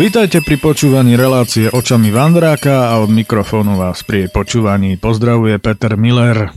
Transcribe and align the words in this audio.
Vítajte 0.00 0.40
pri 0.40 0.56
počúvaní 0.56 1.12
relácie 1.12 1.68
očami 1.68 2.08
Vandráka 2.08 2.88
a 2.88 3.04
od 3.04 3.12
mikrofónu 3.12 3.76
vás 3.76 4.00
pri 4.00 4.32
počúvaní 4.32 4.96
pozdravuje 4.96 5.60
Peter 5.60 5.92
Miller. 6.00 6.56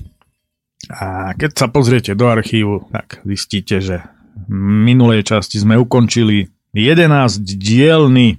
A 0.87 1.35
keď 1.35 1.51
sa 1.51 1.67
pozriete 1.67 2.15
do 2.15 2.31
archívu, 2.31 2.87
tak 2.87 3.19
zistíte, 3.27 3.83
že 3.83 3.99
v 4.47 4.87
minulej 4.87 5.27
časti 5.27 5.59
sme 5.59 5.75
ukončili 5.75 6.55
11 6.71 7.43
dielny 7.59 8.31
e, 8.31 8.37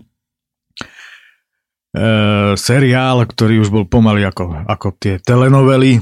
seriál, 2.57 3.29
ktorý 3.29 3.61
už 3.61 3.69
bol 3.69 3.85
pomaly 3.85 4.25
ako, 4.25 4.57
ako 4.65 4.89
tie 4.97 5.21
telenovely. 5.21 6.01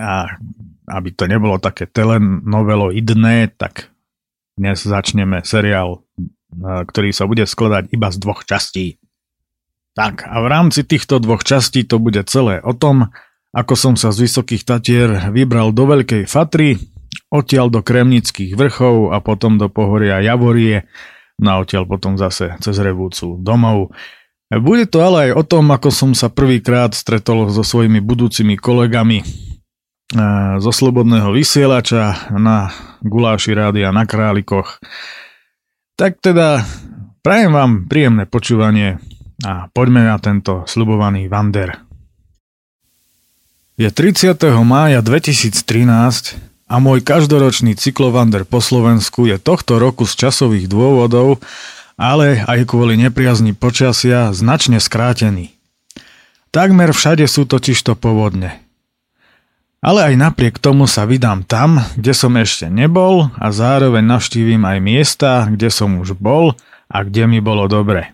A 0.00 0.40
aby 0.88 1.08
to 1.12 1.28
nebolo 1.28 1.60
také 1.60 1.84
telenoveloidné, 1.84 3.60
tak 3.60 3.92
dnes 4.56 4.88
začneme 4.88 5.44
seriál 5.44 6.00
ktorý 6.58 7.10
sa 7.14 7.30
bude 7.30 7.46
skladať 7.46 7.94
iba 7.94 8.08
z 8.10 8.16
dvoch 8.18 8.42
častí. 8.42 8.98
Tak 9.94 10.26
a 10.26 10.38
v 10.42 10.46
rámci 10.46 10.86
týchto 10.86 11.18
dvoch 11.18 11.42
častí 11.42 11.82
to 11.82 11.98
bude 11.98 12.22
celé 12.30 12.62
o 12.62 12.74
tom, 12.74 13.10
ako 13.50 13.74
som 13.74 13.94
sa 13.98 14.14
z 14.14 14.30
Vysokých 14.30 14.62
Tatier 14.62 15.34
vybral 15.34 15.74
do 15.74 15.90
Veľkej 15.90 16.30
Fatry, 16.30 16.78
odtiaľ 17.30 17.70
do 17.70 17.82
Kremnických 17.82 18.54
vrchov 18.54 19.10
a 19.10 19.18
potom 19.18 19.58
do 19.58 19.66
pohoria 19.66 20.22
Javorie, 20.22 20.86
no 21.42 21.58
a 21.58 21.60
odtiaľ 21.62 21.90
potom 21.90 22.14
zase 22.14 22.54
cez 22.62 22.78
Revúcu 22.78 23.42
domov. 23.42 23.90
Bude 24.50 24.86
to 24.86 25.02
ale 25.02 25.30
aj 25.30 25.32
o 25.38 25.42
tom, 25.46 25.70
ako 25.70 25.90
som 25.90 26.10
sa 26.14 26.30
prvýkrát 26.30 26.90
stretol 26.94 27.50
so 27.50 27.62
svojimi 27.62 28.02
budúcimi 28.02 28.58
kolegami 28.58 29.22
zo 30.58 30.74
Slobodného 30.74 31.30
vysielača 31.30 32.34
na 32.34 32.74
Guláši 32.98 33.54
rádia 33.54 33.94
na 33.94 34.02
Králikoch. 34.02 34.82
Tak 36.00 36.16
teda 36.24 36.64
prajem 37.20 37.52
vám 37.52 37.84
príjemné 37.84 38.24
počúvanie 38.24 38.96
a 39.44 39.68
poďme 39.68 40.08
na 40.08 40.16
tento 40.16 40.64
slubovaný 40.64 41.28
Vander. 41.28 41.76
Je 43.76 43.84
30. 43.84 44.32
mája 44.64 45.04
2013 45.04 45.60
a 46.72 46.74
môj 46.80 47.04
každoročný 47.04 47.76
cyklovander 47.76 48.48
po 48.48 48.64
Slovensku 48.64 49.28
je 49.28 49.36
tohto 49.36 49.76
roku 49.76 50.08
z 50.08 50.24
časových 50.24 50.72
dôvodov, 50.72 51.44
ale 52.00 52.48
aj 52.48 52.64
kvôli 52.64 52.96
nepriazni 52.96 53.52
počasia 53.52 54.32
značne 54.32 54.80
skrátený. 54.80 55.52
Takmer 56.48 56.96
všade 56.96 57.28
sú 57.28 57.44
totižto 57.44 57.92
povodne. 58.00 58.56
Ale 59.80 60.12
aj 60.12 60.14
napriek 60.20 60.60
tomu 60.60 60.84
sa 60.84 61.08
vydám 61.08 61.40
tam, 61.48 61.80
kde 61.96 62.12
som 62.12 62.36
ešte 62.36 62.68
nebol 62.68 63.32
a 63.40 63.48
zároveň 63.48 64.04
navštívim 64.04 64.60
aj 64.60 64.78
miesta, 64.84 65.48
kde 65.48 65.72
som 65.72 65.96
už 65.96 66.20
bol 66.20 66.52
a 66.92 67.00
kde 67.00 67.24
mi 67.24 67.40
bolo 67.40 67.64
dobre. 67.64 68.12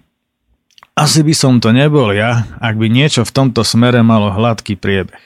Asi 0.94 1.27
by 1.27 1.34
som 1.34 1.59
to 1.59 1.75
nebol 1.75 2.15
ja, 2.15 2.47
ak 2.62 2.78
by 2.78 2.87
niečo 2.87 3.27
v 3.27 3.34
tomto 3.34 3.66
smere 3.66 4.00
malo 4.06 4.31
hladký 4.31 4.78
priebeh. 4.78 5.21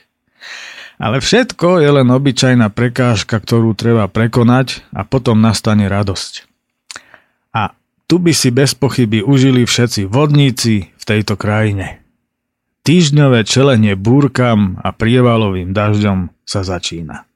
Ale 1.01 1.21
všetko 1.21 1.81
je 1.81 1.91
len 2.01 2.09
obyčajná 2.09 2.72
prekážka, 2.72 3.37
ktorú 3.37 3.77
treba 3.77 4.09
prekonať 4.09 4.84
a 4.97 5.05
potom 5.05 5.45
nastane 5.45 5.89
radosť. 5.93 6.49
A 7.53 7.72
tu 8.09 8.17
by 8.17 8.33
si 8.33 8.49
bez 8.49 8.72
pochyby 8.72 9.21
užili 9.21 9.69
všetci 9.69 10.09
vodníci 10.09 10.89
v 10.93 11.05
tejto 11.05 11.37
krajine. 11.37 12.00
Týždňové 12.81 13.45
čelenie 13.45 13.93
búrkam 13.93 14.81
a 14.81 14.97
prievalovým 14.97 15.77
dažďom 15.77 16.33
sa 16.49 16.65
začína. 16.65 17.29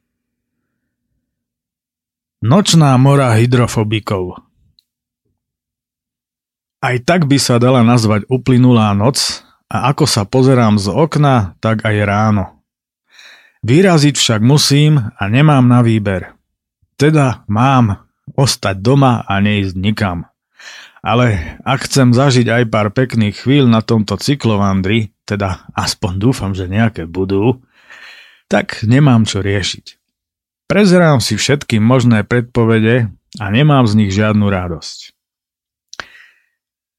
Nočná 2.44 2.96
mora 2.96 3.32
hydrofobikov 3.36 4.40
Aj 6.80 6.96
tak 7.00 7.28
by 7.28 7.36
sa 7.40 7.56
dala 7.56 7.84
nazvať 7.84 8.28
uplynulá 8.28 8.92
noc 8.96 9.44
a 9.68 9.92
ako 9.92 10.04
sa 10.04 10.28
pozerám 10.28 10.76
z 10.76 10.92
okna, 10.92 11.56
tak 11.60 11.84
aj 11.88 11.96
ráno. 12.04 12.64
Vyraziť 13.64 14.20
však 14.20 14.40
musím 14.44 15.00
a 15.00 15.22
nemám 15.28 15.64
na 15.64 15.80
výber. 15.80 16.36
Teda 17.00 17.48
mám 17.48 18.04
ostať 18.36 18.76
doma 18.80 19.24
a 19.24 19.40
neísť 19.40 19.76
nikam. 19.76 20.28
Ale 21.00 21.60
ak 21.64 21.88
chcem 21.88 22.12
zažiť 22.12 22.48
aj 22.48 22.64
pár 22.68 22.88
pekných 22.92 23.40
chvíľ 23.40 23.68
na 23.68 23.80
tomto 23.80 24.20
cyklovandri, 24.20 25.13
teda 25.24 25.68
aspoň 25.72 26.12
dúfam, 26.20 26.52
že 26.52 26.68
nejaké 26.68 27.08
budú, 27.08 27.64
tak 28.48 28.84
nemám 28.84 29.24
čo 29.24 29.40
riešiť. 29.40 29.96
Prezerám 30.64 31.20
si 31.20 31.36
všetky 31.36 31.80
možné 31.80 32.24
predpovede 32.24 33.12
a 33.40 33.44
nemám 33.52 33.84
z 33.84 33.92
nich 34.00 34.12
žiadnu 34.12 34.48
radosť. 34.48 35.12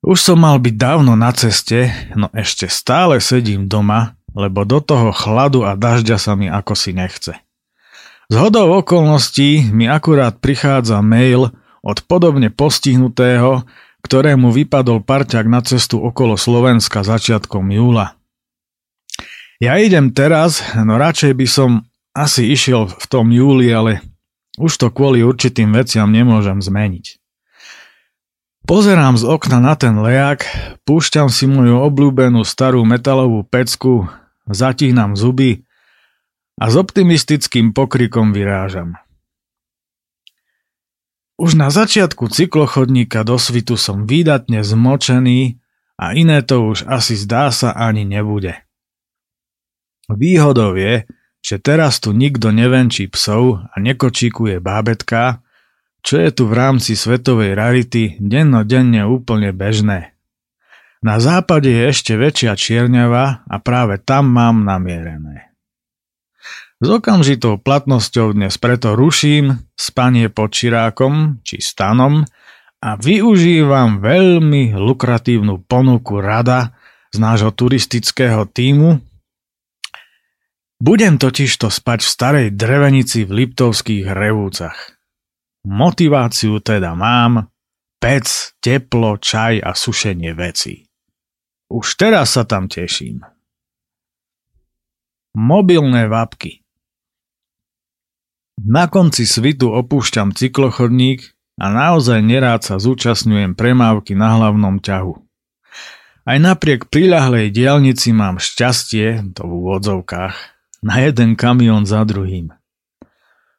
Už 0.05 0.21
som 0.21 0.37
mal 0.37 0.61
byť 0.61 0.75
dávno 0.77 1.17
na 1.17 1.33
ceste, 1.33 1.89
no 2.13 2.29
ešte 2.29 2.69
stále 2.69 3.17
sedím 3.17 3.65
doma, 3.65 4.13
lebo 4.37 4.61
do 4.61 4.77
toho 4.77 5.09
chladu 5.09 5.65
a 5.65 5.73
dažďa 5.73 6.21
sa 6.21 6.37
mi 6.37 6.45
ako 6.45 6.77
si 6.77 6.93
nechce. 6.93 7.33
Z 8.29 8.35
hodou 8.37 8.69
okolností 8.81 9.69
mi 9.73 9.89
akurát 9.89 10.37
prichádza 10.37 11.01
mail 11.01 11.49
od 11.81 11.97
podobne 12.05 12.53
postihnutého, 12.53 13.65
ktorému 14.05 14.53
vypadol 14.53 15.01
parťak 15.01 15.49
na 15.49 15.65
cestu 15.65 15.97
okolo 15.97 16.37
Slovenska 16.37 17.01
začiatkom 17.01 17.73
júla. 17.73 18.13
Ja 19.57 19.81
idem 19.81 20.13
teraz, 20.13 20.61
no 20.77 21.01
radšej 21.01 21.33
by 21.33 21.47
som 21.49 21.89
asi 22.13 22.53
išiel 22.53 22.85
v 22.85 23.05
tom 23.09 23.33
júli, 23.33 23.73
ale 23.73 24.05
už 24.61 24.77
to 24.77 24.87
kvôli 24.93 25.25
určitým 25.25 25.73
veciam 25.73 26.07
nemôžem 26.13 26.61
zmeniť. 26.61 27.17
Pozerám 28.65 29.13
z 29.13 29.29
okna 29.29 29.61
na 29.61 29.77
ten 29.77 29.93
lejak, 29.93 30.45
púšťam 30.89 31.29
si 31.29 31.45
moju 31.45 31.85
obľúbenú 31.85 32.41
starú 32.41 32.81
metalovú 32.81 33.45
pecku, 33.45 34.09
zatíhnam 34.49 35.13
zuby 35.13 35.65
a 36.57 36.71
s 36.71 36.75
optimistickým 36.77 37.77
pokrikom 37.77 38.33
vyrážam. 38.33 38.97
Už 41.35 41.59
na 41.59 41.67
začiatku 41.67 42.31
cyklochodníka 42.31 43.27
do 43.27 43.35
svitu 43.35 43.75
som 43.75 44.07
výdatne 44.07 44.63
zmočený 44.63 45.59
a 45.99 46.15
iné 46.15 46.39
to 46.39 46.71
už 46.71 46.87
asi 46.87 47.19
zdá 47.19 47.51
sa 47.51 47.75
ani 47.75 48.07
nebude. 48.07 48.55
Výhodou 50.07 50.79
je, 50.79 51.03
že 51.43 51.59
teraz 51.59 51.99
tu 51.99 52.15
nikto 52.15 52.55
nevenčí 52.55 53.11
psov 53.11 53.59
a 53.67 53.75
nekočíkuje 53.83 54.63
bábetka, 54.63 55.43
čo 56.05 56.21
je 56.21 56.29
tu 56.31 56.47
v 56.47 56.53
rámci 56.55 56.95
svetovej 56.95 57.57
rarity 57.57 58.15
dennodenne 58.21 59.03
úplne 59.03 59.51
bežné. 59.51 60.15
Na 61.05 61.21
západe 61.21 61.69
je 61.69 61.83
ešte 61.91 62.17
väčšia 62.17 62.53
čierňava 62.55 63.45
a 63.45 63.55
práve 63.61 64.01
tam 64.01 64.31
mám 64.31 64.65
namierené. 64.65 65.44
S 66.83 66.91
okamžitou 66.91 67.55
platnosťou 67.55 68.35
dnes 68.35 68.59
preto 68.59 68.99
ruším 68.99 69.63
spanie 69.79 70.27
pod 70.27 70.51
čirákom 70.51 71.39
či 71.39 71.63
stanom 71.63 72.27
a 72.83 72.99
využívam 72.99 74.03
veľmi 74.03 74.75
lukratívnu 74.75 75.63
ponuku 75.71 76.19
rada 76.19 76.75
z 77.15 77.23
nášho 77.23 77.55
turistického 77.55 78.43
týmu. 78.51 78.99
Budem 80.75 81.15
totižto 81.15 81.71
spať 81.71 82.03
v 82.03 82.11
starej 82.11 82.47
drevenici 82.51 83.23
v 83.23 83.47
Liptovských 83.47 84.11
revúcach. 84.11 84.99
Motiváciu 85.63 86.59
teda 86.59 86.91
mám, 86.91 87.55
pec, 88.03 88.51
teplo, 88.59 89.15
čaj 89.15 89.63
a 89.63 89.71
sušenie 89.71 90.35
veci. 90.35 90.83
Už 91.71 91.95
teraz 91.95 92.35
sa 92.35 92.43
tam 92.43 92.67
teším. 92.67 93.23
Mobilné 95.39 96.11
vapky– 96.11 96.59
na 98.61 98.87
konci 98.87 99.27
svitu 99.27 99.71
opúšťam 99.75 100.31
cyklochodník 100.31 101.35
a 101.59 101.71
naozaj 101.71 102.19
nerád 102.23 102.63
sa 102.63 102.75
zúčastňujem 102.79 103.55
premávky 103.55 104.15
na 104.15 104.35
hlavnom 104.35 104.79
ťahu. 104.79 105.15
Aj 106.25 106.37
napriek 106.41 106.89
priľahlej 106.89 107.53
diálnici 107.53 108.09
mám 108.09 108.41
šťastie, 108.41 109.35
to 109.37 109.45
v 109.45 109.51
úvodzovkách, 109.61 110.35
na 110.81 110.95
jeden 111.05 111.37
kamión 111.37 111.85
za 111.85 112.01
druhým. 112.01 112.49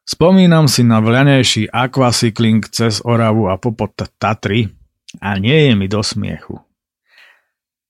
Spomínam 0.06 0.70
si 0.70 0.87
na 0.87 1.02
vľanejší 1.02 1.70
aquacycling 1.70 2.62
cez 2.70 3.02
Oravu 3.02 3.50
a 3.50 3.58
popod 3.58 3.94
Tatry 3.94 4.70
a 5.19 5.34
nie 5.38 5.70
je 5.70 5.72
mi 5.75 5.87
do 5.90 6.02
smiechu. 6.02 6.62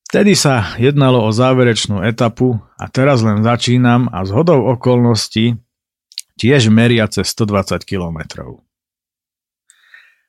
Vtedy 0.07 0.39
sa 0.39 0.79
jednalo 0.79 1.25
o 1.25 1.35
záverečnú 1.35 2.01
etapu 2.01 2.63
a 2.79 2.87
teraz 2.89 3.21
len 3.27 3.43
začínam 3.43 4.09
a 4.15 4.25
z 4.25 4.31
hodou 4.33 4.65
okolností 4.71 5.59
tiež 6.37 6.69
meria 6.69 7.09
cez 7.09 7.33
120 7.33 7.83
km. 7.89 8.19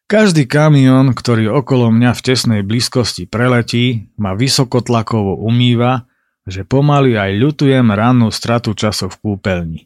Každý 0.07 0.48
kamión, 0.48 1.12
ktorý 1.12 1.51
okolo 1.51 1.92
mňa 1.92 2.15
v 2.15 2.24
tesnej 2.24 2.62
blízkosti 2.63 3.27
preletí, 3.27 4.07
ma 4.15 4.39
vysokotlakovo 4.39 5.36
umýva, 5.44 6.07
že 6.48 6.63
pomaly 6.63 7.19
aj 7.19 7.31
ľutujem 7.36 7.92
rannú 7.92 8.31
stratu 8.31 8.71
času 8.71 9.12
v 9.12 9.19
kúpeľni. 9.19 9.81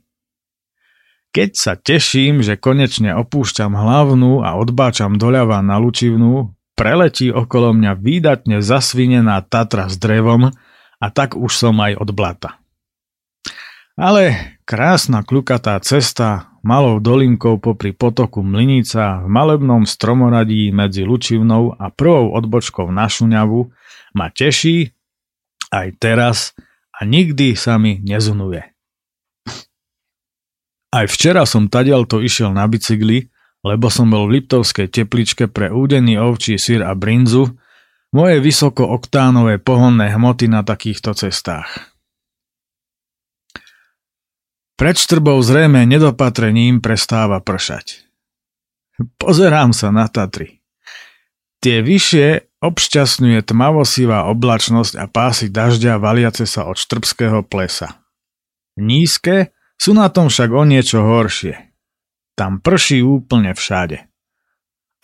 Keď 1.33 1.50
sa 1.57 1.73
teším, 1.73 2.45
že 2.45 2.53
konečne 2.53 3.17
opúšťam 3.17 3.74
hlavnú 3.74 4.45
a 4.45 4.62
odbáčam 4.62 5.17
doľava 5.17 5.57
na 5.65 5.81
Lučivnú, 5.81 6.53
preletí 6.77 7.33
okolo 7.33 7.74
mňa 7.74 7.97
výdatne 7.97 8.62
zasvinená 8.62 9.41
Tatra 9.41 9.89
s 9.89 9.97
drevom 9.97 10.53
a 11.01 11.07
tak 11.09 11.33
už 11.33 11.50
som 11.50 11.81
aj 11.81 11.97
od 11.97 12.09
blata. 12.13 12.60
Ale 14.01 14.57
krásna 14.65 15.21
kľukatá 15.21 15.77
cesta 15.86 16.57
malou 16.65 16.98
dolinkou 16.98 17.62
popri 17.62 17.94
potoku 17.94 18.42
Mlinica 18.42 19.21
v 19.21 19.30
malebnom 19.30 19.86
stromoradí 19.86 20.74
medzi 20.74 21.06
Lučivnou 21.06 21.77
a 21.77 21.94
prvou 21.94 22.33
odbočkou 22.33 22.89
na 22.89 23.06
Šuňavu 23.06 23.69
ma 24.18 24.33
teší 24.33 24.89
aj 25.69 25.88
teraz 26.01 26.57
a 26.98 27.06
nikdy 27.06 27.53
sa 27.53 27.77
mi 27.77 28.01
nezunuje. 28.01 28.74
Aj 30.92 31.06
včera 31.06 31.45
som 31.45 31.69
tadiaľto 31.69 32.25
išiel 32.25 32.57
na 32.57 32.65
bicykli, 32.65 33.30
lebo 33.62 33.86
som 33.94 34.09
bol 34.09 34.25
v 34.25 34.42
Liptovskej 34.42 34.89
tepličke 34.89 35.45
pre 35.45 35.69
údený 35.69 36.18
ovčí 36.18 36.57
sír 36.57 36.81
a 36.81 36.98
brinzu, 36.98 37.53
moje 38.18 38.42
vysokooktánové 38.42 39.62
pohonné 39.62 40.09
hmoty 40.09 40.50
na 40.50 40.65
takýchto 40.65 41.13
cestách. 41.13 41.90
Pred 44.81 44.97
štrbou 44.97 45.37
zrejme 45.45 45.85
nedopatrením 45.85 46.81
prestáva 46.81 47.37
pršať. 47.37 48.01
Pozerám 49.21 49.77
sa 49.77 49.93
na 49.93 50.09
Tatry. 50.09 50.65
Tie 51.61 51.85
vyššie 51.85 52.57
obšťastňuje 52.65 53.45
tmavosivá 53.45 54.25
oblačnosť 54.33 54.97
a 54.97 55.05
pásy 55.05 55.53
dažďa 55.53 56.01
valiace 56.01 56.49
sa 56.49 56.65
od 56.65 56.81
štrbského 56.81 57.45
plesa. 57.45 58.01
Nízke 58.73 59.53
sú 59.77 59.93
na 59.93 60.09
tom 60.09 60.33
však 60.33 60.49
o 60.49 60.65
niečo 60.65 61.05
horšie. 61.05 61.61
Tam 62.33 62.57
prší 62.57 63.05
úplne 63.05 63.53
všade. 63.53 64.01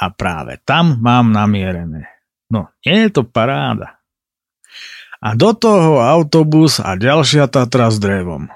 A 0.02 0.06
práve 0.10 0.58
tam 0.66 0.98
mám 1.06 1.30
namierené. 1.30 2.10
No, 2.50 2.74
nie 2.82 3.06
je 3.06 3.22
to 3.22 3.30
paráda. 3.30 4.02
A 5.22 5.38
do 5.38 5.54
toho 5.54 6.02
autobus 6.02 6.82
a 6.82 6.98
ďalšia 6.98 7.46
Tatra 7.46 7.94
s 7.94 8.02
drevom. 8.02 8.50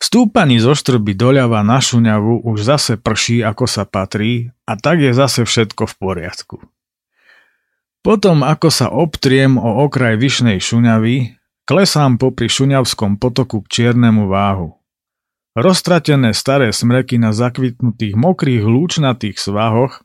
Stúpaní 0.00 0.56
zo 0.56 0.72
štrby 0.72 1.12
doľava 1.12 1.60
na 1.60 1.76
šuňavu 1.76 2.48
už 2.48 2.64
zase 2.64 2.96
prší, 2.96 3.44
ako 3.44 3.68
sa 3.68 3.84
patrí 3.84 4.48
a 4.64 4.80
tak 4.80 5.04
je 5.04 5.12
zase 5.12 5.44
všetko 5.44 5.84
v 5.84 5.94
poriadku. 6.00 6.56
Potom, 8.00 8.40
ako 8.40 8.68
sa 8.72 8.88
obtriem 8.88 9.60
o 9.60 9.84
okraj 9.84 10.16
vyšnej 10.16 10.56
šuňavy, 10.56 11.36
klesám 11.68 12.16
popri 12.16 12.48
šuňavskom 12.48 13.20
potoku 13.20 13.60
k 13.60 13.68
čiernemu 13.68 14.24
váhu. 14.24 14.80
Roztratené 15.52 16.32
staré 16.32 16.72
smreky 16.72 17.20
na 17.20 17.36
zakvitnutých 17.36 18.16
mokrých 18.16 18.64
lúčnatých 18.64 19.36
svahoch 19.36 20.00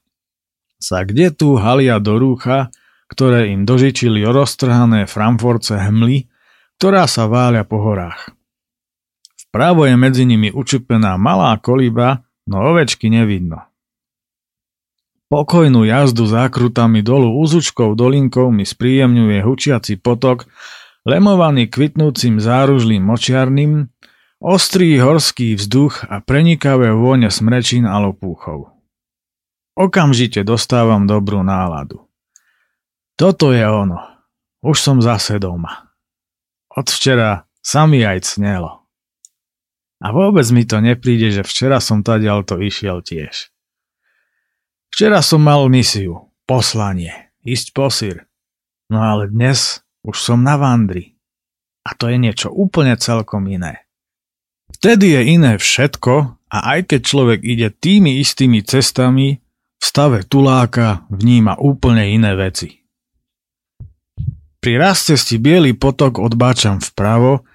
sa 0.76 1.08
kde 1.08 1.32
tu 1.32 1.56
halia 1.56 2.04
do 2.04 2.20
rúcha, 2.20 2.68
ktoré 3.08 3.56
im 3.56 3.64
dožičili 3.64 4.28
roztrhané 4.28 5.08
framforce 5.08 5.80
hmly, 5.80 6.28
ktorá 6.76 7.08
sa 7.08 7.32
váľa 7.32 7.64
po 7.64 7.80
horách. 7.80 8.36
Vpravo 9.56 9.88
je 9.88 9.96
medzi 9.96 10.28
nimi 10.28 10.52
učupená 10.52 11.16
malá 11.16 11.56
kolíba, 11.56 12.28
no 12.44 12.76
ovečky 12.76 13.08
nevidno. 13.08 13.64
Pokojnú 15.32 15.88
jazdu 15.88 16.28
zákrutami 16.28 17.00
dolu 17.00 17.40
úzučkou 17.40 17.96
dolinkou 17.96 18.52
mi 18.52 18.68
spríjemňuje 18.68 19.40
hučiaci 19.48 19.96
potok, 20.04 20.52
lemovaný 21.08 21.72
kvitnúcim 21.72 22.36
záružlým 22.36 23.00
močiarným, 23.00 23.88
ostrý 24.44 25.00
horský 25.00 25.56
vzduch 25.56 26.04
a 26.04 26.20
prenikavé 26.20 26.92
vône 26.92 27.32
smrečín 27.32 27.88
a 27.88 27.96
lopúchov. 28.04 28.76
Okamžite 29.80 30.44
dostávam 30.44 31.08
dobrú 31.08 31.48
náladu. 31.48 32.04
Toto 33.16 33.56
je 33.56 33.64
ono. 33.64 34.04
Už 34.60 34.84
som 34.84 35.00
zase 35.00 35.40
doma. 35.40 35.96
Od 36.76 36.92
včera 36.92 37.48
sa 37.64 37.88
mi 37.88 38.04
aj 38.04 38.36
cnelo. 38.36 38.85
A 40.04 40.12
vôbec 40.12 40.44
mi 40.52 40.68
to 40.68 40.84
nepríde, 40.84 41.32
že 41.32 41.44
včera 41.48 41.80
som 41.80 42.04
tadiaľ 42.04 42.44
to 42.44 42.60
išiel 42.60 43.00
tiež. 43.00 43.52
Včera 44.92 45.20
som 45.24 45.44
mal 45.44 45.68
misiu, 45.68 46.32
poslanie, 46.48 47.32
ísť 47.44 47.68
po 47.76 47.88
sír. 47.92 48.28
No 48.92 49.04
ale 49.04 49.32
dnes 49.32 49.84
už 50.06 50.16
som 50.16 50.40
na 50.46 50.56
vandri. 50.56 51.18
A 51.86 51.94
to 51.94 52.10
je 52.10 52.18
niečo 52.18 52.50
úplne 52.50 52.98
celkom 52.98 53.46
iné. 53.46 53.86
Vtedy 54.74 55.14
je 55.14 55.22
iné 55.38 55.54
všetko 55.62 56.14
a 56.50 56.58
aj 56.78 56.90
keď 56.90 57.02
človek 57.06 57.40
ide 57.46 57.70
tými 57.70 58.18
istými 58.20 58.66
cestami, 58.66 59.38
v 59.76 59.84
stave 59.84 60.26
tuláka 60.26 61.06
vníma 61.14 61.62
úplne 61.62 62.10
iné 62.10 62.34
veci. 62.34 62.82
Pri 64.58 64.82
raz 64.82 65.06
cesti 65.06 65.38
Bielý 65.38 65.78
potok 65.78 66.18
odbáčam 66.18 66.82
vpravo 66.82 67.46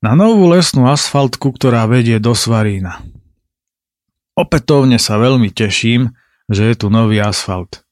na 0.00 0.16
novú 0.16 0.48
lesnú 0.48 0.88
asfaltku, 0.88 1.52
ktorá 1.52 1.84
vedie 1.84 2.16
do 2.16 2.32
Svarína. 2.32 3.04
Opätovne 4.32 4.96
sa 4.96 5.20
veľmi 5.20 5.52
teším, 5.52 6.16
že 6.48 6.72
je 6.72 6.74
tu 6.74 6.86
nový 6.88 7.20
asfalt. 7.20 7.84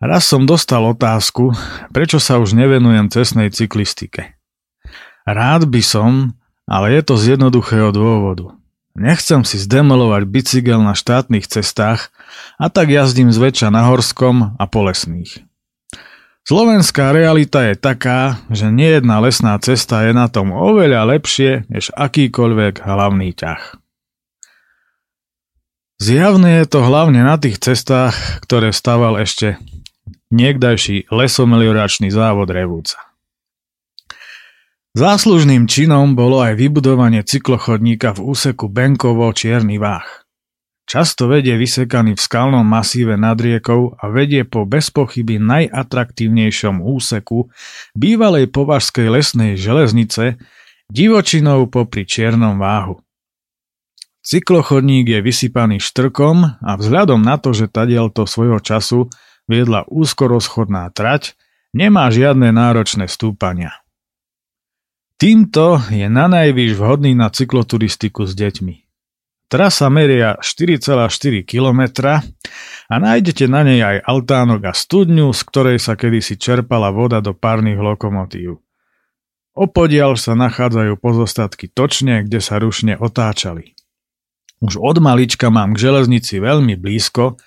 Raz 0.00 0.28
som 0.28 0.48
dostal 0.48 0.84
otázku, 0.84 1.52
prečo 1.92 2.20
sa 2.20 2.40
už 2.40 2.56
nevenujem 2.56 3.08
cestnej 3.08 3.48
cyklistike. 3.52 4.36
Rád 5.24 5.68
by 5.68 5.82
som, 5.84 6.36
ale 6.68 6.96
je 6.96 7.02
to 7.04 7.14
z 7.16 7.24
jednoduchého 7.36 7.92
dôvodu. 7.92 8.56
Nechcem 8.96 9.44
si 9.44 9.60
zdemolovať 9.60 10.22
bicykel 10.24 10.80
na 10.80 10.96
štátnych 10.96 11.44
cestách 11.48 12.12
a 12.56 12.72
tak 12.72 12.88
jazdím 12.88 13.28
zväčša 13.28 13.68
na 13.68 13.92
horskom 13.92 14.56
a 14.56 14.64
polesných. 14.64 15.45
Slovenská 16.46 17.10
realita 17.10 17.66
je 17.66 17.74
taká, 17.74 18.38
že 18.54 18.70
nejedná 18.70 19.18
lesná 19.18 19.58
cesta 19.58 20.06
je 20.06 20.14
na 20.14 20.30
tom 20.30 20.54
oveľa 20.54 21.02
lepšie 21.18 21.66
než 21.66 21.90
akýkoľvek 21.98 22.86
hlavný 22.86 23.34
ťah. 23.34 23.74
Zjavne 25.98 26.62
je 26.62 26.66
to 26.70 26.86
hlavne 26.86 27.18
na 27.18 27.34
tých 27.34 27.58
cestách, 27.58 28.14
ktoré 28.46 28.70
staval 28.70 29.18
ešte 29.18 29.58
niekdajší 30.30 31.10
lesomelioračný 31.10 32.14
závod 32.14 32.54
Revúca. 32.54 33.02
Záslužným 34.94 35.66
činom 35.66 36.14
bolo 36.14 36.46
aj 36.46 36.62
vybudovanie 36.62 37.26
cyklochodníka 37.26 38.14
v 38.14 38.22
úseku 38.22 38.70
Benkovo-Čierny 38.70 39.82
váh. 39.82 40.25
Často 40.86 41.26
vedie 41.26 41.58
vysekaný 41.58 42.14
v 42.14 42.22
skalnom 42.22 42.62
masíve 42.62 43.18
nad 43.18 43.34
riekou 43.34 43.98
a 43.98 44.06
vedie 44.06 44.46
po 44.46 44.62
bezpochyby 44.62 45.42
najatraktívnejšom 45.42 46.78
úseku 46.78 47.50
bývalej 47.98 48.54
považskej 48.54 49.10
lesnej 49.10 49.58
železnice 49.58 50.38
divočinou 50.86 51.66
popri 51.66 52.06
Čiernom 52.06 52.62
váhu. 52.62 53.02
Cyklochodník 54.22 55.10
je 55.10 55.20
vysypaný 55.26 55.82
štrkom 55.82 56.62
a 56.62 56.72
vzhľadom 56.78 57.18
na 57.18 57.34
to, 57.42 57.50
že 57.50 57.66
tadielto 57.66 58.22
svojho 58.22 58.62
času 58.62 59.10
viedla 59.50 59.90
úzkorozchodná 59.90 60.86
trať, 60.94 61.34
nemá 61.74 62.06
žiadne 62.14 62.54
náročné 62.54 63.10
stúpania. 63.10 63.74
Týmto 65.18 65.82
je 65.90 66.06
na 66.06 66.30
najvýš 66.30 66.78
vhodný 66.78 67.18
na 67.18 67.26
cykloturistiku 67.26 68.22
s 68.22 68.38
deťmi. 68.38 68.85
Trasa 69.46 69.86
meria 69.86 70.34
4,4 70.42 71.46
km 71.46 71.82
a 72.90 72.94
nájdete 72.98 73.46
na 73.46 73.62
nej 73.62 73.78
aj 73.78 74.02
altánok 74.02 74.66
a 74.66 74.72
studňu, 74.74 75.30
z 75.30 75.40
ktorej 75.46 75.78
sa 75.78 75.94
kedysi 75.94 76.34
čerpala 76.34 76.90
voda 76.90 77.22
do 77.22 77.30
párnych 77.30 77.78
lokomotív. 77.78 78.58
Opodiaľ 79.54 80.18
sa 80.18 80.34
nachádzajú 80.34 80.98
pozostatky 80.98 81.70
točne, 81.70 82.26
kde 82.26 82.42
sa 82.42 82.58
rušne 82.58 82.98
otáčali. 82.98 83.78
Už 84.58 84.82
od 84.82 84.98
malička 84.98 85.46
mám 85.46 85.78
k 85.78 85.88
železnici 85.88 86.42
veľmi 86.42 86.74
blízko 86.74 87.38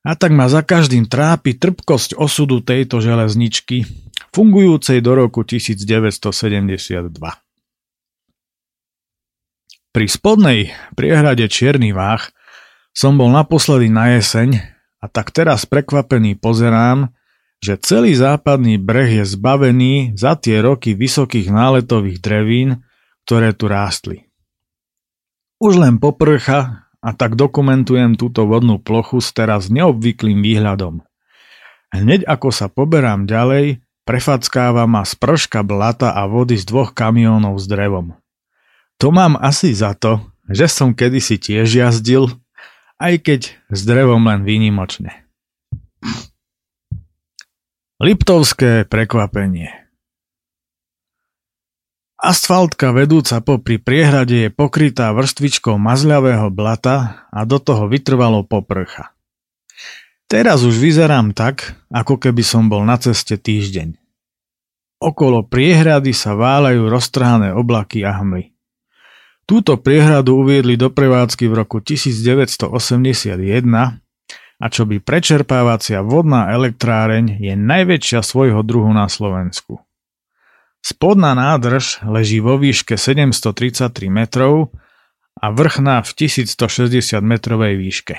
a 0.00 0.16
tak 0.16 0.32
ma 0.32 0.48
za 0.48 0.64
každým 0.64 1.12
trápi 1.12 1.60
trpkosť 1.60 2.16
osudu 2.16 2.64
tejto 2.64 3.04
železničky, 3.04 3.84
fungujúcej 4.32 5.04
do 5.04 5.12
roku 5.12 5.44
1972. 5.44 7.43
Pri 9.94 10.10
spodnej 10.10 10.74
priehrade 10.98 11.46
Čierny 11.46 11.94
váh 11.94 12.34
som 12.90 13.14
bol 13.14 13.30
naposledy 13.30 13.86
na 13.86 14.18
jeseň 14.18 14.58
a 14.98 15.06
tak 15.06 15.30
teraz 15.30 15.70
prekvapený 15.70 16.34
pozerám, 16.34 17.14
že 17.62 17.78
celý 17.78 18.10
západný 18.18 18.74
breh 18.74 19.22
je 19.22 19.24
zbavený 19.38 20.18
za 20.18 20.34
tie 20.34 20.58
roky 20.66 20.98
vysokých 20.98 21.46
náletových 21.46 22.18
drevín, 22.18 22.82
ktoré 23.22 23.54
tu 23.54 23.70
rástli. 23.70 24.26
Už 25.62 25.78
len 25.78 26.02
poprcha 26.02 26.90
a 26.98 27.10
tak 27.14 27.38
dokumentujem 27.38 28.18
túto 28.18 28.50
vodnú 28.50 28.82
plochu 28.82 29.22
s 29.22 29.30
teraz 29.30 29.70
neobvyklým 29.70 30.42
výhľadom. 30.42 31.06
Hneď 31.94 32.26
ako 32.26 32.50
sa 32.50 32.66
poberám 32.66 33.30
ďalej, 33.30 33.78
prefackáva 34.02 34.90
ma 34.90 35.06
sprška 35.06 35.62
blata 35.62 36.10
a 36.10 36.26
vody 36.26 36.58
z 36.58 36.66
dvoch 36.66 36.90
kamiónov 36.90 37.62
s 37.62 37.70
drevom. 37.70 38.18
To 39.02 39.10
mám 39.10 39.34
asi 39.40 39.74
za 39.74 39.94
to, 39.98 40.22
že 40.46 40.70
som 40.70 40.94
kedysi 40.94 41.40
tiež 41.40 41.66
jazdil, 41.66 42.30
aj 43.00 43.14
keď 43.24 43.40
s 43.72 43.80
drevom 43.82 44.22
len 44.24 44.46
výnimočne. 44.46 45.24
Liptovské 48.02 48.84
prekvapenie 48.84 49.84
Asfaltka 52.24 52.96
vedúca 52.96 53.44
popri 53.44 53.76
priehrade 53.76 54.48
je 54.48 54.50
pokrytá 54.50 55.12
vrstvičkou 55.12 55.76
mazľavého 55.76 56.48
blata 56.48 57.28
a 57.28 57.44
do 57.44 57.60
toho 57.60 57.84
vytrvalo 57.84 58.40
poprcha. 58.48 59.12
Teraz 60.24 60.64
už 60.64 60.80
vyzerám 60.80 61.36
tak, 61.36 61.76
ako 61.92 62.16
keby 62.16 62.40
som 62.40 62.72
bol 62.72 62.80
na 62.88 62.96
ceste 62.96 63.36
týždeň. 63.36 64.00
Okolo 65.04 65.44
priehrady 65.44 66.16
sa 66.16 66.32
váľajú 66.32 66.88
roztrhané 66.88 67.52
oblaky 67.52 68.08
a 68.08 68.16
hmly. 68.16 68.53
Túto 69.44 69.76
priehradu 69.76 70.40
uviedli 70.40 70.80
do 70.80 70.88
prevádzky 70.88 71.52
v 71.52 71.54
roku 71.54 71.76
1981 71.84 73.36
a 74.56 74.66
čo 74.72 74.88
by 74.88 74.96
prečerpávacia 75.04 76.00
vodná 76.00 76.48
elektráreň 76.56 77.44
je 77.44 77.52
najväčšia 77.52 78.24
svojho 78.24 78.64
druhu 78.64 78.88
na 78.96 79.04
Slovensku. 79.04 79.84
Spodná 80.80 81.36
nádrž 81.36 82.00
leží 82.08 82.40
vo 82.40 82.56
výške 82.56 82.96
733 82.96 84.08
metrov 84.08 84.72
a 85.36 85.52
vrchná 85.52 86.00
v 86.04 86.10
1160 86.24 87.20
metrovej 87.20 87.76
výške. 87.76 88.16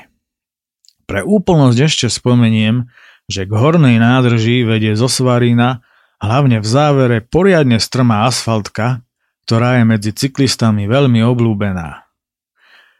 Pre 1.05 1.21
úplnosť 1.21 1.77
ešte 1.85 2.07
spomeniem, 2.09 2.89
že 3.25 3.45
k 3.45 3.51
hornej 3.53 3.97
nádrži 3.97 4.65
vedie 4.65 4.93
zo 4.97 5.09
Svarína 5.09 5.81
hlavne 6.21 6.61
v 6.61 6.67
závere 6.67 7.17
poriadne 7.21 7.77
strmá 7.77 8.25
asfaltka, 8.29 9.05
ktorá 9.45 9.77
je 9.79 9.83
medzi 9.85 10.11
cyklistami 10.11 10.89
veľmi 10.89 11.21
oblúbená. 11.21 12.09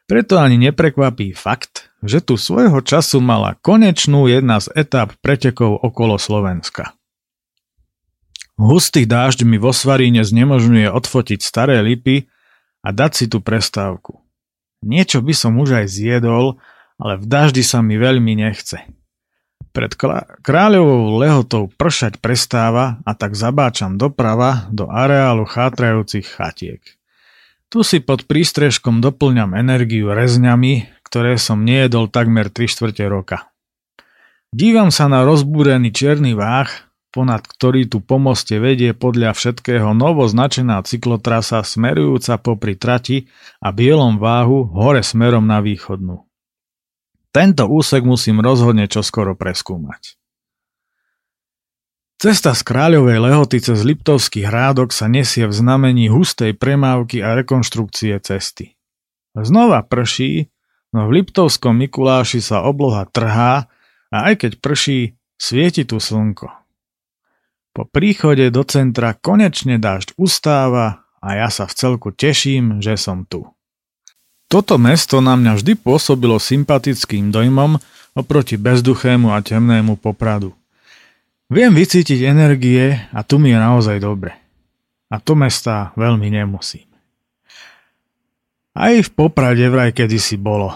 Preto 0.05 0.37
ani 0.37 0.61
neprekvapí 0.61 1.33
fakt, 1.33 1.89
že 2.05 2.21
tu 2.21 2.37
svojho 2.37 2.85
času 2.85 3.17
mala 3.17 3.57
konečnú 3.65 4.29
jedna 4.29 4.61
z 4.61 4.69
etáp 4.77 5.17
pretekov 5.25 5.81
okolo 5.81 6.21
Slovenska. 6.21 6.93
Hustý 8.55 9.09
dážď 9.09 9.43
mi 9.43 9.57
vo 9.57 9.73
Svaríne 9.73 10.21
znemožňuje 10.21 10.87
odfotiť 10.93 11.41
staré 11.41 11.81
lipy 11.81 12.29
a 12.85 12.93
dať 12.93 13.11
si 13.17 13.25
tú 13.25 13.41
prestávku. 13.41 14.21
Niečo 14.85 15.25
by 15.25 15.33
som 15.33 15.57
už 15.57 15.81
aj 15.81 15.85
zjedol, 15.89 16.61
ale 17.01 17.17
v 17.17 17.25
daždi 17.25 17.65
sa 17.65 17.81
mi 17.81 17.97
veľmi 17.97 18.37
nechce. 18.37 18.85
Pred 19.75 19.91
kráľovou 20.39 21.19
lehotou 21.19 21.67
pršať 21.67 22.23
prestáva 22.23 23.03
a 23.03 23.11
tak 23.11 23.35
zabáčam 23.35 23.99
doprava 23.99 24.71
do 24.71 24.87
areálu 24.87 25.43
chátrajúcich 25.43 26.23
chatiek. 26.23 26.79
Tu 27.67 27.83
si 27.83 27.99
pod 27.99 28.23
prístrežkom 28.23 29.03
doplňam 29.03 29.51
energiu 29.51 30.15
rezňami, 30.15 30.87
ktoré 31.03 31.35
som 31.35 31.67
nejedol 31.67 32.07
takmer 32.07 32.47
3 32.47 32.71
štvrte 32.71 33.03
roka. 33.11 33.51
Dívam 34.55 34.95
sa 34.95 35.11
na 35.11 35.27
rozbúrený 35.27 35.91
čierny 35.91 36.31
váh 36.31 36.71
ponad 37.15 37.47
ktorý 37.47 37.87
tu 37.87 38.03
po 38.03 38.19
moste 38.19 38.59
vedie 38.59 38.91
podľa 38.91 39.31
všetkého 39.31 39.95
novo 39.95 40.27
značená 40.27 40.83
cyklotrasa 40.83 41.63
smerujúca 41.63 42.35
popri 42.35 42.75
trati 42.75 43.31
a 43.63 43.71
bielom 43.71 44.19
váhu 44.19 44.67
hore 44.75 44.99
smerom 44.99 45.47
na 45.47 45.63
východnú. 45.63 46.27
Tento 47.35 47.67
úsek 47.67 48.07
musím 48.07 48.39
rozhodne 48.39 48.87
čoskoro 48.87 49.35
preskúmať. 49.35 50.15
Cesta 52.15 52.55
z 52.55 52.63
Kráľovej 52.63 53.19
lehoty 53.19 53.59
cez 53.59 53.83
Liptovský 53.83 54.47
hrádok 54.47 54.95
sa 54.95 55.11
nesie 55.11 55.43
v 55.43 55.51
znamení 55.51 56.07
hustej 56.07 56.55
premávky 56.55 57.19
a 57.19 57.35
rekonštrukcie 57.35 58.15
cesty. 58.23 58.79
Znova 59.35 59.83
prší, 59.83 60.47
no 60.95 61.11
v 61.11 61.19
Liptovskom 61.19 61.75
Mikuláši 61.75 62.39
sa 62.39 62.63
obloha 62.63 63.03
trhá 63.11 63.67
a 64.15 64.17
aj 64.31 64.47
keď 64.47 64.51
prší, 64.63 65.19
svieti 65.35 65.83
tu 65.83 65.99
slnko. 65.99 66.47
Po 67.75 67.83
príchode 67.83 68.47
do 68.47 68.63
centra 68.63 69.11
konečne 69.11 69.75
dážď 69.75 70.15
ustáva 70.15 71.03
a 71.19 71.35
ja 71.35 71.51
sa 71.51 71.67
v 71.67 71.75
celku 71.75 72.15
teším, 72.15 72.79
že 72.79 72.95
som 72.95 73.27
tu. 73.27 73.54
Toto 74.45 74.77
mesto 74.77 75.19
na 75.19 75.33
mňa 75.33 75.57
vždy 75.57 75.73
pôsobilo 75.79 76.37
sympatickým 76.37 77.33
dojmom 77.33 77.81
oproti 78.15 78.55
bezduchému 78.55 79.33
a 79.33 79.41
temnému 79.41 79.99
popradu. 79.99 80.55
Viem 81.51 81.77
vycítiť 81.77 82.25
energie 82.25 83.05
a 83.13 83.21
tu 83.21 83.37
mi 83.37 83.53
je 83.53 83.59
naozaj 83.59 84.01
dobre. 84.01 84.33
A 85.13 85.21
to 85.21 85.37
mesta 85.37 85.93
veľmi 85.93 86.33
nemusím. 86.33 86.89
Aj 88.75 88.91
v 88.91 89.09
Poprade 89.13 89.63
vraj 89.71 89.95
kedysi 89.95 90.35
bolo. 90.35 90.73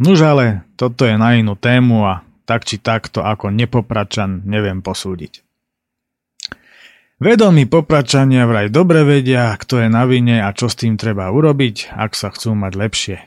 Nuž 0.00 0.24
ale 0.26 0.66
toto 0.74 1.06
je 1.06 1.14
na 1.14 1.38
inú 1.38 1.54
tému 1.54 2.02
a 2.02 2.26
tak 2.48 2.66
či 2.66 2.82
takto 2.82 3.22
ako 3.22 3.54
nepopračan 3.54 4.42
neviem 4.42 4.82
posúdiť. 4.82 5.51
Vedomí 7.22 7.70
popračania 7.70 8.50
vraj 8.50 8.66
dobre 8.66 9.06
vedia, 9.06 9.54
kto 9.54 9.78
je 9.78 9.86
na 9.86 10.02
vine 10.10 10.42
a 10.42 10.50
čo 10.50 10.66
s 10.66 10.74
tým 10.74 10.98
treba 10.98 11.30
urobiť, 11.30 11.94
ak 11.94 12.18
sa 12.18 12.34
chcú 12.34 12.58
mať 12.58 12.72
lepšie. 12.74 13.18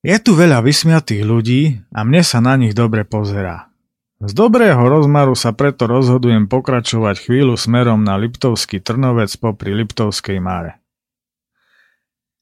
Je 0.00 0.16
tu 0.24 0.32
veľa 0.32 0.64
vysmiatých 0.64 1.20
ľudí 1.20 1.76
a 1.92 2.08
mne 2.08 2.24
sa 2.24 2.40
na 2.40 2.56
nich 2.56 2.72
dobre 2.72 3.04
pozerá. 3.04 3.68
Z 4.16 4.32
dobrého 4.32 4.80
rozmaru 4.80 5.36
sa 5.36 5.52
preto 5.52 5.84
rozhodujem 5.84 6.48
pokračovať 6.48 7.20
chvíľu 7.20 7.52
smerom 7.60 8.00
na 8.00 8.16
Liptovský 8.16 8.80
Trnovec 8.80 9.28
popri 9.36 9.76
Liptovskej 9.76 10.40
Mare. 10.40 10.80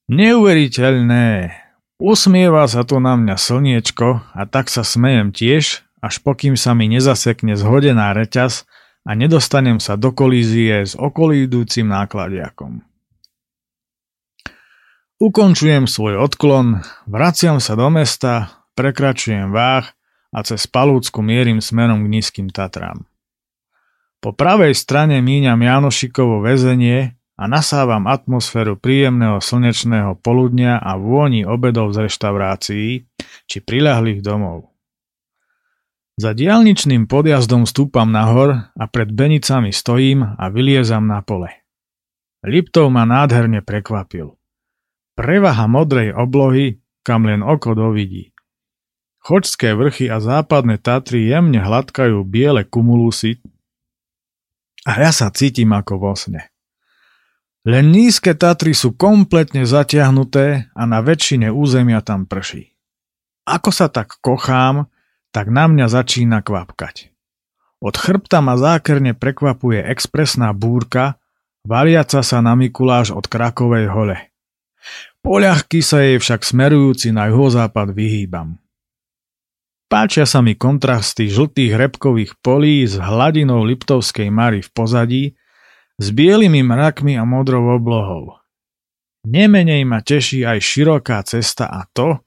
Neuveriteľné! 0.07 1.51
Usmieva 1.99 2.63
sa 2.71 2.87
tu 2.87 3.03
na 3.03 3.19
mňa 3.19 3.35
slniečko 3.35 4.23
a 4.39 4.43
tak 4.47 4.71
sa 4.71 4.87
smejem 4.87 5.35
tiež, 5.35 5.83
až 5.99 6.15
pokým 6.23 6.55
sa 6.55 6.79
mi 6.79 6.87
nezasekne 6.87 7.59
zhodená 7.59 8.15
reťaz 8.15 8.71
a 9.05 9.11
nedostanem 9.13 9.77
sa 9.79 10.01
do 10.01 10.17
kolízie 10.17 10.81
s 10.85 10.97
okolídúcim 10.97 11.85
nákladiakom. 11.85 12.81
Ukončujem 15.21 15.87
svoj 15.87 16.19
odklon, 16.21 16.83
vraciam 17.07 17.63
sa 17.63 17.79
do 17.79 17.87
mesta, 17.89 18.65
prekračujem 18.75 19.55
váh 19.55 19.87
a 20.35 20.39
cez 20.43 20.67
Palúcku 20.67 21.23
mierim 21.23 21.63
smerom 21.63 22.03
k 22.05 22.11
nízkym 22.11 22.51
Tatrám. 22.51 23.07
Po 24.19 24.35
pravej 24.35 24.75
strane 24.75 25.23
míňam 25.23 25.61
Janošikovo 25.63 26.43
väzenie 26.43 27.15
a 27.39 27.45
nasávam 27.47 28.11
atmosféru 28.11 28.75
príjemného 28.75 29.39
slnečného 29.39 30.19
poludnia 30.19 30.83
a 30.83 30.99
vôni 30.99 31.47
obedov 31.47 31.95
z 31.95 32.11
reštaurácií 32.11 33.07
či 33.47 33.57
priľahlých 33.63 34.25
domov. 34.25 34.74
Za 36.15 36.31
diálničným 36.31 37.11
podjazdom 37.11 37.67
stúpam 37.67 38.07
nahor 38.07 38.71
a 38.71 38.85
pred 38.87 39.11
Benicami 39.11 39.75
stojím 39.75 40.23
a 40.23 40.47
vyliezam 40.47 41.11
na 41.11 41.19
pole. 41.27 41.51
Liptov 42.47 42.87
ma 42.95 43.03
nádherne 43.03 43.67
prekvapil. 43.67 44.39
Prevaha 45.19 45.67
modrej 45.67 46.15
oblohy, 46.15 46.79
kam 47.03 47.27
len 47.27 47.43
oko 47.43 47.75
dovidí. 47.75 48.31
Chočské 49.25 49.75
vrchy 49.75 50.07
a 50.07 50.23
západné 50.23 50.79
Tatry 50.79 51.27
jemne 51.27 51.59
hladkajú 51.59 52.23
biele 52.23 52.63
kumulusy 52.63 53.43
a 54.85 55.01
ja 55.01 55.11
sa 55.11 55.33
cítim 55.33 55.73
ako 55.73 55.99
vo 55.99 56.13
sne. 56.15 56.53
Len 57.65 57.89
nízke 57.89 58.37
Tatry 58.37 58.77
sú 58.77 58.93
kompletne 58.93 59.65
zatiahnuté 59.65 60.69
a 60.77 60.83
na 60.85 61.01
väčšine 61.01 61.49
územia 61.49 62.05
tam 62.05 62.29
prší. 62.29 62.77
Ako 63.49 63.73
sa 63.73 63.89
tak 63.89 64.21
kochám, 64.21 64.93
tak 65.35 65.51
na 65.51 65.67
mňa 65.67 65.91
začína 65.91 66.47
kvapkať. 66.47 67.11
Od 67.83 67.95
chrbta 67.99 68.39
ma 68.39 68.55
zákerne 68.55 69.19
prekvapuje 69.19 69.83
expresná 69.83 70.55
búrka, 70.55 71.19
valiaca 71.67 72.23
sa 72.23 72.39
na 72.39 72.55
Mikuláš 72.55 73.11
od 73.11 73.27
Krakovej 73.27 73.91
hole. 73.91 74.31
Poľahky 75.27 75.83
sa 75.83 76.07
jej 76.07 76.23
však 76.23 76.47
smerujúci 76.47 77.11
na 77.11 77.29
juhozápad 77.35 77.91
vyhýbam. 77.91 78.63
Páčia 79.91 80.25
sa 80.25 80.41
mi 80.41 80.57
kontrasty 80.57 81.29
žltých 81.29 81.77
repkových 81.77 82.41
polí 82.41 82.87
s 82.87 82.97
hladinou 82.97 83.67
Liptovskej 83.67 84.31
Mary 84.33 84.65
v 84.65 84.71
pozadí, 84.73 85.25
s 86.01 86.07
bielými 86.11 86.65
mrakmi 86.65 87.15
a 87.19 87.23
modrou 87.27 87.75
oblohou. 87.75 88.39
Nemenej 89.25 89.83
ma 89.89 90.05
teší 90.05 90.45
aj 90.45 90.59
široká 90.61 91.23
cesta 91.25 91.71
a 91.71 91.87
to, 91.91 92.21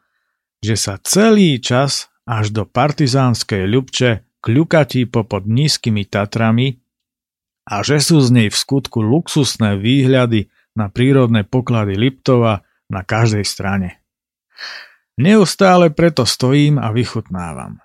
že 0.63 0.75
sa 0.79 0.97
celý 1.01 1.61
čas 1.61 2.09
až 2.27 2.51
do 2.51 2.67
partizánskej 2.67 3.63
ľubče 3.65 4.09
kľukatí 4.43 5.07
popod 5.07 5.47
nízkymi 5.47 6.03
Tatrami 6.05 6.77
a 7.67 7.81
že 7.81 8.03
sú 8.03 8.19
z 8.19 8.29
nej 8.31 8.47
v 8.51 8.57
skutku 8.59 8.99
luxusné 8.99 9.79
výhľady 9.79 10.51
na 10.75 10.91
prírodné 10.91 11.47
poklady 11.47 11.95
Liptova 11.95 12.67
na 12.91 13.01
každej 13.01 13.43
strane. 13.47 14.03
Neustále 15.17 15.89
preto 15.89 16.29
stojím 16.29 16.77
a 16.77 16.93
vychutnávam. 16.93 17.81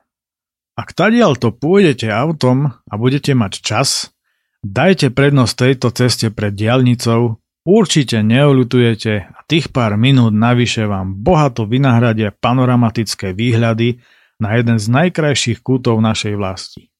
Ak 0.76 0.92
tadiaľ 0.92 1.40
to 1.40 1.54
pôjdete 1.54 2.12
autom 2.12 2.76
a 2.76 2.94
budete 3.00 3.32
mať 3.32 3.64
čas, 3.64 4.12
dajte 4.60 5.12
prednosť 5.12 5.54
tejto 5.56 5.88
ceste 5.96 6.28
pred 6.28 6.52
diálnicou, 6.52 7.40
určite 7.64 8.20
neolutujete 8.20 9.12
a 9.32 9.38
tých 9.48 9.72
pár 9.72 9.96
minút 9.96 10.32
navyše 10.32 10.84
vám 10.84 11.16
bohato 11.24 11.64
vynahradia 11.64 12.32
panoramatické 12.36 13.32
výhľady 13.32 14.00
na 14.42 14.58
jeden 14.58 14.82
z 14.82 14.90
najkrajších 14.90 15.62
kútov 15.62 16.02
našej 16.02 16.34
vlasti. 16.34 16.90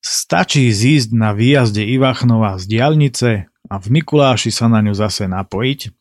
Stačí 0.00 0.72
zísť 0.72 1.12
na 1.12 1.36
výjazde 1.36 1.84
Ivachnova 1.84 2.56
z 2.56 2.64
diálnice 2.64 3.30
a 3.68 3.74
v 3.76 3.86
Mikuláši 3.92 4.48
sa 4.48 4.72
na 4.72 4.80
ňu 4.80 4.96
zase 4.96 5.28
napojiť, 5.28 5.92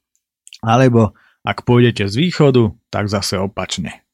alebo 0.64 1.12
ak 1.44 1.68
pôjdete 1.68 2.08
z 2.08 2.16
východu, 2.16 2.72
tak 2.88 3.12
zase 3.12 3.36
opačne. 3.36 4.08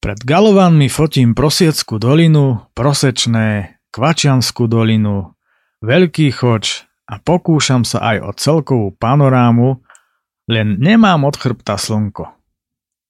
Pred 0.00 0.22
Galovanmi 0.22 0.86
fotím 0.86 1.34
Prosieckú 1.34 1.98
dolinu, 1.98 2.64
Prosečné, 2.72 3.80
Kvačianskú 3.90 4.68
dolinu, 4.70 5.34
Veľký 5.84 6.32
choč 6.32 6.88
a 7.10 7.20
pokúšam 7.20 7.84
sa 7.84 8.14
aj 8.14 8.16
o 8.22 8.30
celkovú 8.32 8.88
panorámu, 8.96 9.82
len 10.46 10.78
nemám 10.78 11.26
od 11.26 11.34
chrbta 11.36 11.74
slnko. 11.74 12.35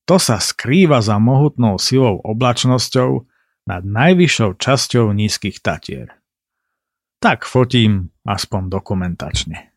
To 0.06 0.22
sa 0.22 0.38
skrýva 0.38 1.02
za 1.02 1.18
mohutnou 1.18 1.82
silou 1.82 2.22
oblačnosťou 2.22 3.26
nad 3.66 3.82
najvyššou 3.82 4.54
časťou 4.54 5.10
nízkych 5.10 5.58
tatier. 5.58 6.14
Tak 7.18 7.42
fotím 7.42 8.14
aspoň 8.22 8.70
dokumentačne. 8.70 9.74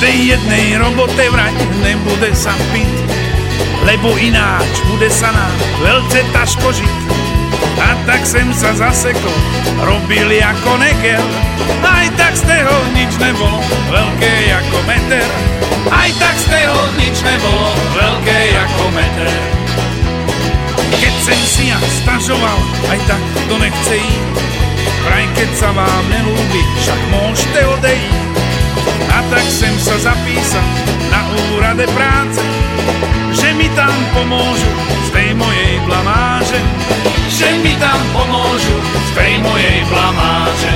Tej 0.00 0.32
jednej 0.32 0.80
robote 0.80 1.28
vrať 1.28 1.56
nebude 1.84 2.32
sa 2.32 2.56
piť, 2.72 2.88
lebo 3.84 4.16
ináč 4.16 4.80
bude 4.88 5.12
sa 5.12 5.28
nám 5.28 5.52
veľce 5.84 6.24
taško 6.32 6.72
žiť. 6.72 7.00
A 7.76 7.92
tak 8.08 8.24
sem 8.24 8.48
sa 8.56 8.72
zasekol, 8.72 9.36
robili 9.84 10.40
ako 10.40 10.80
nekel, 10.80 11.20
aj 11.84 12.06
tak 12.16 12.32
z 12.32 12.48
toho 12.48 12.76
nič 12.96 13.12
nebolo, 13.20 13.60
veľké 13.92 14.32
ako 14.64 14.78
meter. 14.88 15.28
Aj 15.92 16.08
tak 16.16 16.36
z 16.40 16.46
toho 16.48 16.80
nič 16.96 17.16
nebolo, 17.20 17.68
veľké 17.92 18.40
ako 18.56 18.84
meter. 18.96 19.32
Keď 20.96 21.14
sem 21.20 21.40
si 21.44 21.64
ja 21.68 21.76
stažoval, 22.00 22.56
aj 22.88 22.98
tak 23.04 23.20
to 23.52 23.54
nechce 23.60 23.94
ísť, 24.00 24.48
vraj 25.04 25.28
keď 25.36 25.50
sa 25.60 25.68
vám 25.76 26.04
nelúbi, 26.08 26.62
však 26.80 27.00
môžete 27.12 27.60
odejít. 27.68 28.29
A 29.08 29.18
tak 29.32 29.46
sem 29.48 29.72
sa 29.80 29.96
zapísať 30.12 30.68
na 31.08 31.20
úrade 31.56 31.88
práce, 31.96 32.42
že 33.32 33.56
mi 33.56 33.72
tam 33.72 33.94
pomôžu 34.12 34.72
z 35.06 35.08
tej 35.16 35.28
mojej 35.34 35.74
blamáže, 35.88 36.60
že 37.32 37.48
mi 37.64 37.72
tam 37.80 38.00
pomôžu 38.12 38.76
z 38.84 39.10
tej 39.16 39.32
mojej 39.40 39.78
blamáže. 39.88 40.72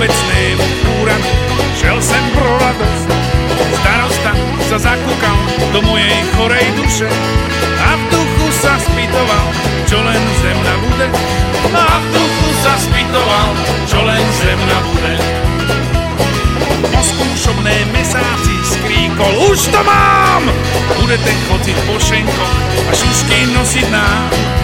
Obecnému 0.00 0.64
úradu. 1.02 1.32
Šel 1.76 1.98
sem 2.00 2.24
pro 2.32 2.52
radosť, 2.56 3.08
starosta 3.84 4.32
sa 4.64 4.76
zakúkal 4.80 5.36
do 5.76 5.80
mojej 5.84 6.16
chorej 6.36 6.66
duše 6.72 7.08
a 7.80 7.88
v 8.00 8.02
duchu 8.08 8.46
sa 8.64 8.80
spýtoval, 8.80 9.46
čo 9.84 9.98
len 10.00 10.22
zemna 10.40 10.74
bude. 10.88 11.08
A 11.74 11.84
v 12.00 12.06
duchu 12.16 12.48
sa 12.64 12.74
spýtoval, 12.80 13.48
čo 13.84 13.98
len 14.08 14.24
zemna 14.40 14.78
bude. 14.88 15.14
Po 16.88 17.00
skúšobné 17.04 17.76
mesáci 17.92 18.54
skríkol, 18.64 19.52
už 19.52 19.68
to 19.68 19.80
mám! 19.84 20.48
Budete 20.96 21.32
chodiť 21.48 21.76
po 21.84 21.96
šenkoch 22.00 22.56
a 22.88 22.92
šušky 22.96 23.52
nosiť 23.52 23.86
nám. 23.92 24.59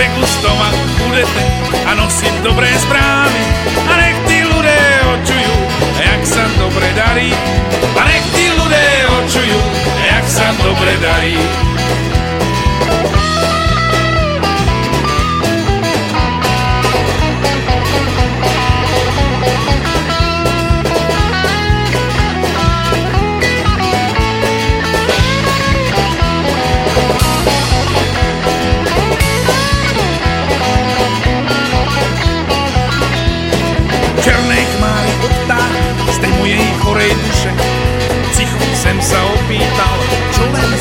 Degustovať 0.00 0.76
budete 0.96 1.44
a 1.84 1.92
nosiť 1.92 2.34
dobré 2.40 2.72
správy 2.80 3.42
a 3.84 3.92
nech 4.00 4.20
sa 6.30 6.46
dobre 6.56 6.86
darí 6.94 7.34
a 7.96 8.02
nech 8.06 8.24
tí 8.32 8.46
ľudia 8.54 9.12
očujú, 9.24 9.58
jak 10.06 10.24
sa 10.24 10.48
dobre 10.62 10.94
darí. 11.02 11.36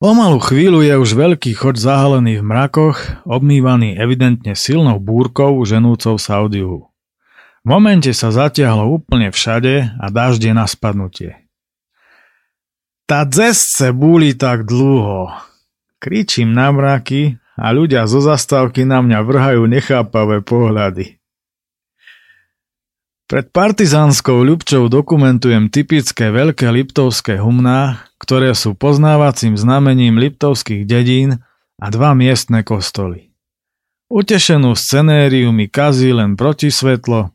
Pomalú 0.00 0.40
chvíľu 0.40 0.80
je 0.80 0.96
už 0.96 1.12
veľký 1.12 1.52
choď 1.60 1.76
zahalený 1.76 2.40
v 2.40 2.44
mrakoch, 2.48 3.20
obmývaný 3.28 4.00
evidentne 4.00 4.56
silnou 4.56 4.96
búrkou 4.96 5.60
ženúcou 5.68 6.16
sa 6.16 6.40
od 6.40 6.56
juhu. 6.56 6.80
V 7.60 7.66
momente 7.68 8.08
sa 8.16 8.32
zatiahlo 8.32 8.88
úplne 8.88 9.28
všade 9.28 9.92
a 10.00 10.06
dážď 10.08 10.40
je 10.40 10.52
na 10.56 10.64
spadnutie. 10.64 11.32
Tá 13.04 13.28
cestce 13.28 13.92
búli 13.92 14.32
tak 14.32 14.64
dlho. 14.64 15.36
Kričím 16.00 16.56
na 16.56 16.72
mraky 16.72 17.36
a 17.60 17.68
ľudia 17.68 18.08
zo 18.08 18.24
zastávky 18.24 18.88
na 18.88 19.04
mňa 19.04 19.20
vrhajú 19.20 19.68
nechápavé 19.68 20.40
pohľady. 20.40 21.19
Pred 23.30 23.54
partizánskou 23.54 24.42
ľubčou 24.42 24.90
dokumentujem 24.90 25.70
typické 25.70 26.34
veľké 26.34 26.66
liptovské 26.66 27.38
humná, 27.38 28.02
ktoré 28.18 28.58
sú 28.58 28.74
poznávacím 28.74 29.54
znamením 29.54 30.18
liptovských 30.18 30.82
dedín 30.82 31.38
a 31.78 31.86
dva 31.94 32.10
miestne 32.18 32.66
kostoly. 32.66 33.30
Utešenú 34.10 34.74
scenériu 34.74 35.54
mi 35.54 35.70
kazí 35.70 36.10
len 36.10 36.34
protisvetlo 36.34 37.30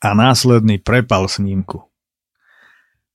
a 0.00 0.08
následný 0.16 0.80
prepal 0.80 1.28
snímku. 1.28 1.84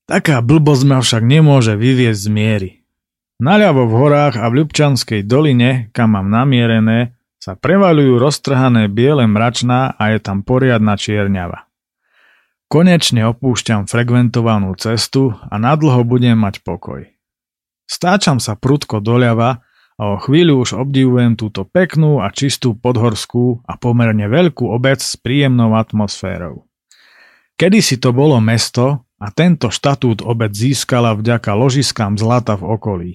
Taká 0.06 0.46
blbosť 0.46 0.84
ma 0.86 1.02
však 1.02 1.26
nemôže 1.26 1.74
vyviesť 1.74 2.22
z 2.22 2.30
miery. 2.30 2.72
Naľavo 3.42 3.90
v 3.90 3.94
horách 3.98 4.38
a 4.38 4.46
v 4.54 4.62
Ľubčanskej 4.62 5.26
doline, 5.26 5.90
kam 5.90 6.14
mám 6.14 6.30
namierené, 6.30 7.18
sa 7.42 7.58
prevalujú 7.58 8.22
roztrhané 8.22 8.94
biele 8.94 9.26
mračná 9.26 9.98
a 9.98 10.14
je 10.14 10.22
tam 10.22 10.46
poriadna 10.46 11.02
čierňava. 11.02 11.65
Konečne 12.66 13.30
opúšťam 13.30 13.86
frekventovanú 13.86 14.74
cestu 14.82 15.38
a 15.38 15.56
nadlho 15.62 16.02
budem 16.02 16.34
mať 16.34 16.66
pokoj. 16.66 17.06
Stáčam 17.86 18.42
sa 18.42 18.58
prudko 18.58 18.98
doľava 18.98 19.62
a 19.96 20.04
o 20.12 20.18
chvíľu 20.18 20.66
už 20.66 20.76
obdivujem 20.76 21.38
túto 21.38 21.64
peknú 21.64 22.20
a 22.20 22.34
čistú 22.34 22.74
podhorskú 22.74 23.62
a 23.64 23.78
pomerne 23.78 24.26
veľkú 24.26 24.68
obec 24.68 24.98
s 25.00 25.14
príjemnou 25.16 25.78
atmosférou. 25.78 26.66
Kedy 27.56 27.80
si 27.80 27.96
to 28.02 28.12
bolo 28.12 28.42
mesto 28.44 29.08
a 29.22 29.32
tento 29.32 29.72
štatút 29.72 30.26
obec 30.26 30.52
získala 30.52 31.16
vďaka 31.16 31.56
ložiskám 31.56 32.20
zlata 32.20 32.60
v 32.60 32.64
okolí. 32.68 33.12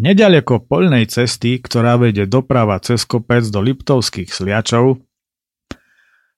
Nedaleko 0.00 0.64
poľnej 0.64 1.06
cesty, 1.12 1.60
ktorá 1.60 2.00
vedie 2.00 2.24
doprava 2.24 2.80
cez 2.80 3.04
kopec 3.04 3.44
do 3.52 3.60
Liptovských 3.60 4.32
sliačov, 4.32 5.04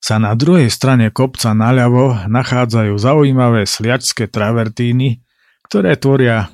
sa 0.03 0.19
na 0.19 0.35
druhej 0.35 0.67
strane 0.67 1.15
kopca 1.15 1.55
naľavo 1.55 2.27
nachádzajú 2.27 2.99
zaujímavé 2.99 3.71
sliačské 3.71 4.27
travertíny, 4.27 5.23
ktoré 5.71 5.95
tvoria 5.95 6.51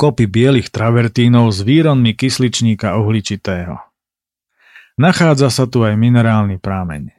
kopy 0.00 0.24
bielých 0.24 0.72
travertínov 0.72 1.52
s 1.52 1.60
výronmi 1.60 2.16
kysličníka 2.16 2.96
uhličitého. 2.96 3.76
Nachádza 4.96 5.52
sa 5.52 5.68
tu 5.68 5.84
aj 5.84 5.94
minerálny 6.00 6.56
prámeň. 6.56 7.12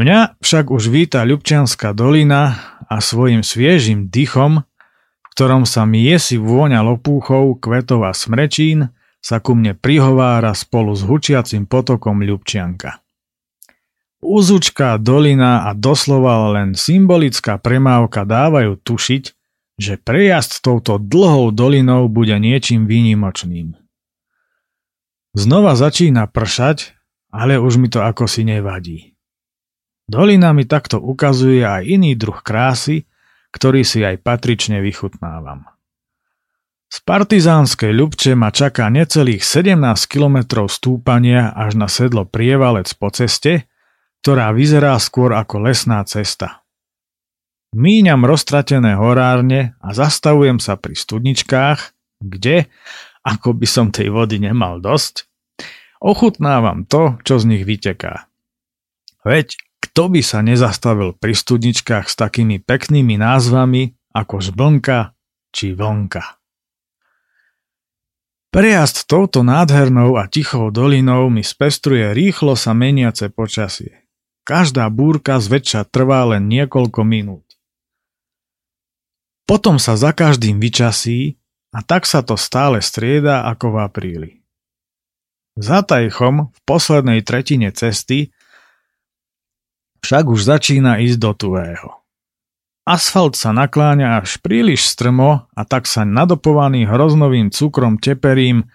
Mňa 0.00 0.40
však 0.40 0.72
už 0.72 0.88
víta 0.88 1.20
Ľubčianská 1.20 1.92
dolina 1.92 2.56
a 2.88 3.04
svojim 3.04 3.44
sviežým 3.44 4.08
dychom, 4.08 4.64
v 4.64 5.26
ktorom 5.36 5.68
sa 5.68 5.84
miesi 5.84 6.40
vôňa 6.40 6.80
lopúchov, 6.80 7.60
kvetov 7.60 8.08
a 8.08 8.16
smrečín, 8.16 8.88
sa 9.22 9.38
ku 9.38 9.54
mne 9.54 9.76
prihovára 9.76 10.50
spolu 10.56 10.96
s 10.96 11.04
hučiacim 11.04 11.68
potokom 11.68 12.24
Ľubčianka. 12.24 13.02
Úzučká 14.22 15.02
dolina 15.02 15.66
a 15.66 15.74
doslova 15.74 16.54
len 16.54 16.78
symbolická 16.78 17.58
premávka 17.58 18.22
dávajú 18.22 18.78
tušiť, 18.78 19.24
že 19.82 19.98
prejazd 19.98 20.62
touto 20.62 21.02
dlhou 21.02 21.50
dolinou 21.50 22.06
bude 22.06 22.38
niečím 22.38 22.86
výnimočným. 22.86 23.74
Znova 25.34 25.74
začína 25.74 26.30
pršať, 26.30 26.94
ale 27.34 27.58
už 27.58 27.82
mi 27.82 27.90
to 27.90 27.98
ako 27.98 28.30
si 28.30 28.46
nevadí. 28.46 29.18
Dolina 30.06 30.54
mi 30.54 30.70
takto 30.70 31.02
ukazuje 31.02 31.66
aj 31.66 31.82
iný 31.82 32.14
druh 32.14 32.38
krásy, 32.46 33.10
ktorý 33.50 33.82
si 33.82 34.06
aj 34.06 34.22
patrične 34.22 34.78
vychutnávam. 34.84 35.66
Z 36.92 37.00
partizánskej 37.08 37.90
ľubče 37.90 38.36
ma 38.36 38.52
čaká 38.52 38.92
necelých 38.92 39.40
17 39.40 39.80
kilometrov 40.06 40.68
stúpania 40.68 41.48
až 41.56 41.80
na 41.80 41.88
sedlo 41.88 42.28
Prievalec 42.28 42.92
po 42.92 43.08
ceste, 43.08 43.71
ktorá 44.22 44.54
vyzerá 44.54 44.94
skôr 45.02 45.34
ako 45.34 45.66
lesná 45.66 45.98
cesta. 46.06 46.62
Míňam 47.74 48.22
roztratené 48.22 48.94
horárne 48.94 49.74
a 49.82 49.90
zastavujem 49.90 50.62
sa 50.62 50.78
pri 50.78 50.94
studničkách, 50.94 51.90
kde, 52.22 52.70
ako 53.26 53.58
by 53.58 53.66
som 53.66 53.90
tej 53.90 54.14
vody 54.14 54.38
nemal 54.38 54.78
dosť, 54.78 55.26
ochutnávam 55.98 56.86
to, 56.86 57.18
čo 57.26 57.42
z 57.42 57.50
nich 57.50 57.66
vyteká. 57.66 58.30
Veď 59.26 59.58
kto 59.82 60.06
by 60.06 60.22
sa 60.22 60.38
nezastavil 60.46 61.18
pri 61.18 61.34
studničkách 61.34 62.06
s 62.06 62.14
takými 62.14 62.62
peknými 62.62 63.18
názvami 63.18 63.90
ako 64.14 64.38
žblnka 64.38 65.18
či 65.50 65.74
vlnka. 65.74 66.38
Prejazd 68.52 69.08
touto 69.08 69.42
nádhernou 69.42 70.14
a 70.20 70.28
tichou 70.28 70.68
dolinou 70.68 71.26
mi 71.32 71.42
spestruje 71.42 72.12
rýchlo 72.12 72.52
sa 72.54 72.76
meniace 72.76 73.32
počasie. 73.32 74.01
Každá 74.42 74.90
búrka 74.90 75.38
zväčša 75.38 75.86
trvá 75.86 76.26
len 76.26 76.50
niekoľko 76.50 77.00
minút. 77.06 77.46
Potom 79.46 79.78
sa 79.78 79.94
za 79.94 80.10
každým 80.10 80.58
vyčasí 80.58 81.38
a 81.70 81.82
tak 81.82 82.10
sa 82.10 82.26
to 82.26 82.34
stále 82.34 82.82
strieda 82.82 83.46
ako 83.46 83.74
v 83.74 83.76
apríli. 83.86 84.32
Za 85.54 85.84
tajchom 85.84 86.50
v 86.50 86.58
poslednej 86.64 87.20
tretine 87.22 87.70
cesty 87.70 88.32
však 90.02 90.24
už 90.26 90.40
začína 90.42 90.98
ísť 91.04 91.18
do 91.22 91.32
tuvého. 91.36 91.88
Asfalt 92.82 93.38
sa 93.38 93.54
nakláňa 93.54 94.26
až 94.26 94.42
príliš 94.42 94.90
strmo 94.90 95.46
a 95.54 95.62
tak 95.62 95.86
sa 95.86 96.02
nadopovaný 96.02 96.82
hroznovým 96.90 97.54
cukrom 97.54 97.94
teperím 98.02 98.66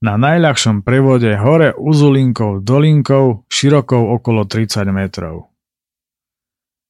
na 0.00 0.16
najľahšom 0.16 0.80
prevode 0.80 1.28
hore 1.36 1.76
Uzulinkou 1.76 2.64
dolinkou 2.64 3.44
širokou 3.52 4.16
okolo 4.16 4.48
30 4.48 4.88
metrov. 4.96 5.52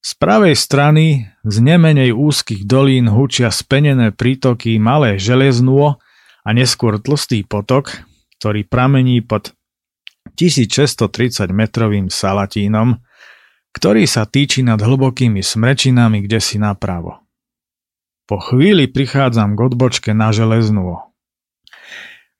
Z 0.00 0.16
pravej 0.16 0.56
strany 0.56 1.28
z 1.44 1.56
nemenej 1.60 2.16
úzkých 2.16 2.64
dolín 2.64 3.12
hučia 3.12 3.52
spenené 3.52 4.16
prítoky 4.16 4.80
Malé 4.80 5.20
železnuo 5.20 6.00
a 6.40 6.48
neskôr 6.56 6.96
tlstý 6.96 7.44
potok, 7.44 8.00
ktorý 8.40 8.64
pramení 8.64 9.20
pod 9.20 9.52
1630 10.40 11.52
metrovým 11.52 12.08
salatínom, 12.08 12.96
ktorý 13.76 14.08
sa 14.08 14.24
týči 14.24 14.64
nad 14.64 14.80
hlbokými 14.80 15.44
smrečinami 15.44 16.24
kde 16.24 16.40
si 16.40 16.56
napravo. 16.56 17.20
Po 18.24 18.40
chvíli 18.40 18.88
prichádzam 18.88 19.52
k 19.52 19.60
odbočke 19.68 20.10
na 20.16 20.32
železnuo. 20.32 21.09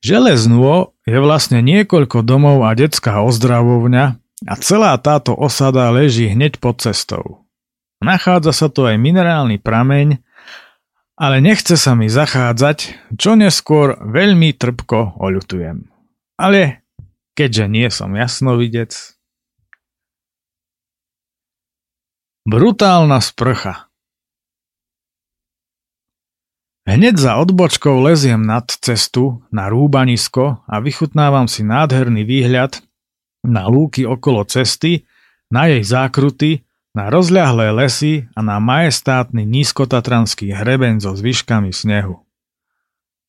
Železnúo 0.00 0.96
je 1.04 1.20
vlastne 1.20 1.60
niekoľko 1.60 2.24
domov 2.24 2.64
a 2.64 2.72
detská 2.72 3.20
ozdravovňa 3.20 4.04
a 4.48 4.54
celá 4.56 4.96
táto 4.96 5.36
osada 5.36 5.92
leží 5.92 6.32
hneď 6.32 6.56
pod 6.56 6.80
cestou. 6.80 7.44
Nachádza 8.00 8.56
sa 8.56 8.72
tu 8.72 8.88
aj 8.88 8.96
minerálny 8.96 9.60
prameň, 9.60 10.24
ale 11.20 11.44
nechce 11.44 11.76
sa 11.76 11.92
mi 11.92 12.08
zachádzať, 12.08 13.12
čo 13.20 13.36
neskôr 13.36 14.00
veľmi 14.00 14.56
trpko 14.56 15.20
oľutujem. 15.20 15.92
Ale 16.40 16.88
keďže 17.36 17.64
nie 17.68 17.88
som 17.92 18.16
jasnovidec... 18.16 18.96
Brutálna 22.48 23.20
sprcha 23.20 23.89
Hneď 26.90 27.22
za 27.22 27.38
odbočkou 27.38 28.02
leziem 28.02 28.42
nad 28.42 28.66
cestu 28.66 29.46
na 29.54 29.70
rúbanisko 29.70 30.66
a 30.66 30.82
vychutnávam 30.82 31.46
si 31.46 31.62
nádherný 31.62 32.26
výhľad 32.26 32.82
na 33.46 33.70
lúky 33.70 34.02
okolo 34.02 34.42
cesty, 34.42 35.06
na 35.54 35.70
jej 35.70 35.86
zákruty, 35.86 36.66
na 36.90 37.06
rozľahlé 37.06 37.70
lesy 37.70 38.26
a 38.34 38.42
na 38.42 38.58
majestátny 38.58 39.46
nízkotatranský 39.46 40.50
hreben 40.50 40.98
so 40.98 41.14
zvyškami 41.14 41.70
snehu. 41.70 42.26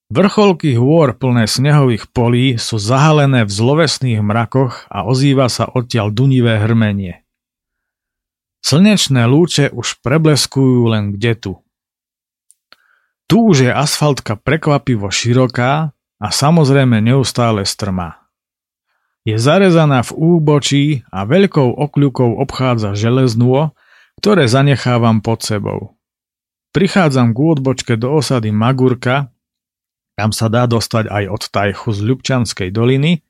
Vrcholky 0.09 0.73
hôr 0.73 1.13
plné 1.13 1.45
snehových 1.45 2.09
polí 2.09 2.57
sú 2.57 2.81
zahalené 2.81 3.45
v 3.45 3.53
zlovesných 3.53 4.25
mrakoch 4.25 4.89
a 4.89 5.05
ozýva 5.05 5.53
sa 5.53 5.69
odtiaľ 5.69 6.09
dunivé 6.09 6.57
hrmenie. 6.57 7.21
Slnečné 8.65 9.29
lúče 9.29 9.69
už 9.69 10.01
prebleskujú 10.01 10.89
len 10.89 11.13
kde 11.13 11.33
tu, 11.37 11.53
tu 13.31 13.47
už 13.47 13.63
je 13.63 13.71
asfaltka 13.71 14.35
prekvapivo 14.35 15.07
široká 15.07 15.95
a 16.19 16.27
samozrejme 16.27 16.99
neustále 16.99 17.63
strmá. 17.63 18.27
Je 19.23 19.39
zarezaná 19.39 20.03
v 20.03 20.11
úbočí 20.11 20.85
a 21.15 21.23
veľkou 21.23 21.79
okľukou 21.79 22.35
obchádza 22.43 22.91
železnúo, 22.91 23.71
ktoré 24.19 24.51
zanechávam 24.51 25.23
pod 25.23 25.47
sebou. 25.47 25.95
Prichádzam 26.75 27.31
k 27.31 27.39
odbočke 27.39 27.93
do 27.95 28.11
osady 28.19 28.51
Magurka, 28.51 29.31
tam 30.19 30.35
sa 30.35 30.51
dá 30.51 30.67
dostať 30.67 31.07
aj 31.07 31.23
od 31.31 31.43
Tajchu 31.47 31.89
z 31.95 31.99
Ľubčanskej 32.03 32.69
doliny 32.75 33.23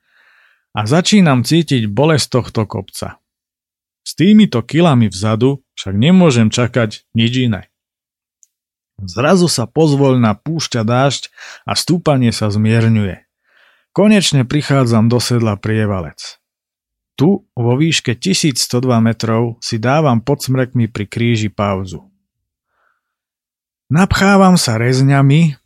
a 0.74 0.90
začínam 0.90 1.46
cítiť 1.46 1.86
bolesť 1.86 2.42
tohto 2.42 2.66
kopca. 2.66 3.22
S 4.02 4.18
týmito 4.18 4.66
kilami 4.66 5.14
vzadu 5.14 5.62
však 5.78 5.94
nemôžem 5.94 6.50
čakať 6.50 7.06
nič 7.14 7.34
iné. 7.38 7.71
Zrazu 9.02 9.50
sa 9.50 9.66
pozvoľna 9.66 10.38
púšťa 10.38 10.86
dážď 10.86 11.34
a 11.66 11.74
stúpanie 11.74 12.30
sa 12.30 12.54
zmierňuje. 12.54 13.26
Konečne 13.92 14.46
prichádzam 14.46 15.10
do 15.10 15.18
sedla 15.18 15.58
Prievalec. 15.58 16.38
Tu, 17.18 17.44
vo 17.44 17.74
výške 17.76 18.16
1102 18.16 18.82
metrov, 19.04 19.60
si 19.60 19.82
dávam 19.82 20.24
pod 20.24 20.46
smrekmi 20.46 20.88
pri 20.88 21.06
kríži 21.10 21.50
pauzu. 21.52 22.08
Napchávam 23.92 24.56
sa 24.56 24.80
rezňami, 24.80 25.60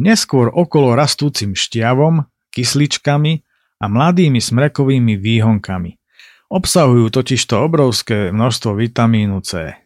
neskôr 0.00 0.48
okolo 0.48 0.96
rastúcim 0.96 1.52
šťavom, 1.52 2.24
kysličkami 2.54 3.44
a 3.78 3.84
mladými 3.86 4.40
smrekovými 4.40 5.20
výhonkami. 5.20 6.00
Obsahujú 6.48 7.12
totižto 7.12 7.60
obrovské 7.60 8.32
množstvo 8.32 8.72
vitamínu 8.72 9.44
C. 9.44 9.76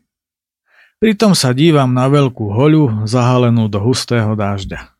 Pritom 1.02 1.34
sa 1.34 1.50
dívam 1.50 1.90
na 1.90 2.06
veľkú 2.06 2.54
hoľu 2.54 3.10
zahalenú 3.10 3.66
do 3.66 3.82
hustého 3.82 4.38
dážďa. 4.38 4.94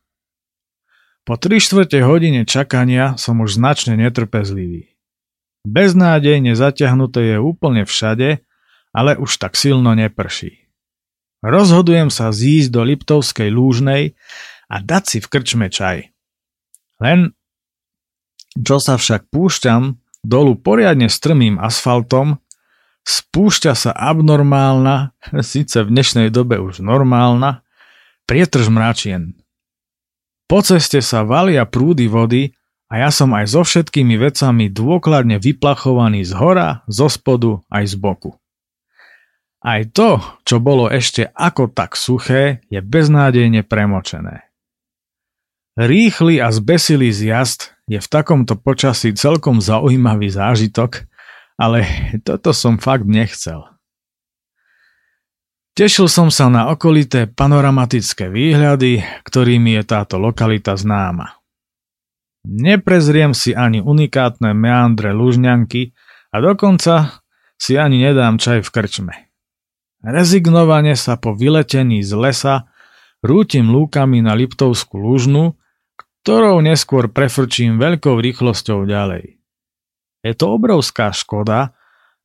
Po 1.23 1.39
3 1.39 1.63
štvrte 1.63 2.03
hodine 2.03 2.43
čakania 2.43 3.15
som 3.15 3.39
už 3.39 3.55
značne 3.55 3.95
netrpezlivý. 3.95 4.99
Beznádejne 5.63 6.59
zaťahnuté 6.59 7.31
je 7.31 7.37
úplne 7.39 7.87
všade, 7.87 8.43
ale 8.91 9.15
už 9.15 9.39
tak 9.39 9.55
silno 9.55 9.95
neprší. 9.95 10.67
Rozhodujem 11.39 12.11
sa 12.11 12.35
zísť 12.35 12.67
do 12.75 12.83
Liptovskej 12.83 13.47
lúžnej 13.47 14.19
a 14.67 14.83
dať 14.83 15.03
si 15.07 15.17
v 15.23 15.31
krčme 15.31 15.71
čaj. 15.71 16.11
Len 16.99 17.31
čo 18.59 18.83
sa 18.83 18.99
však 18.99 19.31
púšťam 19.31 20.03
dolu 20.19 20.59
poriadne 20.59 21.07
strmým 21.07 21.63
asfaltom, 21.63 22.42
spúšťa 23.03 23.73
sa 23.75 23.91
abnormálna, 23.91 25.15
síce 25.43 25.83
v 25.83 25.91
dnešnej 25.91 26.27
dobe 26.31 26.59
už 26.59 26.79
normálna, 26.79 27.63
prietrž 28.27 28.71
mračien. 28.71 29.35
Po 30.47 30.59
ceste 30.63 30.99
sa 30.99 31.23
valia 31.23 31.63
prúdy 31.67 32.07
vody 32.07 32.55
a 32.91 33.07
ja 33.07 33.09
som 33.09 33.31
aj 33.33 33.45
so 33.49 33.61
všetkými 33.63 34.19
vecami 34.19 34.69
dôkladne 34.69 35.39
vyplachovaný 35.39 36.27
z 36.27 36.35
hora, 36.37 36.85
zo 36.85 37.07
spodu 37.09 37.63
aj 37.71 37.83
z 37.89 37.95
boku. 37.97 38.31
Aj 39.63 39.79
to, 39.87 40.19
čo 40.43 40.59
bolo 40.59 40.91
ešte 40.91 41.31
ako 41.31 41.71
tak 41.71 41.95
suché, 41.95 42.59
je 42.67 42.83
beznádejne 42.83 43.63
premočené. 43.63 44.51
Rýchly 45.79 46.37
a 46.43 46.51
zbesilý 46.53 47.09
zjazd 47.09 47.73
je 47.89 47.97
v 47.97 48.07
takomto 48.11 48.59
počasí 48.59 49.15
celkom 49.15 49.57
zaujímavý 49.63 50.29
zážitok, 50.29 51.09
ale 51.57 51.85
toto 52.27 52.51
som 52.51 52.81
fakt 52.81 53.05
nechcel. 53.05 53.73
Tešil 55.73 56.05
som 56.05 56.29
sa 56.29 56.53
na 56.53 56.69
okolité 56.69 57.25
panoramatické 57.25 58.29
výhľady, 58.29 59.01
ktorými 59.25 59.73
je 59.81 59.83
táto 59.89 60.21
lokalita 60.21 60.77
známa. 60.77 61.41
Neprezriem 62.45 63.33
si 63.33 63.57
ani 63.57 63.81
unikátne 63.81 64.53
meandre 64.53 65.17
lužňanky 65.17 65.97
a 66.29 66.37
dokonca 66.45 67.25
si 67.57 67.73
ani 67.73 68.05
nedám 68.05 68.37
čaj 68.37 68.61
v 68.61 68.69
krčme. 68.69 69.15
Rezignovane 70.05 70.93
sa 70.93 71.17
po 71.17 71.33
vyletení 71.33 72.05
z 72.05 72.11
lesa 72.21 72.55
rútim 73.23 73.71
lúkami 73.71 74.19
na 74.19 74.35
Liptovskú 74.35 74.99
lúžnu, 74.99 75.55
ktorou 76.21 76.59
neskôr 76.59 77.09
prefrčím 77.09 77.79
veľkou 77.79 78.19
rýchlosťou 78.19 78.83
ďalej. 78.85 79.42
Je 80.23 80.31
to 80.31 80.55
obrovská 80.55 81.11
škoda, 81.11 81.75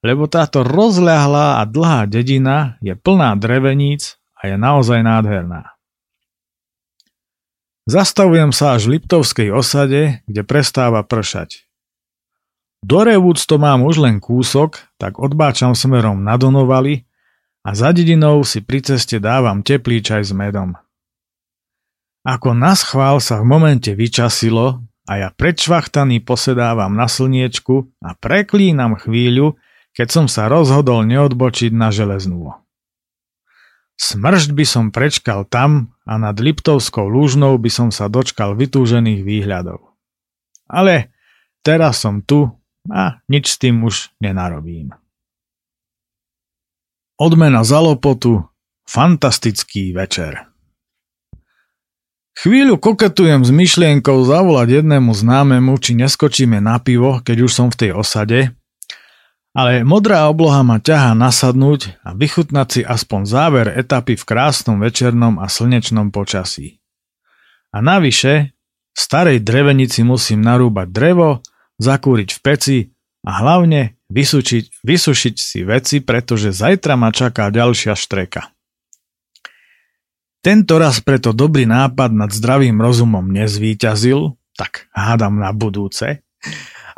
lebo 0.06 0.30
táto 0.30 0.62
rozľahlá 0.62 1.58
a 1.58 1.66
dlhá 1.66 2.06
dedina 2.06 2.78
je 2.78 2.94
plná 2.94 3.34
dreveníc 3.34 4.16
a 4.38 4.46
je 4.46 4.54
naozaj 4.54 5.02
nádherná. 5.02 5.74
Zastavujem 7.88 8.54
sa 8.54 8.78
až 8.78 8.86
v 8.86 9.00
Liptovskej 9.00 9.48
osade, 9.50 10.22
kde 10.28 10.42
prestáva 10.46 11.02
pršať. 11.02 11.66
Do 12.84 13.02
Revúc 13.02 13.42
to 13.42 13.58
mám 13.58 13.82
už 13.82 13.98
len 13.98 14.22
kúsok, 14.22 14.78
tak 15.02 15.18
odbáčam 15.18 15.74
smerom 15.74 16.22
na 16.22 16.38
Donovali 16.38 17.08
a 17.66 17.74
za 17.74 17.90
dedinou 17.90 18.46
si 18.46 18.62
pri 18.62 18.86
ceste 18.86 19.18
dávam 19.18 19.66
teplý 19.66 19.98
čaj 19.98 20.30
s 20.30 20.32
medom. 20.36 20.78
Ako 22.22 22.54
na 22.54 22.78
schvál 22.78 23.18
sa 23.18 23.42
v 23.42 23.48
momente 23.50 23.90
vyčasilo 23.96 24.84
a 25.08 25.12
ja 25.16 25.28
predšvachtaný 25.32 26.20
posedávam 26.20 26.92
na 26.92 27.08
slniečku 27.08 27.88
a 28.04 28.12
preklínam 28.12 29.00
chvíľu, 29.00 29.56
keď 29.96 30.08
som 30.12 30.26
sa 30.28 30.52
rozhodol 30.52 31.08
neodbočiť 31.08 31.72
na 31.72 31.88
železnú. 31.88 32.52
Smršť 33.98 34.54
by 34.54 34.64
som 34.68 34.94
prečkal 34.94 35.48
tam 35.48 35.96
a 36.06 36.20
nad 36.20 36.36
Liptovskou 36.38 37.08
lúžnou 37.08 37.58
by 37.58 37.66
som 37.72 37.88
sa 37.90 38.06
dočkal 38.06 38.54
vytúžených 38.54 39.26
výhľadov. 39.26 39.96
Ale 40.70 41.10
teraz 41.64 42.04
som 42.04 42.22
tu 42.22 42.46
a 42.92 43.24
nič 43.26 43.56
s 43.56 43.56
tým 43.58 43.82
už 43.82 44.12
nenarobím. 44.22 44.92
Odmena 47.18 47.66
za 47.66 47.82
lopotu, 47.82 48.46
fantastický 48.86 49.90
večer. 49.90 50.47
Chvíľu 52.38 52.78
koketujem 52.78 53.42
s 53.42 53.50
myšlienkou 53.50 54.22
zavolať 54.22 54.78
jednému 54.78 55.10
známemu, 55.10 55.74
či 55.82 55.98
neskočíme 55.98 56.62
na 56.62 56.78
pivo, 56.78 57.18
keď 57.18 57.36
už 57.42 57.50
som 57.50 57.66
v 57.66 57.78
tej 57.82 57.90
osade, 57.98 58.54
ale 59.58 59.82
modrá 59.82 60.30
obloha 60.30 60.62
ma 60.62 60.78
ťahá 60.78 61.18
nasadnúť 61.18 61.98
a 62.06 62.14
vychutnať 62.14 62.66
si 62.70 62.80
aspoň 62.86 63.20
záver 63.26 63.66
etapy 63.74 64.14
v 64.14 64.22
krásnom 64.22 64.78
večernom 64.78 65.42
a 65.42 65.50
slnečnom 65.50 66.14
počasí. 66.14 66.78
A 67.74 67.82
navyše, 67.82 68.54
v 68.94 68.98
starej 69.02 69.42
drevenici 69.42 70.06
musím 70.06 70.46
narúbať 70.46 70.94
drevo, 70.94 71.42
zakúriť 71.82 72.38
v 72.38 72.38
peci 72.38 72.78
a 73.26 73.34
hlavne 73.42 73.98
vysušiť, 74.14 74.86
vysušiť 74.86 75.34
si 75.34 75.66
veci, 75.66 75.98
pretože 76.06 76.54
zajtra 76.54 76.94
ma 76.94 77.10
čaká 77.10 77.50
ďalšia 77.50 77.98
štreka. 77.98 78.46
Tento 80.38 80.78
raz 80.78 81.02
preto 81.02 81.34
dobrý 81.34 81.66
nápad 81.66 82.14
nad 82.14 82.30
zdravým 82.30 82.78
rozumom 82.78 83.26
nezvíťazil, 83.26 84.38
tak 84.54 84.86
hádam 84.94 85.42
na 85.42 85.50
budúce. 85.50 86.22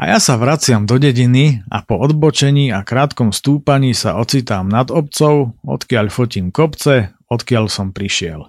A 0.01 0.03
ja 0.09 0.19
sa 0.21 0.41
vraciam 0.41 0.89
do 0.89 0.97
dediny 0.97 1.61
a 1.69 1.85
po 1.85 2.01
odbočení 2.01 2.73
a 2.73 2.85
krátkom 2.85 3.33
stúpaní 3.33 3.93
sa 3.93 4.17
ocitám 4.17 4.69
nad 4.69 4.89
obcov, 4.89 5.57
odkiaľ 5.65 6.09
fotím 6.09 6.49
kopce, 6.53 7.13
odkiaľ 7.29 7.69
som 7.69 7.93
prišiel. 7.93 8.49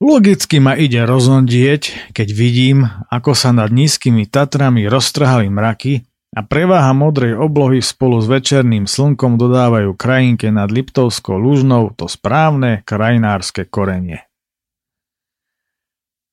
Logicky 0.00 0.62
ma 0.62 0.80
ide 0.80 1.04
rozondieť, 1.04 2.14
keď 2.16 2.28
vidím, 2.32 2.88
ako 3.12 3.36
sa 3.36 3.52
nad 3.52 3.68
nízkymi 3.68 4.26
Tatrami 4.26 4.88
roztrhali 4.88 5.52
mraky 5.52 6.09
a 6.30 6.40
preváha 6.46 6.94
modrej 6.94 7.34
oblohy 7.34 7.82
spolu 7.82 8.22
s 8.22 8.30
večerným 8.30 8.86
slnkom 8.86 9.34
dodávajú 9.34 9.98
krajinke 9.98 10.54
nad 10.54 10.70
Liptovskou 10.70 11.34
lúžnou 11.34 11.90
to 11.98 12.06
správne 12.06 12.86
krajinárske 12.86 13.66
korenie. 13.66 14.30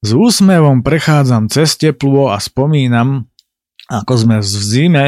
S 0.06 0.14
úsmevom 0.14 0.86
prechádzam 0.86 1.50
cez 1.50 1.74
teplo 1.74 2.30
a 2.30 2.38
spomínam, 2.38 3.26
ako 3.90 4.14
sme 4.14 4.38
v 4.38 4.46
zime 4.46 5.08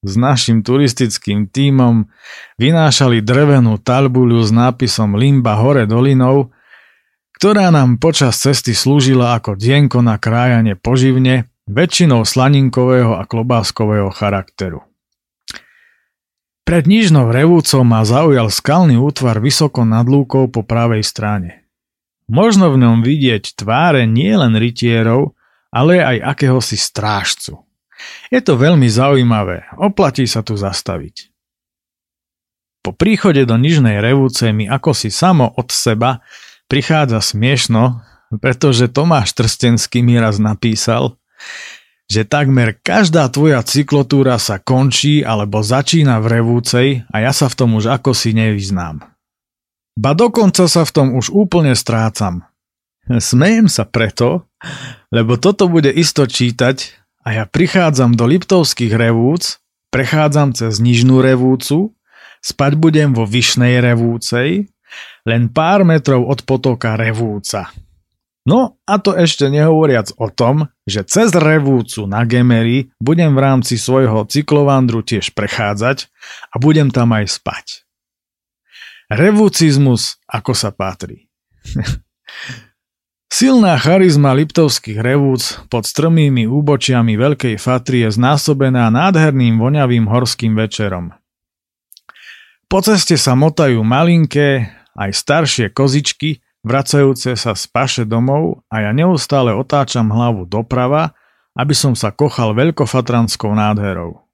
s 0.00 0.16
našim 0.16 0.64
turistickým 0.64 1.48
tímom 1.52 2.08
vynášali 2.56 3.20
drevenú 3.20 3.76
talbuľu 3.76 4.40
s 4.40 4.50
nápisom 4.52 5.20
Limba 5.20 5.60
hore 5.60 5.84
dolinou, 5.84 6.48
ktorá 7.36 7.68
nám 7.68 8.00
počas 8.00 8.40
cesty 8.40 8.72
slúžila 8.72 9.36
ako 9.36 9.60
dienko 9.60 10.00
na 10.00 10.16
krájanie 10.16 10.80
poživne 10.80 11.52
väčšinou 11.68 12.24
slaninkového 12.24 13.16
a 13.16 13.24
klobáskového 13.24 14.12
charakteru. 14.12 14.84
Pred 16.64 16.88
nižnou 16.88 17.28
revúcou 17.28 17.84
ma 17.84 18.00
zaujal 18.08 18.48
skalný 18.48 18.96
útvar 18.96 19.36
vysoko 19.36 19.84
nad 19.84 20.08
lúkou 20.08 20.48
po 20.48 20.64
pravej 20.64 21.04
strane. 21.04 21.68
Možno 22.24 22.72
v 22.72 22.80
ňom 22.80 23.04
vidieť 23.04 23.52
tváre 23.52 24.08
nielen 24.08 24.56
rytierov, 24.56 25.36
ale 25.68 26.00
aj 26.00 26.24
akéhosi 26.24 26.80
strážcu. 26.80 27.60
Je 28.32 28.40
to 28.40 28.56
veľmi 28.56 28.88
zaujímavé, 28.88 29.68
oplatí 29.76 30.24
sa 30.24 30.40
tu 30.40 30.56
zastaviť. 30.56 31.28
Po 32.84 32.92
príchode 32.92 33.44
do 33.48 33.56
nižnej 33.56 34.00
revúce 34.00 34.48
mi 34.52 34.68
ako 34.68 34.92
si 34.96 35.08
samo 35.08 35.52
od 35.56 35.68
seba 35.72 36.24
prichádza 36.68 37.20
smiešno, 37.20 38.00
pretože 38.40 38.88
Tomáš 38.88 39.36
Trstenský 39.36 40.00
mi 40.04 40.16
raz 40.16 40.40
napísal, 40.40 41.16
že 42.08 42.28
takmer 42.28 42.76
každá 42.84 43.26
tvoja 43.32 43.64
cyklotúra 43.64 44.36
sa 44.36 44.60
končí 44.60 45.24
alebo 45.24 45.64
začína 45.64 46.20
v 46.20 46.26
revúcej 46.40 46.88
a 47.08 47.16
ja 47.24 47.32
sa 47.32 47.48
v 47.48 47.56
tom 47.56 47.70
už 47.80 47.88
ako 47.90 48.12
si 48.12 48.36
nevyznám. 48.36 49.02
Ba 49.94 50.12
dokonca 50.12 50.66
sa 50.66 50.82
v 50.82 50.90
tom 50.90 51.08
už 51.14 51.30
úplne 51.30 51.72
strácam. 51.72 52.44
Smejem 53.06 53.68
sa 53.68 53.84
preto, 53.84 54.48
lebo 55.12 55.36
toto 55.36 55.68
bude 55.68 55.92
isto 55.92 56.24
čítať 56.24 56.76
a 57.24 57.40
ja 57.40 57.44
prichádzam 57.48 58.16
do 58.16 58.24
Liptovských 58.28 58.96
revúc, 58.96 59.60
prechádzam 59.92 60.56
cez 60.56 60.80
Nižnú 60.80 61.20
revúcu, 61.20 61.94
spať 62.44 62.72
budem 62.76 63.16
vo 63.16 63.24
Vyšnej 63.24 63.80
revúcej, 63.80 64.68
len 65.24 65.48
pár 65.48 65.84
metrov 65.88 66.26
od 66.28 66.44
potoka 66.44 66.96
revúca. 66.96 67.72
No 68.44 68.76
a 68.84 69.00
to 69.00 69.16
ešte 69.16 69.48
nehovoriac 69.48 70.12
o 70.20 70.28
tom, 70.28 70.68
že 70.84 71.00
cez 71.08 71.32
Revúcu 71.32 72.04
na 72.04 72.28
Gemery 72.28 72.92
budem 73.00 73.32
v 73.32 73.40
rámci 73.40 73.80
svojho 73.80 74.28
cyklovandru 74.28 75.00
tiež 75.00 75.32
prechádzať 75.32 76.12
a 76.52 76.60
budem 76.60 76.92
tam 76.92 77.16
aj 77.16 77.40
spať. 77.40 77.66
Revúcizmus 79.08 80.20
ako 80.28 80.52
sa 80.52 80.76
patrí. 80.76 81.32
Silná 83.32 83.80
charizma 83.80 84.36
liptovských 84.36 85.00
revúc 85.00 85.58
pod 85.66 85.88
strmými 85.88 86.46
úbočiami 86.46 87.18
Veľkej 87.18 87.56
Fatry 87.58 88.06
je 88.06 88.14
znásobená 88.14 88.92
nádherným 88.92 89.58
voňavým 89.58 90.06
horským 90.06 90.54
večerom. 90.54 91.10
Po 92.70 92.78
ceste 92.84 93.18
sa 93.18 93.34
motajú 93.34 93.82
malinké, 93.82 94.70
aj 94.94 95.10
staršie 95.10 95.66
kozičky, 95.74 96.43
vracajúce 96.64 97.36
sa 97.36 97.52
z 97.52 97.64
paše 97.70 98.02
domov 98.08 98.64
a 98.72 98.88
ja 98.88 98.90
neustále 98.90 99.52
otáčam 99.52 100.10
hlavu 100.10 100.48
doprava, 100.48 101.12
aby 101.54 101.76
som 101.76 101.94
sa 101.94 102.10
kochal 102.10 102.56
veľkofatranskou 102.56 103.52
nádherou. 103.54 104.24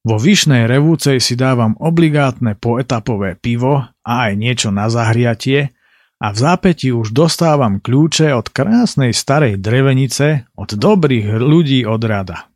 Vo 0.00 0.16
vyšnej 0.16 0.64
revúcej 0.64 1.20
si 1.20 1.36
dávam 1.36 1.76
obligátne 1.76 2.56
poetapové 2.56 3.36
pivo 3.36 3.84
a 4.00 4.12
aj 4.28 4.32
niečo 4.38 4.68
na 4.72 4.88
zahriatie 4.88 5.76
a 6.20 6.32
v 6.32 6.36
zápäti 6.36 6.88
už 6.92 7.12
dostávam 7.12 7.80
kľúče 7.80 8.32
od 8.32 8.48
krásnej 8.48 9.12
starej 9.12 9.60
drevenice 9.60 10.48
od 10.56 10.72
dobrých 10.72 11.36
ľudí 11.40 11.84
od 11.84 12.00
rada. 12.04 12.48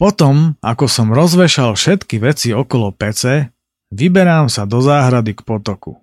Potom, 0.00 0.56
ako 0.64 0.88
som 0.88 1.12
rozvešal 1.12 1.76
všetky 1.76 2.24
veci 2.24 2.56
okolo 2.56 2.92
pece, 2.92 3.52
vyberám 3.92 4.48
sa 4.48 4.64
do 4.64 4.80
záhrady 4.80 5.36
k 5.36 5.44
potoku. 5.44 6.00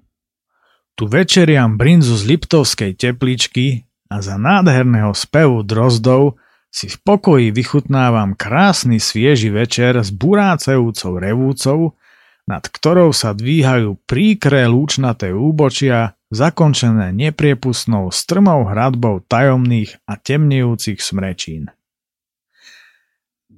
Tu 0.97 1.05
večeriam 1.05 1.77
brinzu 1.77 2.17
z 2.17 2.25
Liptovskej 2.25 2.97
tepličky, 2.97 3.85
a 4.09 4.17
za 4.17 4.41
nádherného 4.41 5.13
spevu 5.13 5.61
drozdov 5.61 6.41
si 6.73 6.89
v 6.89 6.97
pokoji 7.05 7.53
vychutnávam 7.53 8.33
krásny 8.33 8.97
svieži 8.97 9.53
večer 9.53 9.93
s 10.01 10.09
burácejúcou 10.09 11.21
revúcou, 11.21 11.93
nad 12.49 12.65
ktorou 12.65 13.13
sa 13.13 13.37
dvíhajú 13.37 13.99
príkré 14.09 14.65
lúčnaté 14.65 15.35
úbočia, 15.35 16.17
zakončené 16.33 17.13
nepriepustnou 17.13 18.09
strmou 18.09 18.65
hradbou 18.65 19.21
tajomných 19.21 20.01
a 20.09 20.17
temnejúcich 20.17 20.97
smrečín. 20.97 21.69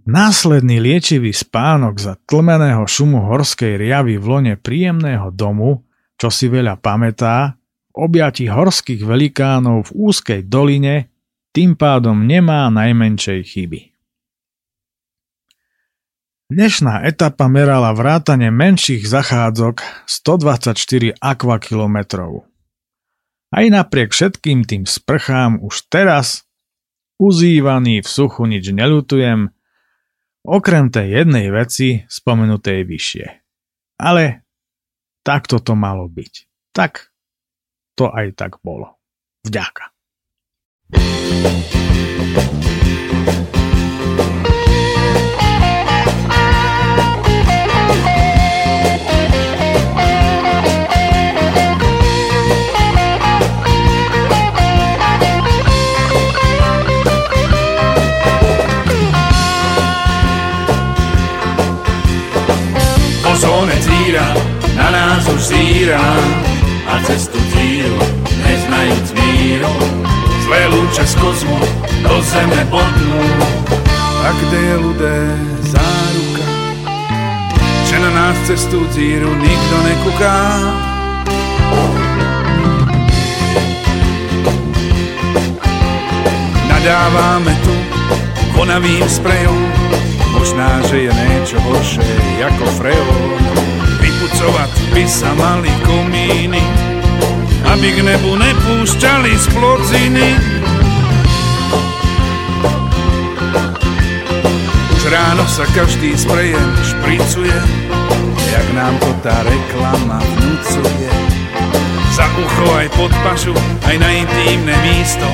Následný 0.09 0.81
liečivý 0.81 1.31
spánok 1.31 2.03
za 2.03 2.19
tlmeného 2.27 2.83
šumu 2.83 3.31
horskej 3.31 3.79
riavy 3.79 4.19
v 4.19 4.25
lone 4.25 4.53
príjemného 4.57 5.29
domu, 5.31 5.85
čo 6.19 6.27
si 6.27 6.51
veľa 6.51 6.75
pamätá, 6.83 7.55
objati 7.95 8.51
horských 8.51 9.07
velikánov 9.07 9.89
v 9.89 10.11
úzkej 10.11 10.41
doline, 10.51 11.07
tým 11.55 11.79
pádom 11.79 12.27
nemá 12.27 12.67
najmenšej 12.69 13.39
chyby. 13.47 13.81
Dnešná 16.49 17.05
etapa 17.05 17.45
merala 17.45 17.93
vrátane 17.93 18.49
menších 18.49 19.05
zachádzok 19.05 19.85
124 20.09 21.21
akvakilometrov. 21.21 22.49
Aj 23.49 23.65
napriek 23.65 24.13
všetkým 24.13 24.65
tým 24.65 24.83
sprchám 24.89 25.61
už 25.61 25.89
teraz, 25.89 26.49
uzývaný 27.21 28.01
v 28.01 28.07
suchu 28.09 28.49
nič 28.49 28.65
nelutujem, 28.73 29.53
okrem 30.41 30.89
tej 30.89 31.21
jednej 31.21 31.53
veci 31.53 32.05
spomenutej 32.09 32.81
vyššie. 32.81 33.25
Ale 34.01 34.48
takto 35.23 35.59
to 35.59 35.73
malo 35.75 36.07
byť. 36.07 36.33
Tak 36.75 37.11
to 37.95 38.07
aj 38.11 38.35
tak 38.35 38.63
bolo. 38.63 38.95
Vďaka. 39.43 39.91
thank 40.89 42.53
you 42.53 42.58
zíra 65.49 66.13
a 66.85 67.01
cestu 67.03 67.41
tíru, 67.53 67.97
neznajúc 68.45 69.09
míru. 69.17 69.73
Zlé 70.45 70.61
lúče 70.69 71.05
z 71.05 71.15
kozmu 71.15 71.59
do 72.05 72.21
zeme 72.21 72.61
bodnú. 72.69 73.21
A 74.19 74.29
kde 74.37 74.59
je 74.61 74.75
ľudé 74.77 75.17
záruka, 75.73 76.45
že 77.89 77.97
na 77.97 78.11
nás 78.13 78.37
cestu 78.45 78.85
tíru 78.93 79.33
nikto 79.41 79.75
nekuká. 79.89 80.37
Nadávame 86.69 87.53
tu 87.65 87.75
konavým 88.53 89.07
sprejom, 89.09 89.59
možná, 90.35 90.83
že 90.85 91.09
je 91.09 91.11
niečo 91.11 91.57
horšie 91.63 92.43
ako 92.43 92.65
freón 92.77 93.38
vypucovať 94.39 94.71
by 94.95 95.03
sa 95.03 95.35
mali 95.35 95.67
komíny, 95.83 96.63
aby 97.75 97.87
k 97.91 97.99
nebu 98.07 98.39
nepúšťali 98.39 99.31
z 99.35 99.45
plodziny. 99.51 100.27
Už 104.95 105.03
ráno 105.11 105.43
sa 105.43 105.67
každý 105.75 106.15
sprejem 106.15 106.71
špricuje, 106.87 107.57
jak 108.55 108.67
nám 108.79 108.95
to 109.03 109.11
tá 109.19 109.43
reklama 109.43 110.23
vnúcuje. 110.23 111.11
Za 112.15 112.23
ucho 112.39 112.67
aj 112.79 112.87
pod 112.95 113.11
pašu, 113.27 113.51
aj 113.91 113.95
na 113.99 114.23
intímne 114.23 114.75
místo, 114.87 115.27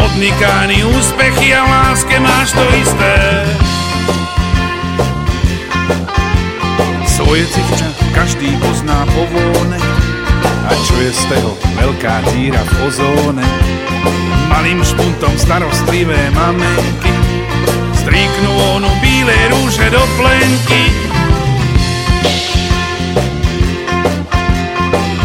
podnikány 0.00 0.80
úspechy 0.96 1.52
a 1.52 1.60
láske 1.60 2.16
máš 2.24 2.56
to 2.56 2.64
isté. 2.72 3.16
Svoje 7.16 7.48
civča 7.48 7.88
každý 8.12 8.52
pozná 8.60 9.08
po 9.08 9.24
vône 9.32 9.80
a 10.68 10.72
čo 10.84 10.94
je 11.00 11.10
z 11.16 11.22
toho 11.32 11.56
veľká 11.80 12.20
díra 12.36 12.60
v 12.60 12.92
ozóne. 12.92 13.46
Malým 14.52 14.84
špuntom 14.84 15.32
starostlivé 15.40 16.28
mamenky 16.36 17.16
stríknú 18.06 18.52
onu 18.78 18.86
bíle 19.02 19.34
rúže 19.50 19.88
do 19.90 19.98
plenky. 20.14 20.82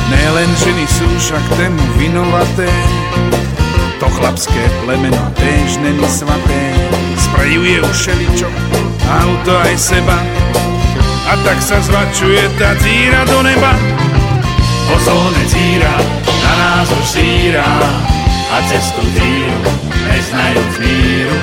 Nelen 0.10 0.52
ženy 0.64 0.86
sú 0.90 1.08
však 1.22 1.44
tému 1.62 1.84
vinovaté, 2.02 2.72
to 4.02 4.08
chlapské 4.18 4.64
plemeno 4.82 5.22
též 5.38 5.78
není 5.84 6.08
svaté. 6.10 6.74
Sprejuje 7.22 7.86
už 7.86 7.96
šeličo, 8.10 8.50
auto 9.06 9.54
aj 9.62 9.76
seba, 9.78 10.18
a 11.32 11.34
tak 11.48 11.64
sa 11.64 11.80
zvačuje 11.80 12.44
tá 12.60 12.76
díra 12.84 13.24
do 13.24 13.40
neba. 13.40 13.72
Ozóne 14.92 15.44
díra 15.48 15.96
na 16.44 16.54
nás 16.60 16.88
už 16.92 17.08
síra 17.08 17.64
a 18.52 18.58
cestu 18.68 19.00
díru 19.16 19.64
neznajúc 20.12 20.76
míru. 20.84 21.40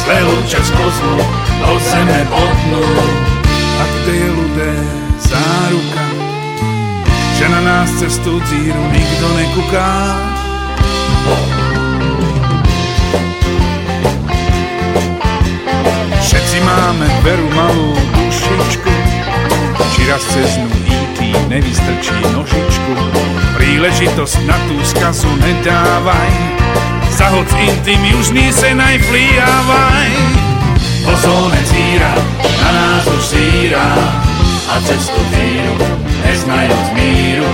Zlé 0.00 0.24
lúče 0.24 0.60
z 0.64 0.70
kozmu 0.72 1.20
do 1.60 1.76
zeme 1.84 2.20
potnú. 2.32 2.84
A 3.80 3.84
kde 3.84 4.12
je 4.16 4.28
ľudé 4.32 4.72
záruka, 5.20 6.04
že 7.36 7.44
na 7.52 7.60
nás 7.60 7.88
cestu 8.00 8.40
díru 8.48 8.84
nikto 8.88 9.26
nekuká. 9.36 9.92
Všetci 16.24 16.56
máme 16.64 17.06
veru 17.20 17.48
malú 17.52 17.90
dušičku, 18.16 18.99
či 20.00 20.08
raz 20.08 20.24
cez 20.32 20.56
ňu 20.56 20.68
IT 20.88 21.18
nevystrčí 21.52 22.16
nožičku. 22.32 22.92
Príležitosť 23.52 24.48
na 24.48 24.56
tú 24.64 24.80
skazu 24.80 25.28
nedávaj, 25.44 26.32
za 27.12 27.28
hoc 27.28 27.44
intim 27.60 28.00
južný 28.08 28.48
se 28.48 28.72
najflíjavaj. 28.72 30.10
Po 31.04 31.12
zóne 31.20 31.60
zíra, 31.68 32.16
na 32.64 32.70
nás 32.72 33.04
už 33.12 33.22
síra, 33.28 33.88
a 34.72 34.74
cestu 34.88 35.20
víru, 35.36 35.76
neznajúc 36.24 36.86
míru. 36.96 37.50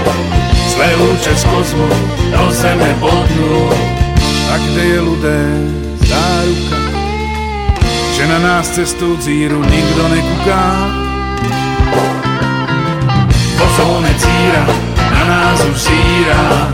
Zlé 0.70 0.94
lúče 1.02 1.34
z 1.34 1.44
kozmu 1.50 1.88
do 2.30 2.46
zeme 2.54 2.94
bodnú. 3.02 3.74
A 4.46 4.54
kde 4.62 4.82
je 4.86 5.00
ľudé 5.02 5.40
záruka, 6.06 6.78
že 8.14 8.24
na 8.30 8.38
nás 8.38 8.70
cestu 8.70 9.18
zíru 9.18 9.58
nikto 9.66 10.02
nekúká? 10.14 10.62
Zóne 13.76 14.12
círa, 14.16 14.64
na 14.96 15.22
nás 15.28 15.60
už 15.68 15.78
síra 15.78 16.72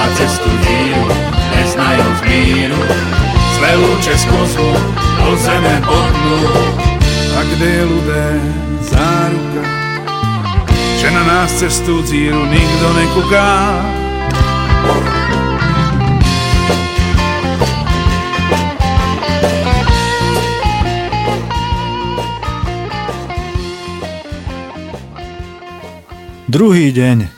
a 0.00 0.04
cestu 0.16 0.50
díru, 0.60 1.08
neznajúc 1.56 2.18
míru. 2.28 2.82
Z 4.12 4.26
kozmu 4.28 4.74
do 5.24 5.36
zeme 5.38 5.80
bodnú. 5.86 6.38
A 7.32 7.40
kde 7.48 7.86
ľudé 7.88 8.28
záruka, 8.84 9.64
že 11.00 11.08
na 11.14 11.22
nás 11.24 11.54
cestu 11.56 12.02
díru 12.02 12.44
nikto 12.50 12.86
nekúká? 12.92 13.48
Druhý 26.52 26.92
deň. 26.92 27.32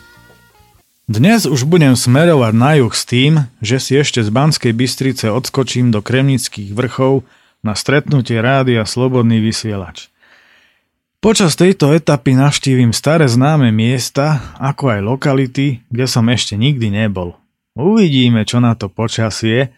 Dnes 1.07 1.47
už 1.47 1.71
budem 1.71 1.95
smerovať 1.95 2.51
na 2.51 2.83
juh 2.83 2.91
s 2.91 3.07
tým, 3.07 3.47
že 3.63 3.79
si 3.79 3.95
ešte 3.95 4.19
z 4.19 4.27
Banskej 4.27 4.75
Bystrice 4.75 5.31
odskočím 5.31 5.95
do 5.95 6.03
Kremnických 6.03 6.75
vrchov 6.75 7.23
na 7.63 7.79
stretnutie 7.79 8.43
rádia 8.43 8.83
Slobodný 8.83 9.39
vysielač. 9.39 10.11
Počas 11.23 11.55
tejto 11.55 11.95
etapy 11.95 12.35
navštívim 12.35 12.91
staré 12.91 13.31
známe 13.31 13.71
miesta, 13.71 14.51
ako 14.59 14.99
aj 14.99 15.07
lokality, 15.07 15.87
kde 15.95 16.11
som 16.11 16.27
ešte 16.27 16.59
nikdy 16.59 16.91
nebol. 16.91 17.39
Uvidíme, 17.79 18.43
čo 18.43 18.59
na 18.59 18.75
to 18.75 18.91
počasie, 18.91 19.71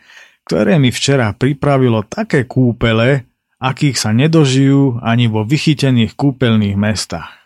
ktoré 0.48 0.80
mi 0.80 0.88
včera 0.88 1.36
pripravilo 1.36 2.08
také 2.08 2.48
kúpele, 2.48 3.28
akých 3.60 4.00
sa 4.00 4.16
nedožijú 4.16 5.04
ani 5.04 5.28
vo 5.28 5.44
vychytených 5.44 6.16
kúpeľných 6.16 6.80
mestách. 6.80 7.45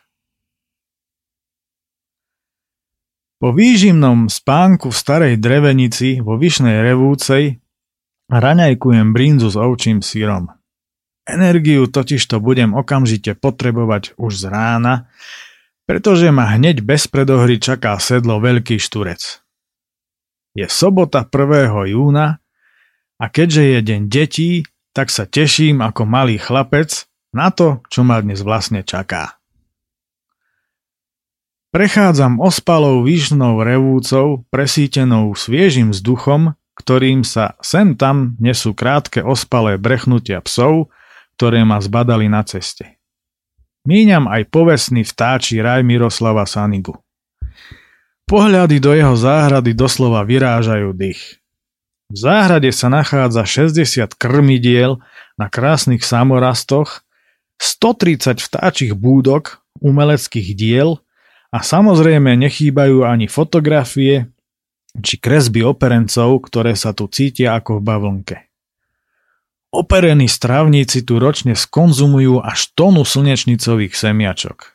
Po 3.40 3.56
výžimnom 3.56 4.28
spánku 4.28 4.92
v 4.92 5.00
starej 5.00 5.34
drevenici 5.40 6.20
vo 6.20 6.36
Vyšnej 6.36 6.84
Revúcej 6.84 7.56
Raňajkujem 8.28 9.16
brinzu 9.16 9.48
s 9.48 9.56
ovčím 9.56 10.04
sírom. 10.04 10.52
Energiu 11.24 11.88
totižto 11.88 12.36
budem 12.36 12.76
okamžite 12.76 13.32
potrebovať 13.40 14.12
už 14.20 14.44
z 14.44 14.44
rána, 14.44 15.08
pretože 15.88 16.28
ma 16.28 16.52
hneď 16.52 16.84
bez 16.84 17.08
predohry 17.08 17.56
čaká 17.56 17.96
sedlo 17.96 18.44
veľký 18.44 18.76
šturec. 18.76 19.40
Je 20.52 20.68
sobota 20.68 21.24
1. 21.24 21.96
júna 21.96 22.44
a 23.16 23.24
keďže 23.32 23.62
je 23.64 23.78
deň 23.80 24.00
detí, 24.12 24.50
tak 24.92 25.08
sa 25.08 25.24
teším 25.24 25.80
ako 25.80 26.04
malý 26.04 26.36
chlapec 26.36 27.08
na 27.32 27.48
to, 27.48 27.80
čo 27.88 28.04
ma 28.04 28.20
dnes 28.20 28.44
vlastne 28.44 28.84
čaká. 28.84 29.39
Prechádzam 31.70 32.42
ospalou 32.42 33.06
výšnou 33.06 33.62
revúcou, 33.62 34.42
presítenou 34.50 35.38
sviežim 35.38 35.94
vzduchom, 35.94 36.58
ktorým 36.74 37.22
sa 37.22 37.54
sem 37.62 37.94
tam 37.94 38.34
nesú 38.42 38.74
krátke 38.74 39.22
ospalé 39.22 39.78
brechnutia 39.78 40.42
psov, 40.42 40.90
ktoré 41.38 41.62
ma 41.62 41.78
zbadali 41.78 42.26
na 42.26 42.42
ceste. 42.42 42.98
Míňam 43.86 44.26
aj 44.26 44.50
povestný 44.50 45.06
vtáči 45.06 45.62
raj 45.62 45.86
Miroslava 45.86 46.42
Sanigu. 46.42 46.98
Pohľady 48.26 48.82
do 48.82 48.90
jeho 48.90 49.14
záhrady 49.14 49.70
doslova 49.70 50.26
vyrážajú 50.26 50.90
dých. 50.90 51.38
V 52.10 52.16
záhrade 52.18 52.74
sa 52.74 52.90
nachádza 52.90 53.46
60 53.46 54.18
krmidiel 54.18 54.98
na 55.38 55.46
krásnych 55.46 56.02
samorastoch, 56.02 57.06
130 57.62 58.42
vtáčich 58.42 58.98
búdok, 58.98 59.62
umeleckých 59.78 60.58
diel 60.58 60.98
a 61.50 61.58
samozrejme 61.60 62.38
nechýbajú 62.38 63.02
ani 63.02 63.26
fotografie 63.26 64.30
či 64.98 65.14
kresby 65.18 65.62
operencov, 65.62 66.46
ktoré 66.46 66.74
sa 66.74 66.94
tu 66.94 67.06
cítia 67.06 67.58
ako 67.58 67.78
v 67.78 67.82
bavlnke. 67.82 68.36
Operení 69.70 70.26
strávníci 70.26 71.06
tu 71.06 71.22
ročne 71.22 71.54
skonzumujú 71.54 72.42
až 72.42 72.74
tonu 72.74 73.06
slnečnicových 73.06 73.94
semiačok. 73.94 74.74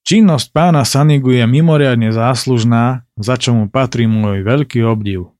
Činnosť 0.00 0.48
pána 0.56 0.88
Sanigu 0.88 1.36
je 1.36 1.44
mimoriadne 1.44 2.08
záslužná, 2.08 3.04
za 3.20 3.36
čo 3.36 3.52
mu 3.52 3.68
patrí 3.68 4.08
môj 4.08 4.40
veľký 4.40 4.80
obdiv. 4.80 5.36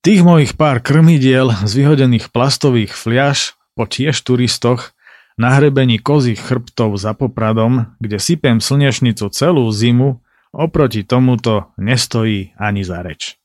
Tých 0.00 0.24
mojich 0.24 0.56
pár 0.56 0.80
krmidiel 0.80 1.52
z 1.60 1.72
vyhodených 1.76 2.32
plastových 2.32 2.96
fliaž 2.96 3.52
po 3.76 3.84
tiež 3.84 4.16
turistoch 4.24 4.96
na 5.38 5.54
hrebení 5.54 6.02
kozích 6.02 6.42
chrbtov 6.42 6.98
za 6.98 7.14
Popradom, 7.14 7.94
kde 8.02 8.18
sypem 8.18 8.58
slnečnicu 8.58 9.30
celú 9.30 9.70
zimu, 9.70 10.18
oproti 10.52 11.06
tomuto 11.06 11.70
nestojí 11.78 12.52
ani 12.58 12.82
za 12.82 13.00
reč. 13.00 13.38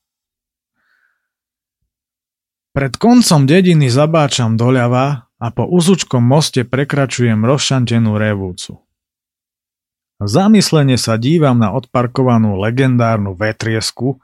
Pred 2.74 2.98
koncom 2.98 3.46
dediny 3.46 3.86
zabáčam 3.86 4.58
doľava 4.58 5.30
a 5.38 5.46
po 5.54 5.62
uzučkom 5.70 6.20
moste 6.20 6.66
prekračujem 6.66 7.38
rozšantenú 7.46 8.18
revúcu. 8.18 8.82
Zamyslene 10.18 10.98
sa 10.98 11.14
dívam 11.14 11.58
na 11.58 11.70
odparkovanú 11.70 12.58
legendárnu 12.58 13.38
vetriesku, 13.38 14.18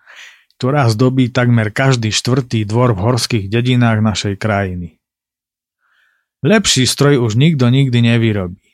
ktorá 0.59 0.87
zdobí 0.93 1.31
takmer 1.31 1.71
každý 1.73 2.11
štvrtý 2.11 2.69
dvor 2.69 2.93
v 2.99 3.01
horských 3.07 3.47
dedinách 3.49 4.03
našej 4.05 4.35
krajiny. 4.37 5.00
Lepší 6.41 6.89
stroj 6.89 7.21
už 7.21 7.37
nikto 7.37 7.69
nikdy 7.69 8.01
nevyrobí. 8.01 8.65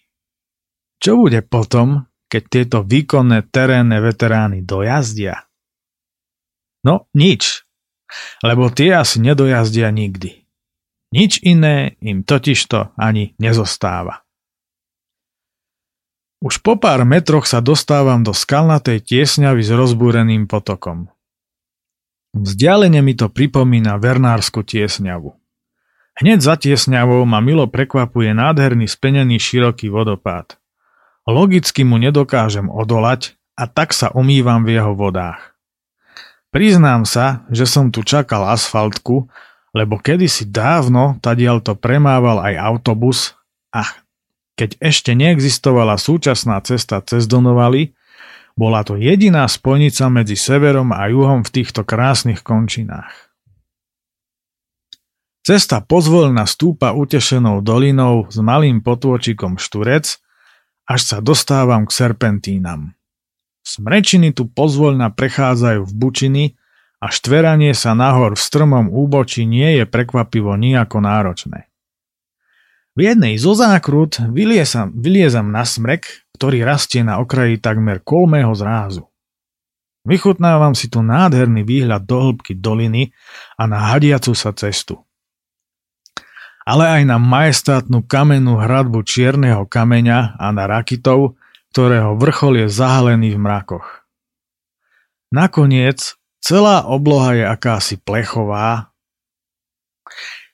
Čo 1.02 1.18
bude 1.18 1.42
potom, 1.42 2.06
keď 2.30 2.42
tieto 2.46 2.78
výkonné 2.86 3.50
terénne 3.50 3.98
veterány 3.98 4.62
dojazdia? 4.62 5.50
No 6.86 7.10
nič, 7.10 7.66
lebo 8.46 8.70
tie 8.70 8.94
asi 8.94 9.18
nedojazdia 9.18 9.90
nikdy. 9.90 10.46
Nič 11.10 11.42
iné 11.42 11.98
im 11.98 12.22
totižto 12.22 12.94
ani 12.94 13.34
nezostáva. 13.42 14.22
Už 16.38 16.62
po 16.62 16.78
pár 16.78 17.02
metroch 17.02 17.48
sa 17.48 17.64
dostávam 17.64 18.22
do 18.22 18.30
skalnatej 18.30 19.02
tiesňavy 19.02 19.62
s 19.64 19.72
rozbúreným 19.72 20.46
potokom. 20.46 21.10
Vzdialene 22.36 23.00
mi 23.00 23.16
to 23.16 23.32
pripomína 23.32 23.96
Vernársku 23.96 24.60
tiesňavu. 24.60 25.32
Hneď 26.16 26.38
za 26.40 26.56
tiesňavou 26.56 27.28
ma 27.28 27.44
milo 27.44 27.68
prekvapuje 27.68 28.32
nádherný 28.32 28.88
spenený 28.88 29.36
široký 29.36 29.92
vodopád. 29.92 30.56
Logicky 31.28 31.84
mu 31.84 32.00
nedokážem 32.00 32.72
odolať 32.72 33.36
a 33.52 33.68
tak 33.68 33.92
sa 33.92 34.08
umývam 34.16 34.64
v 34.64 34.80
jeho 34.80 34.96
vodách. 34.96 35.56
Priznám 36.48 37.04
sa, 37.04 37.44
že 37.52 37.68
som 37.68 37.92
tu 37.92 38.00
čakal 38.00 38.48
asfaltku, 38.48 39.28
lebo 39.76 40.00
kedysi 40.00 40.48
dávno 40.48 41.20
tadiaľ 41.20 41.60
to 41.60 41.76
premával 41.76 42.40
aj 42.40 42.54
autobus 42.56 43.36
a 43.68 43.84
keď 44.56 44.80
ešte 44.80 45.12
neexistovala 45.12 46.00
súčasná 46.00 46.56
cesta 46.64 47.04
cez 47.04 47.28
Donovali, 47.28 47.92
bola 48.56 48.80
to 48.88 48.96
jediná 48.96 49.44
spojnica 49.44 50.08
medzi 50.08 50.32
severom 50.32 50.96
a 50.96 51.04
juhom 51.12 51.44
v 51.44 51.52
týchto 51.60 51.84
krásnych 51.84 52.40
končinách. 52.40 53.25
Cesta 55.46 55.78
pozvolna 55.78 56.42
stúpa 56.42 56.90
utešenou 56.90 57.62
dolinou 57.62 58.26
s 58.26 58.34
malým 58.42 58.82
potôčikom 58.82 59.62
Šturec, 59.62 60.18
až 60.90 61.00
sa 61.06 61.22
dostávam 61.22 61.86
k 61.86 61.94
serpentínam. 61.94 62.98
Smrečiny 63.62 64.34
tu 64.34 64.50
pozvoľna 64.50 65.14
prechádzajú 65.14 65.86
v 65.86 65.92
bučiny 65.94 66.44
a 66.98 67.14
štveranie 67.14 67.78
sa 67.78 67.94
nahor 67.94 68.34
v 68.34 68.42
strmom 68.42 68.90
úboči 68.90 69.46
nie 69.46 69.78
je 69.78 69.84
prekvapivo 69.86 70.58
nejako 70.58 70.98
náročné. 70.98 71.70
V 72.98 73.14
jednej 73.14 73.38
zo 73.38 73.54
zákrut 73.54 74.18
vyliezam, 74.26 74.98
vyliezam 74.98 75.54
na 75.54 75.62
smrek, 75.62 76.26
ktorý 76.34 76.66
rastie 76.66 77.06
na 77.06 77.22
okraji 77.22 77.62
takmer 77.62 78.02
kolmého 78.02 78.50
zrázu. 78.50 79.06
Vychutnávam 80.02 80.74
si 80.74 80.90
tu 80.90 81.06
nádherný 81.06 81.62
výhľad 81.62 82.02
do 82.02 82.18
hĺbky 82.18 82.58
doliny 82.58 83.14
a 83.54 83.70
na 83.70 83.94
hadiacu 83.94 84.34
sa 84.34 84.50
cestu. 84.50 85.05
Ale 86.66 86.84
aj 87.00 87.02
na 87.06 87.22
majestátnu 87.22 88.02
kamennú 88.02 88.58
hradbu 88.58 89.06
čierneho 89.06 89.70
kameňa 89.70 90.34
a 90.34 90.50
na 90.50 90.66
rakitov, 90.66 91.38
ktorého 91.70 92.18
vrchol 92.18 92.66
je 92.66 92.68
zahalený 92.72 93.38
v 93.38 93.38
mrakoch. 93.38 93.86
Nakoniec 95.30 96.18
celá 96.42 96.82
obloha 96.86 97.38
je 97.38 97.44
akási 97.46 98.02
plechová. 98.02 98.90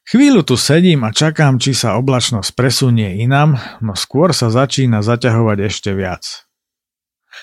Chvíľu 0.02 0.44
tu 0.44 0.60
sedím 0.60 1.08
a 1.08 1.14
čakám, 1.14 1.56
či 1.56 1.72
sa 1.72 1.96
oblačnosť 1.96 2.52
presunie 2.52 3.22
inam, 3.24 3.56
no 3.80 3.96
skôr 3.96 4.36
sa 4.36 4.52
začína 4.52 5.00
zaťahovať 5.00 5.58
ešte 5.64 5.96
viac. 5.96 6.44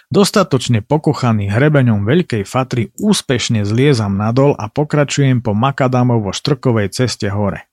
Dostatočne 0.10 0.86
pokochaný 0.86 1.50
hrebeňom 1.50 2.06
veľkej 2.06 2.44
fatry 2.46 2.94
úspešne 2.98 3.66
zliezam 3.66 4.18
nadol 4.18 4.54
a 4.54 4.70
pokračujem 4.70 5.42
po 5.42 5.58
makadamovo 5.58 6.30
štrkovej 6.30 6.94
ceste 6.94 7.30
hore. 7.30 7.69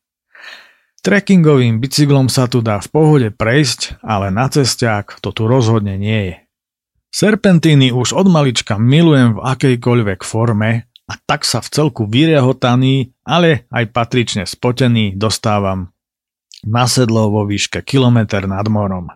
Trekkingovým 1.06 1.78
bicyklom 1.78 2.26
sa 2.26 2.50
tu 2.50 2.58
dá 2.58 2.82
v 2.82 2.90
pohode 2.90 3.28
prejsť, 3.30 4.02
ale 4.02 4.34
na 4.34 4.50
cestiach 4.50 5.22
to 5.22 5.30
tu 5.30 5.46
rozhodne 5.46 5.94
nie 5.94 6.34
je. 6.34 6.36
Serpentíny 7.14 7.94
už 7.94 8.10
od 8.10 8.26
malička 8.26 8.74
milujem 8.74 9.38
v 9.38 9.42
akejkoľvek 9.46 10.26
forme 10.26 10.90
a 11.06 11.14
tak 11.14 11.46
sa 11.46 11.62
v 11.62 11.70
celku 11.70 12.10
vyrehotaný, 12.10 13.14
ale 13.22 13.70
aj 13.70 13.94
patrične 13.94 14.50
spotený 14.50 15.14
dostávam 15.14 15.94
na 16.66 16.90
sedlo 16.90 17.30
vo 17.30 17.46
výške 17.46 17.86
kilometr 17.86 18.50
nad 18.50 18.66
morom. 18.66 19.06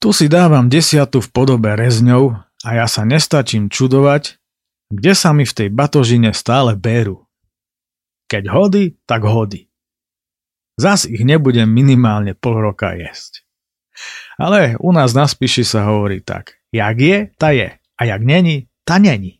Tu 0.00 0.16
si 0.16 0.32
dávam 0.32 0.72
desiatu 0.72 1.20
v 1.20 1.28
podobe 1.28 1.76
rezňov 1.76 2.40
a 2.64 2.68
ja 2.72 2.88
sa 2.88 3.04
nestačím 3.04 3.68
čudovať, 3.68 4.40
kde 4.88 5.12
sa 5.12 5.36
mi 5.36 5.44
v 5.44 5.52
tej 5.52 5.68
batožine 5.68 6.32
stále 6.32 6.72
berú. 6.72 7.28
Keď 8.32 8.48
hody, 8.48 8.96
tak 9.04 9.28
hody. 9.28 9.68
Zas 10.74 11.06
ich 11.06 11.22
nebudem 11.22 11.70
minimálne 11.70 12.34
pol 12.34 12.58
roka 12.58 12.98
jesť. 12.98 13.46
Ale 14.34 14.74
u 14.82 14.90
nás 14.90 15.14
na 15.14 15.30
spíši 15.30 15.62
sa 15.62 15.86
hovorí 15.86 16.18
tak. 16.18 16.58
Jak 16.74 16.98
je, 16.98 17.18
ta 17.38 17.54
je. 17.54 17.78
A 17.78 18.00
jak 18.02 18.22
není, 18.26 18.66
ta 18.82 18.98
není. 18.98 19.38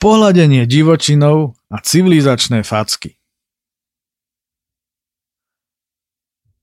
Pohľadenie 0.00 0.64
divočinou 0.68 1.56
a 1.72 1.76
civilizačné 1.80 2.64
facky. 2.64 3.20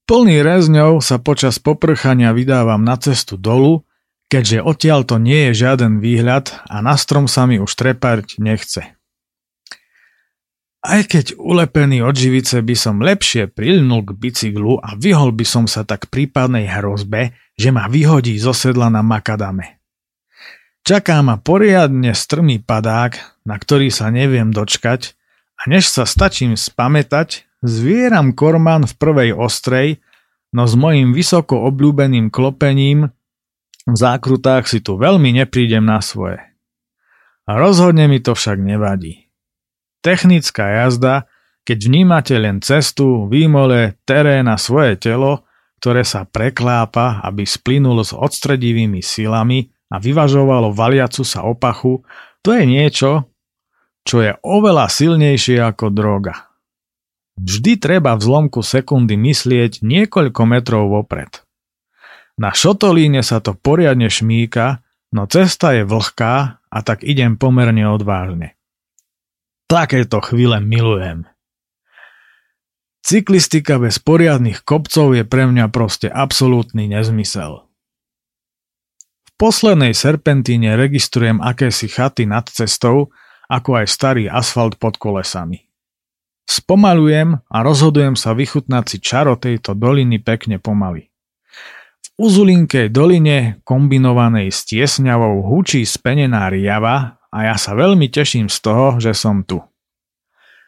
Plný 0.08 0.40
rezňov 0.40 1.04
sa 1.04 1.20
počas 1.20 1.60
poprchania 1.60 2.34
vydávam 2.34 2.82
na 2.82 2.96
cestu 2.98 3.36
dolu, 3.36 3.84
keďže 4.32 4.64
odtiaľ 4.64 5.04
to 5.06 5.20
nie 5.20 5.52
je 5.52 5.68
žiaden 5.68 6.00
výhľad 6.00 6.54
a 6.66 6.82
na 6.82 6.96
strom 6.98 7.30
sa 7.30 7.46
mi 7.46 7.60
už 7.60 7.70
trepať 7.76 8.40
nechce. 8.42 8.97
Aj 10.88 11.04
keď 11.04 11.36
ulepený 11.36 12.00
od 12.00 12.16
živice 12.16 12.64
by 12.64 12.76
som 12.80 13.04
lepšie 13.04 13.52
prilnul 13.52 14.08
k 14.08 14.16
bicyklu 14.16 14.80
a 14.80 14.96
vyhol 14.96 15.36
by 15.36 15.44
som 15.44 15.68
sa 15.68 15.84
tak 15.84 16.08
prípadnej 16.08 16.64
hrozbe, 16.72 17.36
že 17.60 17.76
ma 17.76 17.92
vyhodí 17.92 18.40
zo 18.40 18.56
sedla 18.56 18.88
na 18.88 19.04
makadame. 19.04 19.84
Čaká 20.88 21.20
ma 21.20 21.36
poriadne 21.36 22.16
strmý 22.16 22.64
padák, 22.64 23.44
na 23.44 23.60
ktorý 23.60 23.92
sa 23.92 24.08
neviem 24.08 24.56
dočkať 24.56 25.20
a 25.60 25.68
než 25.68 25.92
sa 25.92 26.08
stačím 26.08 26.56
spamätať, 26.56 27.44
zvieram 27.60 28.32
korman 28.32 28.88
v 28.88 28.94
prvej 28.96 29.30
ostrej, 29.36 30.00
no 30.56 30.64
s 30.64 30.80
mojim 30.80 31.12
vysoko 31.12 31.68
obľúbeným 31.68 32.32
klopením 32.32 33.12
v 33.88 33.96
zákrutách 33.96 34.72
si 34.72 34.80
tu 34.80 34.96
veľmi 34.96 35.36
neprídem 35.36 35.84
na 35.84 36.00
svoje. 36.00 36.40
A 37.44 37.60
rozhodne 37.60 38.08
mi 38.08 38.24
to 38.24 38.32
však 38.32 38.56
nevadí. 38.56 39.27
Technická 40.02 40.84
jazda, 40.84 41.28
keď 41.68 41.78
vnímate 41.92 42.36
len 42.40 42.64
cestu, 42.64 43.28
výmole, 43.28 44.00
terén 44.08 44.48
a 44.48 44.56
svoje 44.56 44.96
telo, 44.96 45.44
ktoré 45.84 46.08
sa 46.08 46.24
preklápa, 46.24 47.22
aby 47.22 47.44
splynulo 47.44 48.02
s 48.02 48.16
odstredivými 48.16 49.04
silami, 49.04 49.70
a 49.88 49.96
vyvažovalo 50.04 50.76
valiacu 50.76 51.24
sa 51.24 51.48
opachu, 51.48 52.04
to 52.44 52.52
je 52.52 52.64
niečo, 52.68 53.32
čo 54.04 54.24
je 54.24 54.32
oveľa 54.44 54.92
silnejšie 54.92 55.60
ako 55.64 55.92
droga. 55.92 56.52
Vždy 57.38 57.78
treba 57.78 58.18
v 58.18 58.26
zlomku 58.26 58.66
sekundy 58.66 59.16
myslieť 59.16 59.86
niekoľko 59.86 60.42
metrov 60.48 60.90
vopred. 60.90 61.46
Na 62.38 62.54
šotolíne 62.54 63.22
sa 63.22 63.42
to 63.42 63.54
poriadne 63.54 64.10
šmíka, 64.10 64.82
no 65.14 65.30
cesta 65.30 65.74
je 65.78 65.86
vlhká 65.86 66.36
a 66.60 66.78
tak 66.82 67.06
idem 67.06 67.38
pomerne 67.38 67.86
odvážne. 67.88 68.57
Takéto 69.68 70.24
chvíle 70.24 70.64
milujem. 70.64 71.28
Cyklistika 73.04 73.80
bez 73.80 74.00
poriadnych 74.00 74.64
kopcov 74.64 75.16
je 75.16 75.24
pre 75.28 75.48
mňa 75.48 75.72
proste 75.72 76.08
absolútny 76.08 76.92
nezmysel 76.92 77.68
poslednej 79.38 79.94
serpentíne 79.94 80.74
registrujem 80.74 81.40
akési 81.40 81.86
chaty 81.88 82.26
nad 82.26 82.50
cestou, 82.50 83.14
ako 83.48 83.80
aj 83.80 83.88
starý 83.88 84.24
asfalt 84.28 84.82
pod 84.82 84.98
kolesami. 84.98 85.70
Spomalujem 86.50 87.38
a 87.48 87.58
rozhodujem 87.62 88.18
sa 88.18 88.34
vychutnať 88.34 88.84
si 88.90 88.98
čaro 89.00 89.38
tejto 89.38 89.78
doliny 89.78 90.20
pekne 90.20 90.58
pomaly. 90.58 91.14
V 92.02 92.08
uzulinkej 92.18 92.90
doline, 92.90 93.62
kombinovanej 93.62 94.50
s 94.50 94.66
tiesňavou, 94.66 95.46
hučí 95.46 95.86
spenená 95.86 96.50
riava 96.50 97.17
a 97.32 97.52
ja 97.52 97.56
sa 97.60 97.76
veľmi 97.76 98.08
teším 98.08 98.48
z 98.48 98.58
toho, 98.64 98.98
že 98.98 99.12
som 99.12 99.44
tu. 99.44 99.60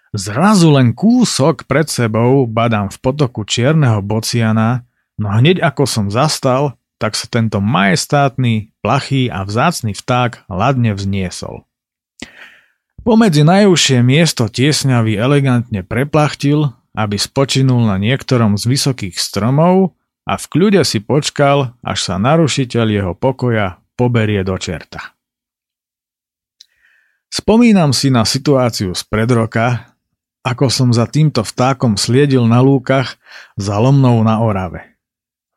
Zrazu 0.10 0.74
len 0.74 0.98
kúsok 0.98 1.70
pred 1.70 1.86
sebou 1.86 2.50
badám 2.50 2.90
v 2.90 2.98
potoku 2.98 3.46
čierneho 3.46 4.02
bociana, 4.02 4.90
no 5.22 5.30
hneď 5.30 5.62
ako 5.62 5.86
som 5.86 6.06
zastal, 6.10 6.80
tak 6.98 7.14
sa 7.14 7.30
tento 7.30 7.62
majestátny, 7.62 8.74
plachý 8.82 9.30
a 9.30 9.46
vzácny 9.46 9.94
vták 9.94 10.50
ladne 10.50 10.98
vzniesol. 10.98 11.64
Pomedzi 13.06 13.48
najúžšie 13.48 14.04
miesto 14.04 14.52
tiesňavý 14.52 15.16
elegantne 15.16 15.86
preplachtil, 15.88 16.76
aby 16.98 17.16
spočinul 17.16 17.88
na 17.88 17.96
niektorom 17.96 18.60
z 18.60 18.66
vysokých 18.68 19.16
stromov 19.16 19.96
a 20.28 20.36
v 20.36 20.46
kľude 20.52 20.84
si 20.84 21.00
počkal, 21.00 21.80
až 21.80 22.00
sa 22.04 22.16
narušiteľ 22.20 22.86
jeho 22.92 23.14
pokoja 23.16 23.80
poberie 23.96 24.44
do 24.44 24.60
čerta. 24.60 25.19
Spomínam 27.30 27.94
si 27.94 28.10
na 28.10 28.26
situáciu 28.26 28.98
z 28.98 29.06
pred 29.06 29.30
roka, 29.30 29.94
ako 30.42 30.66
som 30.74 30.90
za 30.90 31.06
týmto 31.06 31.46
vtákom 31.46 31.94
sliedil 31.94 32.50
na 32.50 32.58
lúkach 32.58 33.22
za 33.54 33.78
lomnou 33.78 34.26
na 34.26 34.42
Orave. 34.42 34.98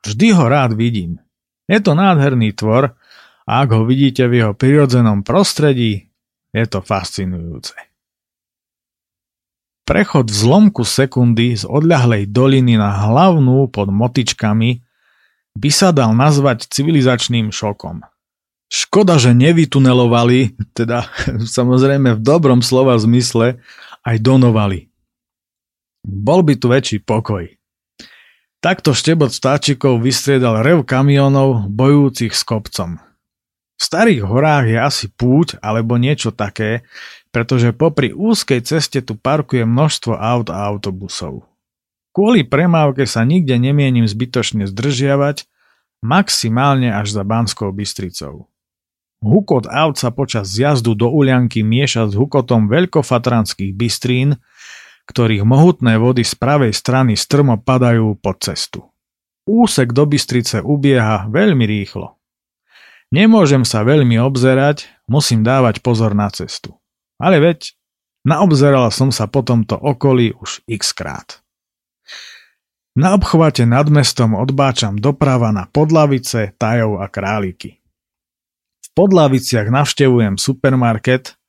Vždy 0.05 0.37
ho 0.37 0.45
rád 0.53 0.77
vidím. 0.77 1.17
Je 1.65 1.81
to 1.81 1.97
nádherný 1.97 2.53
tvor 2.53 2.93
a 3.49 3.53
ak 3.65 3.69
ho 3.73 3.89
vidíte 3.89 4.29
v 4.29 4.45
jeho 4.45 4.53
prirodzenom 4.53 5.25
prostredí, 5.25 6.13
je 6.53 6.65
to 6.69 6.85
fascinujúce. 6.85 7.73
Prechod 9.89 10.31
v 10.31 10.37
zlomku 10.37 10.85
sekundy 10.85 11.57
z 11.59 11.65
odľahlej 11.67 12.31
doliny 12.31 12.77
na 12.77 12.93
hlavnú 13.09 13.67
pod 13.73 13.89
motičkami 13.91 14.79
by 15.59 15.71
sa 15.73 15.91
dal 15.91 16.13
nazvať 16.13 16.69
civilizačným 16.69 17.51
šokom. 17.51 18.05
Škoda, 18.73 19.21
že 19.21 19.37
nevytunelovali, 19.37 20.57
teda 20.73 21.13
samozrejme 21.61 22.17
v 22.17 22.25
dobrom 22.25 22.65
slova 22.65 22.97
zmysle, 22.97 23.61
aj 24.01 24.17
donovali. 24.25 24.89
Bol 26.03 26.41
by 26.41 26.57
tu 26.57 26.73
väčší 26.73 27.05
pokoj. 27.05 27.53
Takto 28.65 28.97
štebot 28.97 29.29
vtáčikov 29.29 30.01
vystriedal 30.01 30.65
rev 30.65 30.87
kamionov 30.89 31.69
bojúcich 31.69 32.33
s 32.33 32.43
kopcom. 32.47 32.97
V 33.77 33.83
starých 33.83 34.23
horách 34.25 34.67
je 34.71 34.79
asi 34.79 35.07
púť 35.11 35.59
alebo 35.59 35.99
niečo 35.99 36.31
také, 36.31 36.87
pretože 37.35 37.75
popri 37.75 38.15
úzkej 38.15 38.63
ceste 38.63 39.03
tu 39.03 39.19
parkuje 39.19 39.67
množstvo 39.67 40.15
aut 40.15 40.49
a 40.49 40.63
autobusov. 40.71 41.45
Kvôli 42.15 42.47
premávke 42.47 43.05
sa 43.05 43.27
nikde 43.27 43.59
nemienim 43.59 44.07
zbytočne 44.07 44.71
zdržiavať, 44.71 45.45
maximálne 46.07 46.95
až 46.95 47.19
za 47.19 47.23
Banskou 47.27 47.75
Bystricou. 47.75 48.52
Hukot 49.23 49.71
aut 49.71 49.95
sa 49.95 50.11
počas 50.11 50.51
jazdu 50.51 50.99
do 50.99 51.07
Ulianky 51.07 51.63
mieša 51.63 52.11
s 52.11 52.19
hukotom 52.19 52.67
veľkofatranských 52.67 53.71
bystrín, 53.71 54.43
ktorých 55.07 55.47
mohutné 55.47 55.95
vody 56.03 56.27
z 56.27 56.35
pravej 56.35 56.75
strany 56.75 57.15
strmo 57.15 57.55
padajú 57.63 58.19
pod 58.19 58.43
cestu. 58.43 58.91
Úsek 59.47 59.95
do 59.95 60.07
Bystrice 60.07 60.59
ubieha 60.63 61.31
veľmi 61.31 61.63
rýchlo. 61.67 62.19
Nemôžem 63.15 63.63
sa 63.63 63.87
veľmi 63.87 64.19
obzerať, 64.19 64.91
musím 65.07 65.47
dávať 65.47 65.83
pozor 65.83 66.15
na 66.15 66.27
cestu. 66.31 66.79
Ale 67.19 67.39
veď, 67.39 67.79
naobzeral 68.27 68.91
som 68.91 69.15
sa 69.15 69.31
po 69.31 69.47
tomto 69.47 69.79
okolí 69.79 70.35
už 70.35 70.67
x 70.67 70.95
krát. 70.95 71.43
Na 72.99 73.15
obchvate 73.15 73.69
nad 73.69 73.87
mestom 73.87 74.35
odbáčam 74.35 74.99
doprava 74.99 75.51
na 75.55 75.69
Podlavice, 75.69 76.55
Tajov 76.57 77.03
a 77.03 77.07
Králiky. 77.07 77.82
Podlaviciach 78.93 79.73
navštevujem 79.73 80.37
supermarket, 80.37 81.41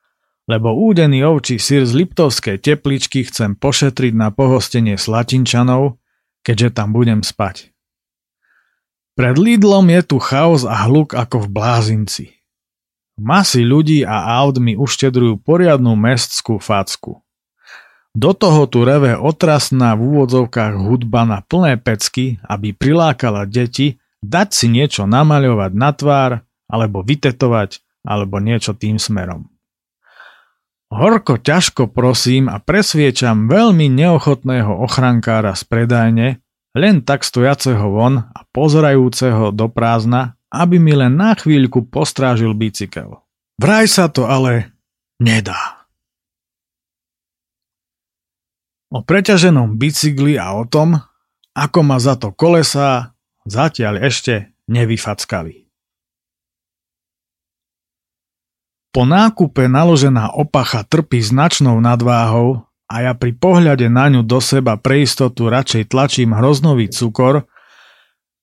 lebo 0.48 0.72
údený 0.76 1.28
ovčí 1.28 1.60
sír 1.60 1.84
z 1.84 1.91
Liptovskej 2.04 2.60
tepličky 2.60 3.28
chcem 3.28 3.60
pošetriť 3.60 4.14
na 4.16 4.32
pohostenie 4.32 4.96
Slatinčanov, 4.96 6.00
keďže 6.44 6.80
tam 6.80 6.96
budem 6.96 7.20
spať. 7.20 7.76
Pred 9.20 9.36
Lidlom 9.38 9.91
je 9.91 10.02
tu 10.08 10.18
chaos 10.24 10.64
a 10.64 10.88
hluk 10.88 11.14
ako 11.14 11.46
v 11.46 11.48
blázinci. 11.52 12.26
Masy 13.20 13.62
ľudí 13.62 14.02
a 14.02 14.41
aut 14.41 14.58
mi 14.58 14.74
uštedrujú 14.74 15.38
poriadnu 15.44 15.94
mestskú 15.94 16.58
facku. 16.58 17.22
Do 18.14 18.34
toho 18.34 18.66
tu 18.66 18.82
reve 18.88 19.14
otrasná 19.20 19.94
v 19.94 20.16
úvodzovkách 20.16 20.80
hudba 20.80 21.26
na 21.26 21.39
plné 21.46 21.78
pecky, 21.78 22.41
aby 22.46 22.74
prilákala 22.74 23.46
deti 23.46 24.02
dať 24.24 24.48
si 24.50 24.66
niečo 24.72 25.06
namaľovať 25.06 25.72
na 25.76 25.89
tvár, 25.94 26.32
alebo 26.74 27.05
vytetovať, 27.05 27.86
alebo 28.01 28.41
niečo 28.41 28.74
tým 28.74 28.97
smerom. 28.97 29.53
Horko 30.93 31.41
ťažko 31.41 31.89
prosím 31.89 32.49
a 32.49 32.57
presviečam 32.61 33.49
veľmi 33.49 33.89
neochotného 33.93 34.82
ochrankára 34.82 35.53
z 35.53 35.63
predajne, 35.65 36.28
len 36.74 36.95
tak 37.05 37.21
stojaceho 37.21 37.86
von 37.93 38.30
a 38.34 38.39
pozerajúceho 38.49 39.53
do 39.53 39.69
prázdna, 39.69 40.38
aby 40.53 40.78
mi 40.78 40.93
len 40.93 41.17
na 41.17 41.34
chvíľku 41.34 41.89
postrážil 41.89 42.53
bicykel. 42.53 43.21
Vraj 43.57 43.89
sa 43.89 44.09
to 44.09 44.30
ale 44.30 44.74
nedá. 45.17 45.86
O 48.93 49.01
preťaženom 49.01 49.82
bicykli 49.82 50.38
a 50.38 50.53
o 50.53 50.69
tom, 50.69 51.01
ako 51.57 51.80
ma 51.82 51.97
za 51.97 52.13
to 52.13 52.30
kolesá, 52.30 53.17
zatiaľ 53.49 54.05
ešte 54.05 54.53
nevyfackali. 54.69 55.62
Po 58.94 59.10
nákupe 59.10 59.66
naložená 59.66 60.38
opacha 60.38 60.86
trpí 60.86 61.18
značnou 61.18 61.82
nadváhou 61.82 62.62
a 62.86 62.96
ja 63.02 63.18
pri 63.18 63.34
pohľade 63.34 63.89
na 63.89 64.06
ňu 64.06 64.22
do 64.22 64.38
seba 64.38 64.78
pre 64.78 65.02
istotu 65.02 65.50
radšej 65.50 65.89
tlačím 65.89 66.38
hroznový 66.38 66.94
cukor, 66.94 67.50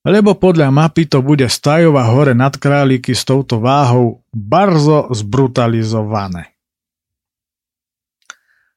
lebo 0.02 0.34
podľa 0.34 0.74
mapy 0.74 1.06
to 1.06 1.22
bude 1.22 1.46
stajova 1.46 2.10
hore 2.10 2.34
nad 2.34 2.50
králiky 2.58 3.14
s 3.14 3.22
touto 3.22 3.62
váhou 3.62 4.26
barzo 4.34 5.06
zbrutalizované. 5.14 6.50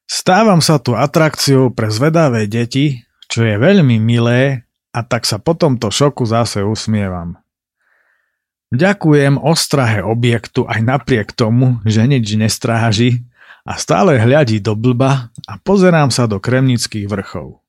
Stávam 0.05 0.61
sa 0.61 0.78
tu 0.78 0.93
atrakciou 0.93 1.74
pre 1.74 1.89
zvedavé 1.89 2.45
deti, 2.45 3.01
čo 3.26 3.41
je 3.41 3.57
veľmi 3.57 3.97
milé 3.97 4.69
a 4.93 5.01
tak 5.01 5.26
sa 5.26 5.41
po 5.41 5.57
tomto 5.57 5.89
šoku 5.89 6.21
zase 6.21 6.61
usmievam. 6.61 7.42
Ďakujem 8.74 9.38
ostrahe 9.38 10.01
objektu 10.01 10.65
aj 10.65 10.82
napriek 10.82 11.30
tomu, 11.30 11.78
že 11.86 12.09
nič 12.09 12.26
nestráži 12.34 13.21
a 13.61 13.78
stále 13.78 14.17
hľadí 14.17 14.57
do 14.65 14.74
blba 14.74 15.30
a 15.45 15.53
pozerám 15.61 16.09
sa 16.09 16.26
do 16.26 16.41
kremnických 16.41 17.05
vrchov. 17.05 17.61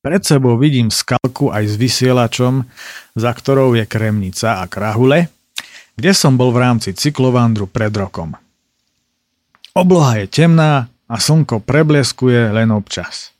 Pred 0.00 0.22
sebou 0.24 0.56
vidím 0.56 0.88
skalku 0.88 1.52
aj 1.52 1.68
s 1.68 1.74
vysielačom, 1.76 2.64
za 3.12 3.28
ktorou 3.28 3.76
je 3.76 3.84
kremnica 3.84 4.62
a 4.62 4.64
krahule, 4.64 5.28
kde 6.00 6.16
som 6.16 6.40
bol 6.40 6.48
v 6.48 6.64
rámci 6.64 6.96
cyklovandru 6.96 7.68
pred 7.68 7.92
rokom. 7.92 8.32
Obloha 9.76 10.24
je 10.24 10.32
temná 10.32 10.88
a 11.12 11.16
slnko 11.20 11.60
prebleskuje 11.60 12.56
len 12.56 12.72
občas. 12.72 13.36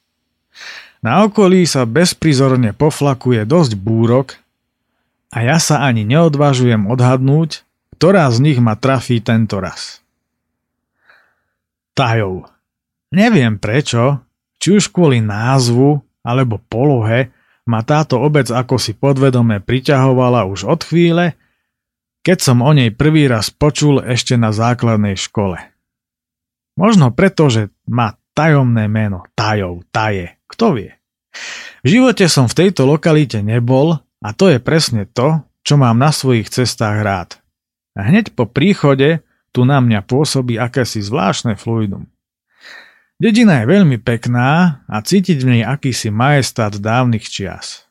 Na 1.01 1.25
okolí 1.25 1.65
sa 1.65 1.89
bezprizorne 1.89 2.77
poflakuje 2.77 3.49
dosť 3.49 3.73
búrok 3.81 4.37
a 5.37 5.45
ja 5.45 5.61
sa 5.61 5.85
ani 5.85 6.09
neodvážujem 6.09 6.89
odhadnúť, 6.89 7.69
ktorá 8.01 8.25
z 8.33 8.41
nich 8.41 8.57
ma 8.57 8.73
trafí 8.73 9.21
tento 9.21 9.61
raz. 9.61 10.01
Tajov. 11.93 12.49
Neviem 13.13 13.61
prečo, 13.61 14.25
či 14.57 14.81
už 14.81 14.89
kvôli 14.89 15.21
názvu 15.21 16.01
alebo 16.25 16.57
polohe 16.57 17.37
ma 17.69 17.85
táto 17.85 18.17
obec 18.17 18.49
ako 18.49 18.81
si 18.81 18.97
podvedome 18.97 19.61
priťahovala 19.61 20.49
už 20.49 20.65
od 20.65 20.81
chvíle, 20.89 21.37
keď 22.25 22.39
som 22.41 22.65
o 22.65 22.73
nej 22.73 22.89
prvý 22.89 23.29
raz 23.29 23.53
počul 23.53 24.01
ešte 24.01 24.41
na 24.41 24.57
základnej 24.57 25.21
škole. 25.21 25.61
Možno 26.81 27.13
preto, 27.13 27.53
že 27.53 27.69
má 27.85 28.17
tajomné 28.33 28.89
meno, 28.89 29.25
tajov, 29.37 29.85
taje, 29.93 30.37
kto 30.49 30.81
vie. 30.81 30.93
V 31.85 31.87
živote 31.93 32.25
som 32.29 32.49
v 32.49 32.57
tejto 32.67 32.89
lokalite 32.89 33.45
nebol 33.45 34.01
a 34.27 34.35
to 34.35 34.51
je 34.51 34.59
presne 34.59 35.07
to, 35.07 35.47
čo 35.63 35.79
mám 35.79 36.03
na 36.03 36.11
svojich 36.11 36.51
cestách 36.51 36.99
rád. 37.07 37.39
A 37.95 38.11
hneď 38.11 38.35
po 38.35 38.51
príchode 38.51 39.23
tu 39.55 39.63
na 39.63 39.79
mňa 39.79 40.03
pôsobí 40.03 40.59
akési 40.59 40.99
zvláštne 40.99 41.55
fluidum. 41.55 42.11
Dedina 43.23 43.63
je 43.63 43.71
veľmi 43.71 44.03
pekná 44.03 44.83
a 44.91 44.97
cítiť 44.99 45.39
v 45.41 45.49
nej 45.57 45.63
akýsi 45.63 46.11
majestát 46.11 46.75
dávnych 46.75 47.25
čias. 47.25 47.87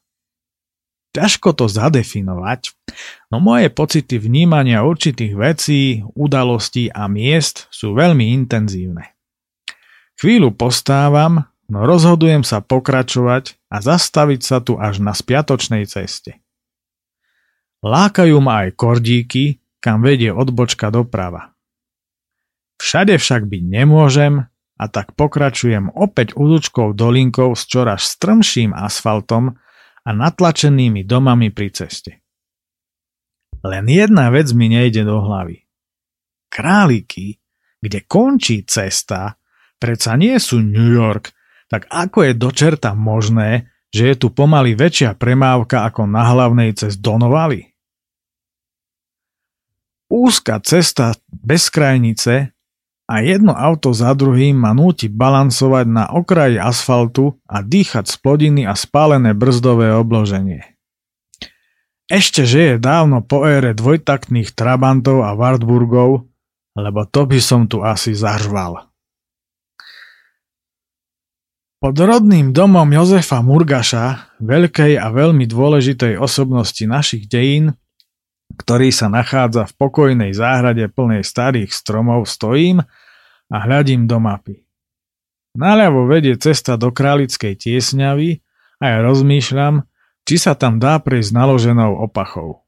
Ťažko 1.16 1.56
to 1.56 1.72
zadefinovať, 1.72 2.76
no 3.32 3.40
moje 3.40 3.72
pocity 3.72 4.20
vnímania 4.20 4.84
určitých 4.84 5.34
vecí, 5.40 6.04
udalostí 6.12 6.92
a 6.92 7.08
miest 7.08 7.72
sú 7.72 7.96
veľmi 7.96 8.36
intenzívne. 8.36 9.16
Chvíľu 10.20 10.52
postávam, 10.52 11.48
no 11.72 11.86
rozhodujem 11.86 12.46
sa 12.46 12.62
pokračovať 12.62 13.58
a 13.72 13.78
zastaviť 13.82 14.42
sa 14.42 14.58
tu 14.62 14.78
až 14.78 15.02
na 15.02 15.14
spiatočnej 15.14 15.86
ceste. 15.90 16.42
Lákajú 17.86 18.38
ma 18.42 18.66
aj 18.66 18.78
kordíky, 18.78 19.62
kam 19.78 20.02
vedie 20.02 20.34
odbočka 20.34 20.90
doprava. 20.90 21.54
Všade 22.82 23.22
však 23.22 23.46
byť 23.46 23.64
nemôžem 23.64 24.50
a 24.76 24.86
tak 24.92 25.14
pokračujem 25.16 25.94
opäť 25.94 26.36
úzučkou 26.36 26.92
dolinkou 26.92 27.56
s 27.56 27.64
čoraz 27.70 28.04
strmším 28.10 28.76
asfaltom, 28.76 29.56
a 30.06 30.10
natlačenými 30.14 31.02
domami 31.04 31.50
pri 31.50 31.74
ceste. 31.74 32.22
Len 33.66 33.86
jedna 33.90 34.30
vec 34.30 34.54
mi 34.54 34.70
nejde 34.70 35.02
do 35.02 35.18
hlavy. 35.18 35.66
Králiky, 36.54 37.42
kde 37.82 38.06
končí 38.06 38.62
cesta, 38.70 39.34
predsa 39.82 40.14
nie 40.14 40.38
sú 40.38 40.62
New 40.62 40.94
York, 40.94 41.34
tak 41.72 41.90
ako 41.90 42.30
je 42.30 42.34
do 42.38 42.50
čerta 42.54 42.94
možné, 42.94 43.72
že 43.90 44.12
je 44.12 44.16
tu 44.16 44.28
pomaly 44.34 44.76
väčšia 44.76 45.16
premávka 45.16 45.88
ako 45.88 46.06
na 46.06 46.28
hlavnej 46.28 46.76
cez 46.76 47.00
Donovali? 47.00 47.74
Úzka 50.12 50.62
cesta 50.62 51.18
bez 51.32 51.74
krajnice 51.74 52.54
a 53.06 53.22
jedno 53.22 53.54
auto 53.54 53.94
za 53.94 54.14
druhým 54.18 54.58
ma 54.58 54.74
núti 54.74 55.10
balansovať 55.10 55.86
na 55.90 56.06
okraji 56.10 56.58
asfaltu 56.58 57.38
a 57.46 57.62
dýchať 57.62 58.10
z 58.10 58.16
plodiny 58.22 58.62
a 58.66 58.74
spálené 58.74 59.34
brzdové 59.34 59.94
obloženie. 59.94 60.76
Ešte, 62.06 62.46
že 62.46 62.60
je 62.62 62.76
dávno 62.78 63.26
po 63.26 63.50
ére 63.50 63.74
dvojtaktných 63.74 64.54
Trabantov 64.54 65.26
a 65.26 65.34
Wartburgov, 65.34 66.30
lebo 66.78 67.02
to 67.10 67.26
by 67.26 67.42
som 67.42 67.66
tu 67.66 67.82
asi 67.82 68.14
zažval. 68.14 68.94
Pod 71.86 72.02
rodným 72.02 72.50
domom 72.50 72.90
Jozefa 72.90 73.46
Murgaša, 73.46 74.42
veľkej 74.42 74.98
a 74.98 75.14
veľmi 75.14 75.46
dôležitej 75.46 76.18
osobnosti 76.18 76.82
našich 76.82 77.30
dejín, 77.30 77.78
ktorý 78.58 78.90
sa 78.90 79.06
nachádza 79.06 79.70
v 79.70 79.78
pokojnej 79.78 80.34
záhrade 80.34 80.82
plnej 80.90 81.22
starých 81.22 81.70
stromov, 81.70 82.26
stojím 82.26 82.82
a 83.54 83.58
hľadím 83.62 84.10
do 84.10 84.18
mapy. 84.18 84.66
Naľavo 85.62 86.10
vedie 86.10 86.34
cesta 86.42 86.74
do 86.74 86.90
Králickej 86.90 87.54
tiesňavy 87.54 88.42
a 88.82 88.86
ja 88.90 88.98
rozmýšľam, 89.06 89.86
či 90.26 90.42
sa 90.42 90.58
tam 90.58 90.82
dá 90.82 90.98
prejsť 90.98 91.38
naloženou 91.38 92.02
opachou. 92.02 92.66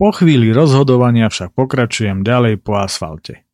Po 0.00 0.08
chvíli 0.16 0.56
rozhodovania 0.56 1.28
však 1.28 1.52
pokračujem 1.52 2.24
ďalej 2.24 2.64
po 2.64 2.80
asfalte. 2.80 3.44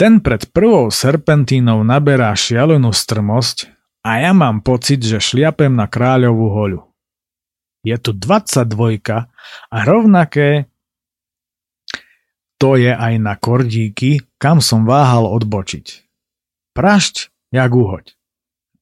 Ten 0.00 0.16
pred 0.16 0.48
prvou 0.48 0.88
serpentínou 0.88 1.84
naberá 1.84 2.32
šialenú 2.32 2.88
strmosť 2.88 3.68
a 4.00 4.24
ja 4.24 4.32
mám 4.32 4.64
pocit, 4.64 5.04
že 5.04 5.20
šliapem 5.20 5.68
na 5.68 5.84
kráľovú 5.84 6.48
hoľu. 6.56 6.80
Je 7.84 7.92
tu 8.00 8.16
22 8.16 8.64
a 9.68 9.76
rovnaké 9.84 10.72
to 12.56 12.80
je 12.80 12.88
aj 12.96 13.20
na 13.20 13.36
kordíky, 13.36 14.24
kam 14.40 14.64
som 14.64 14.88
váhal 14.88 15.28
odbočiť. 15.28 16.08
Prašť, 16.72 17.28
jak 17.52 17.72
uhoď. 17.72 18.16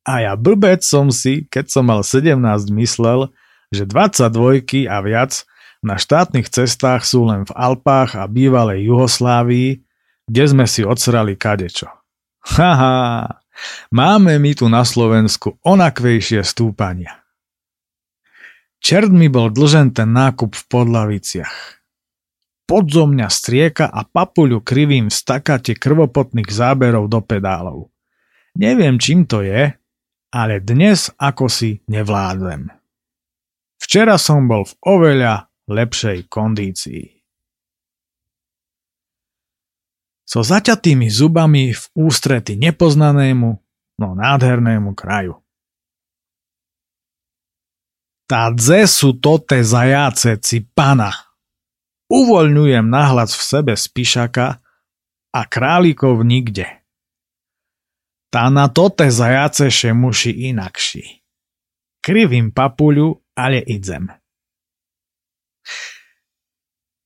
A 0.07 0.23
ja 0.23 0.39
blbec 0.39 0.87
som 0.87 1.11
si, 1.11 1.51
keď 1.51 1.67
som 1.67 1.91
mal 1.91 2.07
17 2.07 2.39
myslel, 2.79 3.35
že 3.75 3.91
22 3.91 4.87
a 4.87 5.03
viac 5.03 5.43
na 5.83 5.99
štátnych 5.99 6.47
cestách 6.47 7.03
sú 7.03 7.27
len 7.27 7.43
v 7.43 7.51
Alpách 7.59 8.15
a 8.15 8.31
bývalej 8.31 8.87
Juhoslávii, 8.87 9.88
kde 10.29 10.45
sme 10.45 10.65
si 10.69 10.85
odsrali 10.85 11.35
kadečo. 11.35 11.89
Haha, 12.45 13.27
máme 13.91 14.37
my 14.37 14.53
tu 14.55 14.69
na 14.69 14.85
Slovensku 14.85 15.57
onakvejšie 15.65 16.45
stúpania. 16.45 17.25
Čert 18.79 19.11
mi 19.11 19.27
bol 19.27 19.51
dlžen 19.51 19.91
ten 19.91 20.15
nákup 20.15 20.55
v 20.55 20.65
Podlaviciach. 20.71 21.57
Podzo 22.69 23.09
mňa 23.09 23.27
strieka 23.33 23.89
a 23.89 24.05
papuľu 24.05 24.61
krivým 24.61 25.09
v 25.09 25.17
stakate 25.17 25.75
krvopotných 25.75 26.53
záberov 26.53 27.09
do 27.09 27.25
pedálov. 27.25 27.89
Neviem, 28.55 29.01
čím 29.01 29.25
to 29.25 29.41
je, 29.41 29.73
ale 30.31 30.55
dnes 30.61 31.09
ako 31.17 31.49
si 31.49 31.81
nevládzem. 31.89 32.69
Včera 33.81 34.21
som 34.21 34.45
bol 34.45 34.69
v 34.69 34.75
oveľa 34.85 35.49
lepšej 35.65 36.29
kondícii. 36.29 37.18
So 40.29 40.45
zaťatými 40.45 41.09
zubami 41.09 41.73
v 41.73 41.85
ústrety 41.97 42.61
nepoznanému, 42.61 43.49
no 43.97 44.09
nádhernému 44.13 44.93
kraju. 44.93 45.41
Tadze 48.29 48.85
sú 48.85 49.17
to 49.17 49.41
te 49.41 49.65
zajace 49.65 50.37
pana. 50.77 51.17
Uvoľňujem 52.13 52.85
nahlas 52.85 53.33
v 53.33 53.43
sebe 53.43 53.73
spíšaka 53.73 54.61
a 55.33 55.41
králikov 55.49 56.21
nikde. 56.21 56.69
Tá 58.29 58.53
na 58.53 58.69
tote 58.69 59.09
zajace 59.09 59.73
šemuši 59.73 60.53
inakší. 60.53 61.25
Krivím 62.05 62.53
papuľu, 62.53 63.17
ale 63.33 63.65
idzem. 63.65 64.13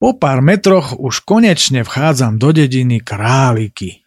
Po 0.03 0.19
pár 0.19 0.43
metroch 0.43 0.99
už 0.99 1.23
konečne 1.23 1.87
vchádzam 1.87 2.35
do 2.35 2.51
dediny 2.51 2.99
králiky. 2.99 4.03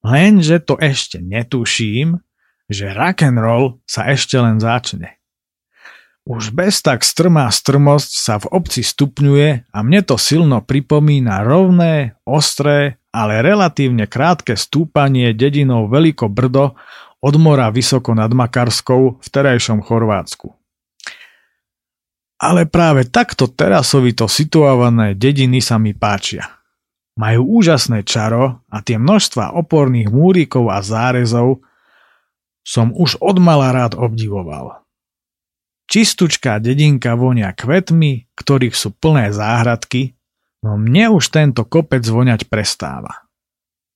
Lenže 0.00 0.64
to 0.64 0.80
ešte 0.80 1.20
netuším, 1.20 2.24
že 2.72 2.96
rock'n'roll 2.96 3.84
sa 3.84 4.08
ešte 4.08 4.40
len 4.40 4.56
začne. 4.56 5.20
Už 6.24 6.56
bez 6.56 6.80
tak 6.80 7.04
strmá 7.04 7.52
strmosť 7.52 8.10
sa 8.16 8.40
v 8.40 8.48
obci 8.48 8.80
stupňuje 8.80 9.68
a 9.76 9.78
mne 9.84 10.00
to 10.08 10.16
silno 10.16 10.64
pripomína 10.64 11.44
rovné, 11.44 12.16
ostré, 12.24 12.96
ale 13.12 13.44
relatívne 13.44 14.08
krátke 14.08 14.56
stúpanie 14.56 15.36
dedinou 15.36 15.84
Veliko 15.84 16.32
Brdo 16.32 16.80
od 17.20 17.34
mora 17.36 17.68
vysoko 17.68 18.16
nad 18.16 18.32
Makarskou 18.32 19.20
v 19.20 19.28
terajšom 19.28 19.84
Chorvátsku. 19.84 20.56
Ale 22.46 22.62
práve 22.70 23.10
takto 23.10 23.50
terasovito 23.50 24.30
situované 24.30 25.18
dediny 25.18 25.58
sa 25.58 25.82
mi 25.82 25.98
páčia. 25.98 26.46
Majú 27.18 27.58
úžasné 27.58 28.06
čaro 28.06 28.62
a 28.70 28.78
tie 28.86 29.02
množstva 29.02 29.58
oporných 29.58 30.14
múrikov 30.14 30.70
a 30.70 30.78
zárezov 30.78 31.66
som 32.62 32.94
už 32.94 33.18
od 33.18 33.42
mala 33.42 33.74
rád 33.74 33.98
obdivoval. 33.98 34.86
Čistúčká 35.90 36.62
dedinka 36.62 37.18
vonia 37.18 37.50
kvetmi, 37.50 38.30
ktorých 38.38 38.78
sú 38.78 38.94
plné 38.94 39.34
záhradky, 39.34 40.14
no 40.62 40.78
mne 40.78 41.18
už 41.18 41.34
tento 41.34 41.66
kopec 41.66 42.06
voňať 42.06 42.46
prestáva. 42.46 43.26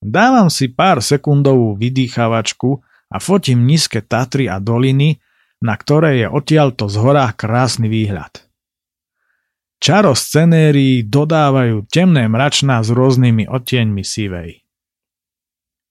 Dávam 0.02 0.50
si 0.50 0.66
pár 0.66 0.98
sekundovú 0.98 1.78
vydýchavačku 1.78 2.82
a 3.14 3.16
fotím 3.22 3.62
nízke 3.62 4.02
Tatry 4.02 4.50
a 4.50 4.58
doliny, 4.58 5.22
na 5.60 5.76
ktoré 5.76 6.24
je 6.24 6.26
odtiaľto 6.28 6.88
z 6.88 6.96
horách 6.96 7.36
krásny 7.36 7.86
výhľad. 7.88 8.44
Čaro 9.80 10.12
scenérií 10.12 11.04
dodávajú 11.08 11.88
temné 11.88 12.28
mračná 12.28 12.84
s 12.84 12.92
rôznymi 12.92 13.48
odtieňmi 13.48 14.04
sivej. 14.04 14.60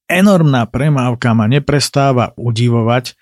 Enormná 0.10 0.66
premávka 0.70 1.34
ma 1.38 1.46
neprestáva 1.50 2.34
udivovať 2.38 3.14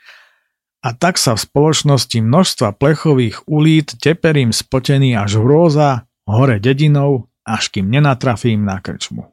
a 0.84 0.96
tak 0.96 1.20
sa 1.20 1.36
v 1.36 1.44
spoločnosti 1.44 2.20
množstva 2.24 2.76
plechových 2.80 3.44
ulít 3.48 4.00
teperím 4.00 4.56
spotený 4.56 5.20
až 5.20 5.40
hrôza 5.40 6.08
hore 6.28 6.60
dedinou, 6.64 7.32
až 7.48 7.72
kým 7.72 7.88
nenatrafím 7.92 8.64
na 8.64 8.80
krčmu. 8.84 9.28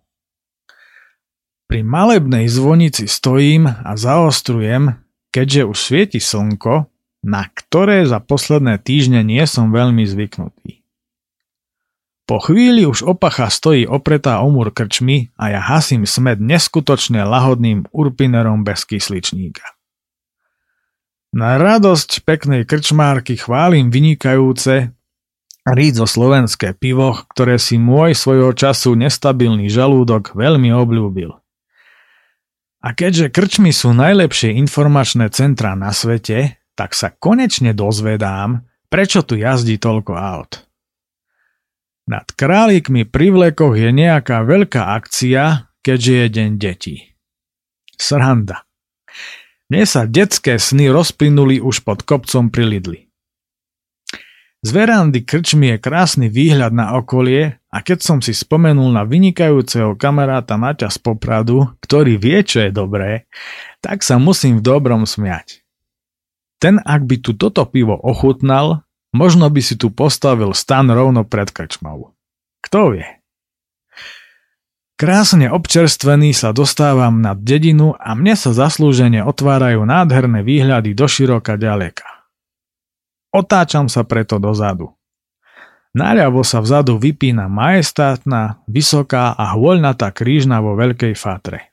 Pri 1.66 1.82
malebnej 1.82 2.46
zvonici 2.46 3.10
stojím 3.10 3.66
a 3.66 3.98
zaostrujem, 3.98 5.02
keďže 5.34 5.62
už 5.66 5.76
svieti 5.78 6.22
slnko, 6.22 6.93
na 7.24 7.48
ktoré 7.48 8.04
za 8.04 8.20
posledné 8.20 8.76
týždne 8.76 9.24
nie 9.24 9.42
som 9.48 9.72
veľmi 9.72 10.04
zvyknutý. 10.04 10.84
Po 12.24 12.40
chvíli 12.40 12.88
už 12.88 13.04
opacha 13.04 13.52
stojí 13.52 13.84
opretá 13.84 14.40
o 14.40 14.48
múr 14.48 14.72
krčmy 14.72 15.32
a 15.36 15.52
ja 15.52 15.60
hasím 15.60 16.08
smed 16.08 16.40
neskutočne 16.40 17.20
lahodným 17.20 17.84
urpinerom 17.92 18.64
bez 18.64 18.88
kysličníka. 18.88 19.64
Na 21.36 21.60
radosť 21.60 22.24
peknej 22.24 22.64
krčmárky 22.64 23.36
chválim 23.36 23.92
vynikajúce 23.92 24.94
rídzo 25.68 26.04
slovenské 26.08 26.72
pivo, 26.76 27.12
ktoré 27.32 27.60
si 27.60 27.76
môj 27.76 28.16
svojho 28.16 28.52
času 28.56 28.96
nestabilný 28.96 29.68
žalúdok 29.68 30.32
veľmi 30.32 30.72
obľúbil. 30.72 31.36
A 32.84 32.88
keďže 32.92 33.32
krčmy 33.32 33.72
sú 33.72 33.96
najlepšie 33.96 34.56
informačné 34.60 35.32
centra 35.32 35.72
na 35.72 35.92
svete, 35.92 36.60
tak 36.74 36.94
sa 36.94 37.10
konečne 37.10 37.74
dozvedám, 37.74 38.66
prečo 38.90 39.22
tu 39.26 39.34
jazdí 39.38 39.78
toľko 39.78 40.12
aut. 40.14 40.52
Nad 42.04 42.28
králikmi 42.36 43.08
pri 43.08 43.32
vlekoch 43.32 43.80
je 43.80 43.88
nejaká 43.88 44.44
veľká 44.44 44.92
akcia, 45.00 45.72
keďže 45.80 46.12
je 46.12 46.26
deň 46.28 46.50
detí. 46.60 46.96
Sranda. 47.96 48.68
Mne 49.72 49.88
sa 49.88 50.04
detské 50.04 50.60
sny 50.60 50.92
rozplynuli 50.92 51.64
už 51.64 51.80
pod 51.80 52.04
kopcom 52.04 52.52
pri 52.52 52.64
Lidli. 52.68 53.00
Z 54.64 54.72
verandy 54.72 55.24
krčmi 55.24 55.76
je 55.76 55.78
krásny 55.80 56.26
výhľad 56.28 56.72
na 56.72 56.96
okolie 56.96 57.60
a 57.68 57.84
keď 57.84 57.98
som 58.00 58.18
si 58.20 58.32
spomenul 58.36 58.92
na 58.92 59.04
vynikajúceho 59.04 59.96
kamaráta 59.96 60.56
Maťa 60.56 60.88
z 60.88 60.98
Popradu, 61.04 61.72
ktorý 61.84 62.16
vie, 62.16 62.40
čo 62.44 62.64
je 62.64 62.70
dobré, 62.72 63.28
tak 63.84 64.00
sa 64.00 64.16
musím 64.16 64.60
v 64.60 64.64
dobrom 64.64 65.04
smiať. 65.04 65.63
Ten, 66.64 66.80
ak 66.80 67.04
by 67.04 67.20
tu 67.20 67.36
toto 67.36 67.68
pivo 67.68 67.92
ochutnal, 68.00 68.84
Možno 69.14 69.46
by 69.46 69.62
si 69.62 69.78
tu 69.78 69.94
postavil 69.94 70.50
stan 70.58 70.90
rovno 70.90 71.22
pred 71.22 71.46
krčmou. 71.54 72.18
Kto 72.66 72.98
vie? 72.98 73.06
Krásne 74.98 75.54
občerstvený 75.54 76.34
sa 76.34 76.50
dostávam 76.50 77.22
nad 77.22 77.38
dedinu 77.38 77.94
a 77.94 78.18
mne 78.18 78.34
sa 78.34 78.50
zaslúžene 78.50 79.22
otvárajú 79.22 79.86
nádherné 79.86 80.42
výhľady 80.42 80.98
do 80.98 81.06
široka 81.06 81.54
ďaleka. 81.54 82.26
Otáčam 83.30 83.86
sa 83.86 84.02
preto 84.02 84.42
dozadu. 84.42 84.90
Naľavo 85.94 86.42
sa 86.42 86.58
vzadu 86.58 86.98
vypína 86.98 87.46
majestátna, 87.46 88.66
vysoká 88.66 89.30
a 89.30 89.54
hôľnatá 89.54 90.10
krížna 90.10 90.58
vo 90.58 90.74
veľkej 90.74 91.14
fatre. 91.14 91.70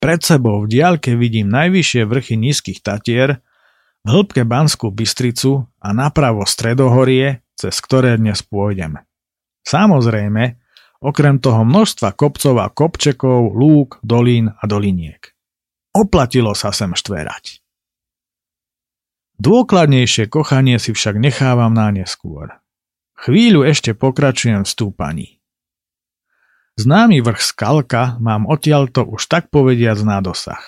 Pred 0.00 0.20
sebou 0.24 0.64
v 0.64 0.80
diaľke 0.80 1.12
vidím 1.12 1.52
najvyššie 1.52 2.08
vrchy 2.08 2.40
nízkych 2.40 2.80
tatier 2.80 3.44
v 4.02 4.08
hĺbke 4.10 4.42
Banskú 4.42 4.90
Bystricu 4.90 5.70
a 5.78 5.88
napravo 5.94 6.42
Stredohorie, 6.42 7.46
cez 7.54 7.78
ktoré 7.78 8.18
dnes 8.18 8.42
pôjdem. 8.42 8.98
Samozrejme, 9.62 10.58
okrem 10.98 11.38
toho 11.38 11.62
množstva 11.62 12.10
kopcov 12.18 12.54
a 12.58 12.66
kopčekov, 12.66 13.54
lúk, 13.54 14.02
dolín 14.02 14.50
a 14.50 14.62
doliniek. 14.66 15.30
Oplatilo 15.94 16.50
sa 16.58 16.74
sem 16.74 16.90
štverať. 16.98 17.62
Dôkladnejšie 19.38 20.26
kochanie 20.26 20.82
si 20.82 20.90
však 20.94 21.18
nechávam 21.18 21.70
na 21.70 21.94
neskôr. 21.94 22.58
Chvíľu 23.22 23.62
ešte 23.62 23.94
pokračujem 23.94 24.66
v 24.66 24.70
stúpaní. 24.70 25.28
Známy 26.74 27.22
vrch 27.22 27.54
Skalka 27.54 28.18
mám 28.18 28.50
odtiaľto 28.50 29.06
už 29.06 29.30
tak 29.30 29.52
povediac 29.52 30.00
na 30.02 30.18
dosah. 30.18 30.62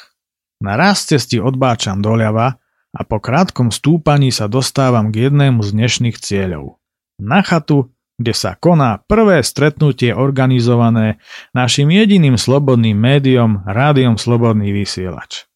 Na 0.62 0.78
raz 0.78 1.02
cesti 1.02 1.42
odbáčam 1.42 1.98
doľava 1.98 2.62
a 2.94 3.02
po 3.02 3.18
krátkom 3.18 3.74
stúpaní 3.74 4.30
sa 4.30 4.46
dostávam 4.46 5.10
k 5.10 5.28
jednému 5.28 5.66
z 5.66 5.70
dnešných 5.74 6.16
cieľov. 6.22 6.78
Na 7.18 7.42
chatu, 7.42 7.90
kde 8.14 8.30
sa 8.30 8.54
koná 8.54 9.02
prvé 9.10 9.42
stretnutie 9.42 10.14
organizované 10.14 11.18
našim 11.50 11.90
jediným 11.90 12.38
slobodným 12.38 12.94
médiom 12.94 13.66
Rádiom 13.66 14.14
Slobodný 14.14 14.70
vysielač. 14.70 15.50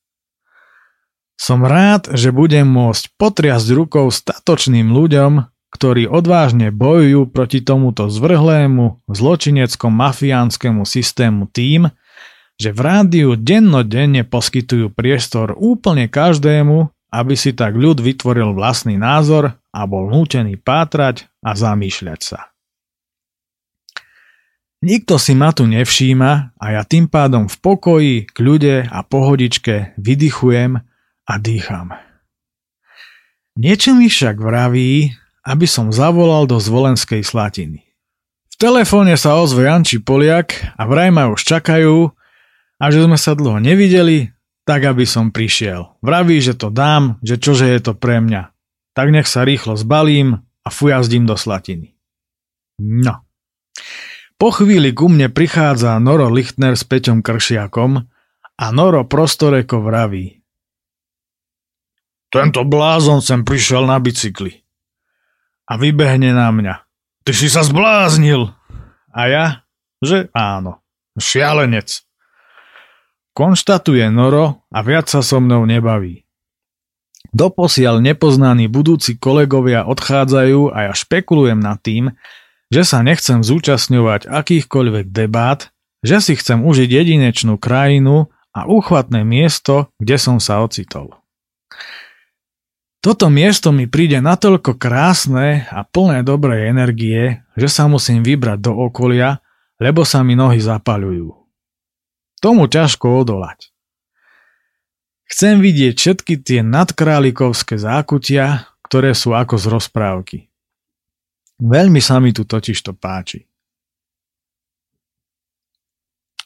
Som 1.39 1.63
rád, 1.63 2.11
že 2.19 2.35
budem 2.35 2.67
môcť 2.67 3.15
potriasť 3.15 3.69
rukou 3.71 4.11
statočným 4.11 4.91
ľuďom, 4.91 5.47
ktorí 5.71 6.11
odvážne 6.11 6.75
bojujú 6.75 7.31
proti 7.31 7.63
tomuto 7.63 8.11
zvrhlému, 8.11 9.07
zločineckom 9.07 9.95
mafiánskému 9.95 10.83
systému 10.83 11.47
tým, 11.47 11.95
že 12.59 12.75
v 12.75 12.81
rádiu 12.83 13.39
dennodenne 13.39 14.27
poskytujú 14.27 14.91
priestor 14.91 15.55
úplne 15.55 16.11
každému, 16.11 16.91
aby 17.09 17.35
si 17.35 17.57
tak 17.57 17.77
ľud 17.77 18.05
vytvoril 18.05 18.53
vlastný 18.53 19.01
názor 19.01 19.57
a 19.73 19.81
bol 19.89 20.13
nútený 20.13 20.61
pátrať 20.61 21.29
a 21.41 21.57
zamýšľať 21.57 22.21
sa. 22.21 22.41
Nikto 24.79 25.19
si 25.19 25.35
ma 25.35 25.51
tu 25.51 25.67
nevšíma 25.67 26.55
a 26.55 26.67
ja 26.71 26.87
tým 26.87 27.11
pádom 27.11 27.51
v 27.51 27.57
pokoji, 27.59 28.17
kľude 28.31 28.87
a 28.87 29.03
pohodičke 29.03 29.99
vydychujem 29.99 30.79
a 31.27 31.35
dýcham. 31.35 31.99
Niečo 33.59 33.99
mi 33.99 34.07
však 34.07 34.39
vraví, 34.39 35.19
aby 35.43 35.67
som 35.67 35.91
zavolal 35.91 36.47
do 36.47 36.63
zvolenskej 36.63 37.27
slatiny. 37.27 37.83
V 38.55 38.55
telefóne 38.55 39.19
sa 39.19 39.35
ozve 39.43 39.67
Janči 39.67 39.99
Poliak 39.99 40.79
a 40.79 40.87
vraj 40.87 41.11
ma 41.11 41.27
už 41.27 41.43
čakajú 41.43 42.15
a 42.79 42.85
že 42.95 43.03
sme 43.03 43.19
sa 43.19 43.35
dlho 43.35 43.59
nevideli, 43.59 44.31
tak 44.69 44.85
aby 44.85 45.09
som 45.09 45.33
prišiel. 45.33 45.97
Vraví, 46.05 46.45
že 46.45 46.53
to 46.53 46.69
dám, 46.69 47.17
že 47.25 47.41
čože 47.41 47.65
je 47.65 47.81
to 47.81 47.97
pre 47.97 48.21
mňa. 48.21 48.53
Tak 48.93 49.09
nech 49.09 49.25
sa 49.25 49.49
rýchlo 49.49 49.81
zbalím 49.81 50.45
a 50.61 50.69
fujazdím 50.69 51.25
do 51.25 51.41
Slatiny. 51.41 51.97
No. 52.85 53.25
Po 54.37 54.53
chvíli 54.53 54.93
ku 54.93 55.09
mne 55.09 55.33
prichádza 55.33 55.97
Noro 55.97 56.29
Lichtner 56.29 56.77
s 56.77 56.85
Peťom 56.85 57.25
Kršiakom 57.25 57.97
a 58.61 58.67
Noro 58.69 59.09
prostoreko 59.09 59.81
vraví. 59.81 60.45
Tento 62.29 62.61
blázon 62.69 63.25
sem 63.25 63.41
prišiel 63.41 63.89
na 63.89 63.97
bicykli. 63.97 64.53
A 65.65 65.81
vybehne 65.81 66.37
na 66.37 66.53
mňa. 66.53 66.75
Ty 67.25 67.33
si 67.33 67.49
sa 67.49 67.65
zbláznil. 67.65 68.53
A 69.17 69.21
ja, 69.33 69.47
že 70.05 70.29
áno. 70.37 70.85
Šialenec. 71.17 72.08
Konštatuje 73.39 74.03
Noro 74.11 74.67
a 74.67 74.83
viac 74.83 75.07
sa 75.07 75.23
so 75.23 75.39
mnou 75.39 75.63
nebaví. 75.63 76.27
Doposiaľ 77.31 78.03
nepoznaní 78.03 78.67
budúci 78.67 79.15
kolegovia 79.15 79.87
odchádzajú 79.87 80.75
a 80.75 80.91
ja 80.91 80.93
špekulujem 80.99 81.63
nad 81.63 81.79
tým, 81.79 82.19
že 82.75 82.83
sa 82.83 82.99
nechcem 83.07 83.47
zúčastňovať 83.47 84.27
akýchkoľvek 84.27 85.15
debát, 85.15 85.71
že 86.03 86.19
si 86.19 86.35
chcem 86.35 86.67
užiť 86.67 86.91
jedinečnú 86.91 87.63
krajinu 87.63 88.27
a 88.51 88.67
úchvatné 88.67 89.23
miesto, 89.23 89.95
kde 90.03 90.19
som 90.19 90.43
sa 90.43 90.59
ocitol. 90.67 91.15
Toto 92.99 93.31
miesto 93.31 93.71
mi 93.71 93.87
príde 93.87 94.19
natoľko 94.19 94.75
krásne 94.75 95.71
a 95.71 95.87
plné 95.87 96.27
dobrej 96.27 96.75
energie, 96.75 97.47
že 97.55 97.71
sa 97.71 97.87
musím 97.87 98.27
vybrať 98.27 98.59
do 98.67 98.75
okolia, 98.75 99.39
lebo 99.79 100.03
sa 100.03 100.27
mi 100.27 100.35
nohy 100.35 100.59
zapaľujú. 100.59 101.38
Tomu 102.39 102.71
ťažko 102.71 103.27
odolať. 103.27 103.75
Chcem 105.29 105.61
vidieť 105.61 105.95
všetky 105.99 106.35
tie 106.41 106.61
nadkrálikovské 106.65 107.77
zákutia, 107.77 108.65
ktoré 108.87 109.13
sú 109.13 109.37
ako 109.37 109.61
z 109.61 109.67
rozprávky. 109.69 110.39
Veľmi 111.61 112.01
sa 112.01 112.17
mi 112.23 112.33
tu 112.33 112.49
totiž 112.49 112.79
to 112.81 112.95
páči. 112.95 113.45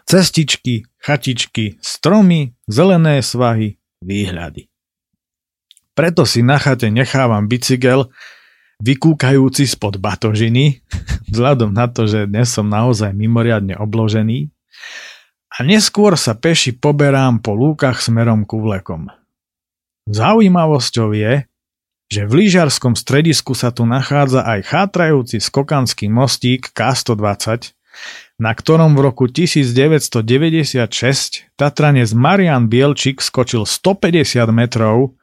Cestičky, 0.03 0.83
chatičky, 0.99 1.79
stromy, 1.79 2.57
zelené 2.67 3.23
svahy, 3.23 3.79
výhľady. 4.03 4.67
Preto 5.93 6.25
si 6.25 6.43
na 6.43 6.59
chate 6.59 6.89
nechávam 6.89 7.47
bicykel, 7.47 8.09
vykúkajúci 8.83 9.69
spod 9.69 10.01
batožiny, 10.01 10.83
vzhľadom 11.33 11.71
na 11.71 11.87
to, 11.87 12.09
že 12.09 12.27
dnes 12.27 12.51
som 12.51 12.67
naozaj 12.67 13.15
mimoriadne 13.15 13.79
obložený, 13.79 14.51
a 15.53 15.59
neskôr 15.61 16.17
sa 16.17 16.33
peši 16.33 16.73
poberám 16.73 17.45
po 17.45 17.53
lúkach 17.53 18.01
smerom 18.01 18.49
ku 18.49 18.65
vlekom. 18.65 19.13
Zaujímavosťou 20.09 21.13
je, 21.13 21.45
že 22.13 22.29
v 22.29 22.33
lyžiarskom 22.45 22.93
stredisku 22.93 23.57
sa 23.57 23.73
tu 23.73 23.89
nachádza 23.89 24.45
aj 24.45 24.69
chátrajúci 24.69 25.41
skokanský 25.41 26.13
mostík 26.13 26.73
K120, 26.77 27.73
na 28.37 28.53
ktorom 28.53 28.97
v 28.97 29.01
roku 29.01 29.25
1996 29.29 30.21
Tatranec 31.57 32.11
Marian 32.13 32.69
Bielčík 32.69 33.25
skočil 33.25 33.65
150 33.65 34.45
metrov, 34.53 35.17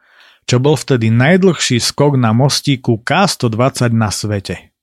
čo 0.50 0.58
bol 0.58 0.74
vtedy 0.74 1.14
najdlhší 1.14 1.78
skok 1.78 2.18
na 2.18 2.34
mostíku 2.34 2.98
K120 3.06 3.94
na 3.94 4.10
svete. 4.10 4.74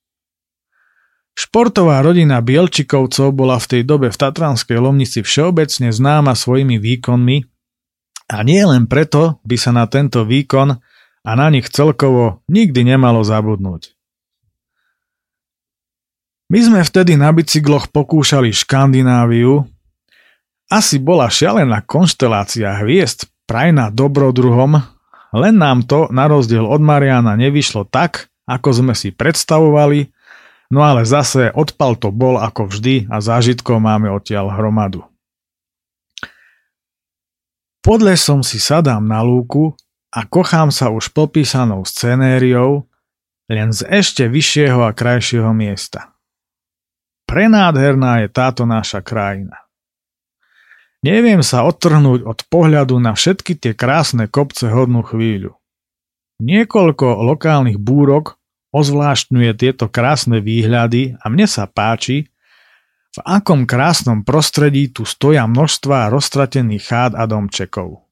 Športová 1.37 2.01
rodina 2.01 2.41
Bielčikovcov 2.41 3.29
bola 3.37 3.61
v 3.61 3.67
tej 3.69 3.83
dobe 3.85 4.09
v 4.09 4.17
Tatranskej 4.17 4.81
Lomnici 4.81 5.21
všeobecne 5.21 5.93
známa 5.93 6.33
svojimi 6.33 6.81
výkonmi 6.81 7.45
a 8.33 8.41
nie 8.41 8.65
len 8.65 8.89
preto 8.89 9.37
by 9.45 9.57
sa 9.61 9.77
na 9.77 9.85
tento 9.85 10.25
výkon 10.25 10.81
a 11.27 11.31
na 11.37 11.47
nich 11.53 11.69
celkovo 11.69 12.41
nikdy 12.49 12.89
nemalo 12.89 13.21
zabudnúť. 13.21 13.93
My 16.49 16.63
sme 16.63 16.81
vtedy 16.81 17.21
na 17.21 17.29
bicykloch 17.37 17.93
pokúšali 17.93 18.55
Škandináviu. 18.57 19.67
Asi 20.73 20.97
bola 20.97 21.29
šialená 21.29 21.85
konštelácia 21.85 22.81
hviezd 22.81 23.29
prajná 23.45 23.93
dobrodruhom, 23.93 24.81
len 25.37 25.55
nám 25.61 25.85
to, 25.85 26.09
na 26.09 26.31
rozdiel 26.31 26.65
od 26.65 26.81
Mariana, 26.81 27.37
nevyšlo 27.37 27.85
tak, 27.93 28.33
ako 28.49 28.73
sme 28.73 28.95
si 28.97 29.13
predstavovali, 29.13 30.16
no 30.71 30.83
ale 30.83 31.07
zase 31.07 31.51
odpal 31.55 31.95
to 31.99 32.11
bol 32.11 32.39
ako 32.41 32.71
vždy 32.71 33.07
a 33.11 33.23
zážitkov 33.23 33.79
máme 33.79 34.11
odtiaľ 34.11 34.51
hromadu. 34.55 35.07
Podle 37.87 38.19
som 38.19 38.43
si 38.43 38.59
sadám 38.59 39.07
na 39.07 39.23
lúku 39.23 39.71
a 40.11 40.27
kochám 40.27 40.75
sa 40.75 40.91
už 40.91 41.15
popísanou 41.15 41.87
scenériou, 41.87 42.91
len 43.47 43.71
z 43.71 43.87
ešte 43.87 44.27
vyššieho 44.27 44.83
a 44.83 44.91
krajšieho 44.91 45.55
miesta. 45.55 46.17
Prenádherná 47.31 48.27
je 48.27 48.29
táto 48.31 48.67
naša 48.67 49.03
krajina. 49.07 49.67
Neviem 51.07 51.47
sa 51.47 51.63
odtrhnúť 51.63 52.27
od 52.27 52.39
pohľadu 52.51 52.99
na 52.99 53.15
všetky 53.15 53.55
tie 53.55 53.71
krásne 53.79 54.27
kopce 54.27 54.67
hodnú 54.67 55.07
chvíľu. 55.07 55.55
Niekoľko 56.43 57.23
lokálnych 57.23 57.79
búrok 57.79 58.43
ozvláštňuje 58.77 59.57
tieto 59.57 59.89
krásne 59.89 60.45
výhľady 60.45 61.17
a 61.17 61.33
mne 61.33 61.49
sa 61.49 61.65
páči, 61.65 62.29
v 63.17 63.19
akom 63.25 63.65
krásnom 63.65 64.21
prostredí 64.29 64.93
tu 64.93 65.09
stoja 65.09 65.49
množstva 65.49 66.13
roztratených 66.13 66.85
chád 66.85 67.13
a 67.17 67.25
domčekov. 67.25 68.05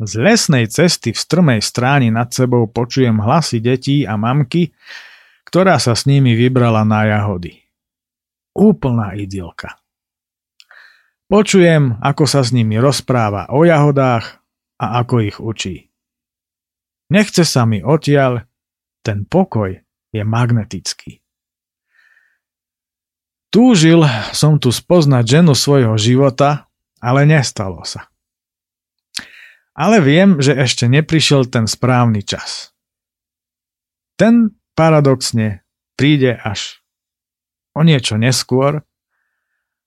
Z 0.00 0.12
lesnej 0.16 0.72
cesty 0.72 1.12
v 1.12 1.20
strmej 1.20 1.60
stráni 1.60 2.08
nad 2.08 2.32
sebou 2.32 2.64
počujem 2.64 3.20
hlasy 3.20 3.60
detí 3.60 4.08
a 4.08 4.16
mamky, 4.16 4.72
ktorá 5.44 5.76
sa 5.76 5.92
s 5.92 6.08
nimi 6.08 6.32
vybrala 6.32 6.84
na 6.88 7.04
jahody. 7.12 7.60
Úplná 8.56 9.20
idylka. 9.20 9.76
Počujem, 11.28 12.00
ako 12.00 12.24
sa 12.24 12.40
s 12.40 12.56
nimi 12.56 12.80
rozpráva 12.80 13.52
o 13.52 13.68
jahodách 13.68 14.40
a 14.80 15.00
ako 15.04 15.14
ich 15.20 15.36
učí. 15.36 15.92
Nechce 17.12 17.44
sa 17.44 17.68
mi 17.68 17.84
odtiaľ, 17.84 18.48
ten 19.06 19.22
pokoj 19.22 19.78
je 20.10 20.22
magnetický. 20.26 21.22
Túžil 23.54 24.02
som 24.34 24.58
tu 24.58 24.74
spoznať 24.74 25.24
ženu 25.24 25.54
svojho 25.54 25.94
života, 25.94 26.66
ale 26.98 27.22
nestalo 27.22 27.86
sa. 27.86 28.10
Ale 29.78 30.02
viem, 30.02 30.42
že 30.42 30.58
ešte 30.58 30.90
neprišiel 30.90 31.46
ten 31.46 31.70
správny 31.70 32.26
čas. 32.26 32.74
Ten 34.18 34.58
paradoxne 34.74 35.62
príde 35.94 36.34
až 36.34 36.82
o 37.76 37.84
niečo 37.84 38.18
neskôr 38.18 38.82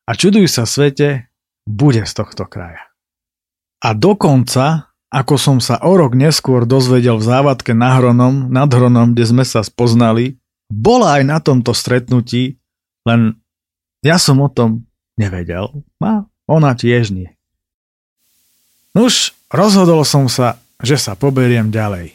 a 0.06 0.12
čuduj 0.14 0.50
sa 0.50 0.66
svete, 0.66 1.30
bude 1.66 2.06
z 2.06 2.14
tohto 2.14 2.50
kraja. 2.50 2.90
A 3.86 3.94
dokonca, 3.94 4.89
ako 5.10 5.36
som 5.42 5.58
sa 5.58 5.82
o 5.82 5.98
rok 5.98 6.14
neskôr 6.14 6.70
dozvedel 6.70 7.18
v 7.18 7.26
závadke 7.26 7.74
na 7.74 7.98
Hronom, 7.98 8.54
nad 8.54 8.70
Hronom, 8.70 9.18
kde 9.18 9.26
sme 9.26 9.42
sa 9.42 9.66
spoznali, 9.66 10.38
bola 10.70 11.18
aj 11.18 11.24
na 11.26 11.38
tomto 11.42 11.74
stretnutí, 11.74 12.62
len 13.10 13.42
ja 14.06 14.22
som 14.22 14.38
o 14.38 14.50
tom 14.54 14.86
nevedel 15.18 15.82
a 16.00 16.30
ona 16.46 16.72
tiež 16.78 17.10
nie. 17.10 17.34
Nuž, 18.94 19.34
rozhodol 19.50 20.06
som 20.06 20.30
sa, 20.30 20.62
že 20.82 20.98
sa 20.98 21.18
poberiem 21.18 21.74
ďalej. 21.74 22.14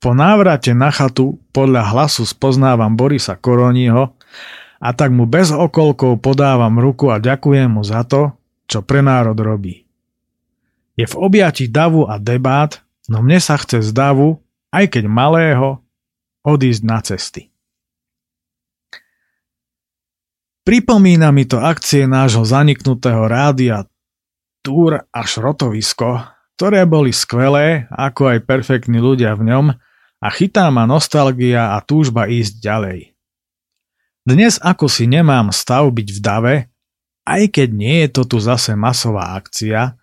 Po 0.00 0.12
návrate 0.12 0.76
na 0.76 0.92
chatu 0.92 1.40
podľa 1.52 1.92
hlasu 1.92 2.28
spoznávam 2.28 2.96
Borisa 2.96 3.36
Koroního 3.36 4.12
a 4.76 4.88
tak 4.92 5.12
mu 5.12 5.24
bez 5.24 5.52
okolkov 5.52 6.20
podávam 6.20 6.76
ruku 6.76 7.08
a 7.08 7.16
ďakujem 7.16 7.80
mu 7.80 7.82
za 7.84 8.04
to, 8.04 8.36
čo 8.68 8.84
pre 8.84 9.00
národ 9.00 9.36
robí. 9.36 9.85
Je 10.96 11.04
v 11.04 11.14
objati 11.20 11.68
davu 11.68 12.08
a 12.08 12.16
debát, 12.16 12.80
no 13.12 13.20
mne 13.20 13.36
sa 13.36 13.60
chce 13.60 13.84
z 13.84 13.92
davu, 13.92 14.40
aj 14.72 14.96
keď 14.96 15.04
malého, 15.06 15.84
odísť 16.40 16.82
na 16.82 16.98
cesty. 17.04 17.52
Pripomína 20.66 21.30
mi 21.30 21.46
to 21.46 21.62
akcie 21.62 22.10
nášho 22.10 22.42
zaniknutého 22.42 23.30
rádia 23.30 23.86
Túr 24.66 24.98
a 24.98 25.20
šrotovisko, 25.22 26.26
ktoré 26.58 26.82
boli 26.90 27.14
skvelé, 27.14 27.86
ako 27.94 28.34
aj 28.34 28.48
perfektní 28.50 28.98
ľudia 28.98 29.38
v 29.38 29.46
ňom 29.46 29.66
a 30.18 30.28
chytá 30.34 30.66
ma 30.74 30.82
nostalgia 30.90 31.76
a 31.76 31.84
túžba 31.84 32.26
ísť 32.26 32.58
ďalej. 32.58 32.98
Dnes 34.26 34.58
ako 34.58 34.90
si 34.90 35.06
nemám 35.06 35.54
stav 35.54 35.86
byť 35.86 36.08
v 36.10 36.18
dave, 36.18 36.54
aj 37.22 37.42
keď 37.54 37.68
nie 37.70 37.96
je 38.02 38.08
to 38.10 38.22
tu 38.26 38.42
zase 38.42 38.74
masová 38.74 39.38
akcia, 39.38 39.94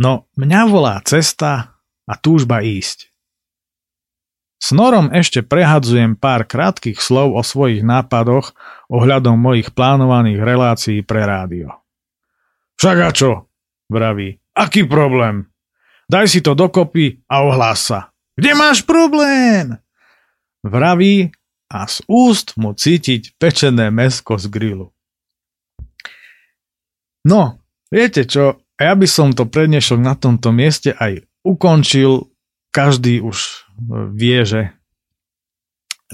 no 0.00 0.24
mňa 0.40 0.60
volá 0.66 0.96
cesta 1.04 1.76
a 2.08 2.14
túžba 2.16 2.64
ísť. 2.64 3.12
S 4.60 4.76
Norom 4.76 5.08
ešte 5.12 5.40
prehadzujem 5.40 6.20
pár 6.20 6.44
krátkých 6.44 7.00
slov 7.00 7.32
o 7.32 7.40
svojich 7.40 7.80
nápadoch 7.80 8.52
ohľadom 8.92 9.40
mojich 9.40 9.72
plánovaných 9.72 10.40
relácií 10.40 10.98
pre 11.00 11.24
rádio. 11.24 11.72
Však 12.76 12.96
a 13.00 13.10
čo? 13.12 13.30
vraví. 13.90 14.38
Aký 14.52 14.84
problém? 14.84 15.50
Daj 16.06 16.26
si 16.28 16.40
to 16.40 16.54
dokopy 16.54 17.24
a 17.26 17.42
ohlás. 17.42 17.90
Kde 18.36 18.52
máš 18.54 18.84
problém? 18.86 19.78
Vraví 20.62 21.32
a 21.70 21.86
z 21.86 22.02
úst 22.10 22.58
mu 22.58 22.74
cítiť 22.76 23.38
pečené 23.38 23.88
mesko 23.88 24.36
z 24.36 24.46
grilu. 24.50 24.92
No, 27.24 27.60
viete 27.92 28.24
čo, 28.24 28.64
ja 28.80 28.96
by 28.96 29.06
som 29.06 29.36
to 29.36 29.44
prednešok 29.44 30.00
na 30.00 30.16
tomto 30.16 30.50
mieste 30.50 30.96
aj 30.96 31.28
ukončil. 31.44 32.32
Každý 32.70 33.20
už 33.20 33.66
vie, 34.14 34.46
že 34.46 34.72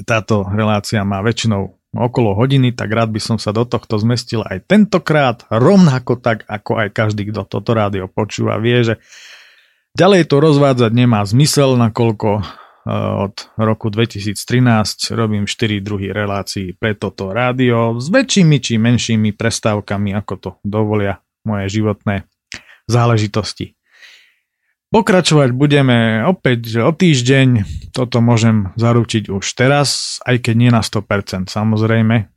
táto 0.09 0.49
relácia 0.49 1.05
má 1.05 1.21
väčšinou 1.21 1.77
okolo 1.97 2.37
hodiny, 2.37 2.73
tak 2.73 2.93
rád 2.93 3.13
by 3.13 3.21
som 3.21 3.37
sa 3.41 3.53
do 3.53 3.65
tohto 3.65 3.97
zmestil 3.97 4.45
aj 4.45 4.69
tentokrát, 4.69 5.45
rovnako 5.49 6.21
tak, 6.21 6.45
ako 6.49 6.81
aj 6.81 6.89
každý, 6.93 7.29
kto 7.33 7.49
toto 7.49 7.73
rádio 7.73 8.09
počúva, 8.09 8.61
vie, 8.61 8.85
že 8.85 8.95
Ďalej 9.97 10.29
to 10.29 10.45
rozvádzať 10.45 10.93
nemá 10.93 11.25
zmysel, 11.25 11.81
nakoľko 11.81 12.29
e, 12.37 12.43
od 13.25 13.49
roku 13.57 13.89
2013 13.89 14.37
robím 15.17 15.49
4 15.49 15.81
druhy 15.81 16.13
relácií 16.13 16.77
pre 16.77 16.93
toto 16.93 17.33
rádio 17.33 17.97
s 17.97 18.13
väčšími 18.13 18.61
či 18.61 18.77
menšími 18.77 19.33
prestávkami, 19.33 20.13
ako 20.13 20.35
to 20.37 20.51
dovolia 20.69 21.25
moje 21.49 21.81
životné 21.81 22.29
záležitosti. 22.87 23.77
Pokračovať 24.95 25.51
budeme 25.51 26.23
opäť 26.25 26.79
o 26.81 26.95
týždeň, 26.95 27.67
toto 27.91 28.23
môžem 28.23 28.71
zaručiť 28.79 29.29
už 29.29 29.45
teraz, 29.59 30.23
aj 30.23 30.47
keď 30.47 30.55
nie 30.55 30.71
na 30.71 30.81
100%, 30.81 31.51
samozrejme. 31.51 32.31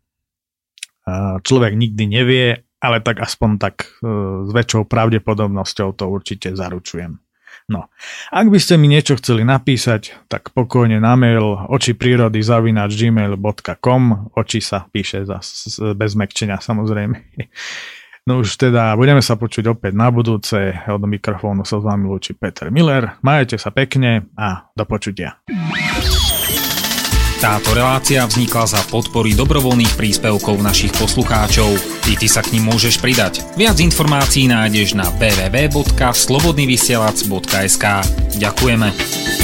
Človek 1.45 1.73
nikdy 1.77 2.03
nevie, 2.09 2.45
ale 2.81 2.97
tak 3.03 3.21
aspoň 3.21 3.49
tak 3.59 3.75
e, 3.99 4.07
s 4.47 4.49
väčšou 4.55 4.87
pravdepodobnosťou 4.87 5.99
to 5.99 6.05
určite 6.07 6.55
zaručujem. 6.55 7.19
No, 7.69 7.85
ak 8.33 8.49
by 8.49 8.57
ste 8.57 8.81
mi 8.81 8.89
niečo 8.89 9.13
chceli 9.21 9.45
napísať, 9.45 10.25
tak 10.25 10.49
pokojne 10.57 10.97
na 10.97 11.13
mail 11.13 11.69
očiprirody 11.69 12.41
zavinač 12.41 12.97
gmail.com 12.97 14.33
oči 14.33 14.57
sa 14.57 14.89
píše 14.89 15.21
za, 15.21 15.37
bez 15.93 16.11
mekčenia 16.17 16.57
samozrejme. 16.57 17.17
No 18.29 18.45
už 18.45 18.61
teda 18.61 18.93
budeme 18.93 19.25
sa 19.25 19.41
počuť 19.41 19.73
opäť 19.73 19.97
na 19.97 20.13
budúce. 20.13 20.77
Od 20.85 21.01
mikrofónu 21.01 21.65
sa 21.65 21.81
s 21.81 21.83
vami 21.89 22.05
lúči 22.05 22.37
Peter 22.37 22.69
Miller. 22.69 23.17
Majete 23.25 23.57
sa 23.57 23.73
pekne 23.73 24.29
a 24.37 24.69
do 24.77 24.85
počutia. 24.85 25.41
Táto 27.41 27.73
relácia 27.73 28.21
vznikla 28.21 28.69
za 28.69 28.85
podpory 28.85 29.33
dobrovoľných 29.33 29.97
príspevkov 29.97 30.61
našich 30.61 30.93
poslucháčov. 30.93 31.73
Ty, 32.05 32.21
ty 32.21 32.29
sa 32.29 32.45
k 32.45 32.53
nim 32.53 32.69
môžeš 32.69 33.01
pridať. 33.01 33.41
Viac 33.57 33.81
informácií 33.81 34.45
nájdeš 34.45 34.93
na 34.93 35.09
www.slobodnyvysielac.sk 35.17 37.85
Ďakujeme. 38.37 39.38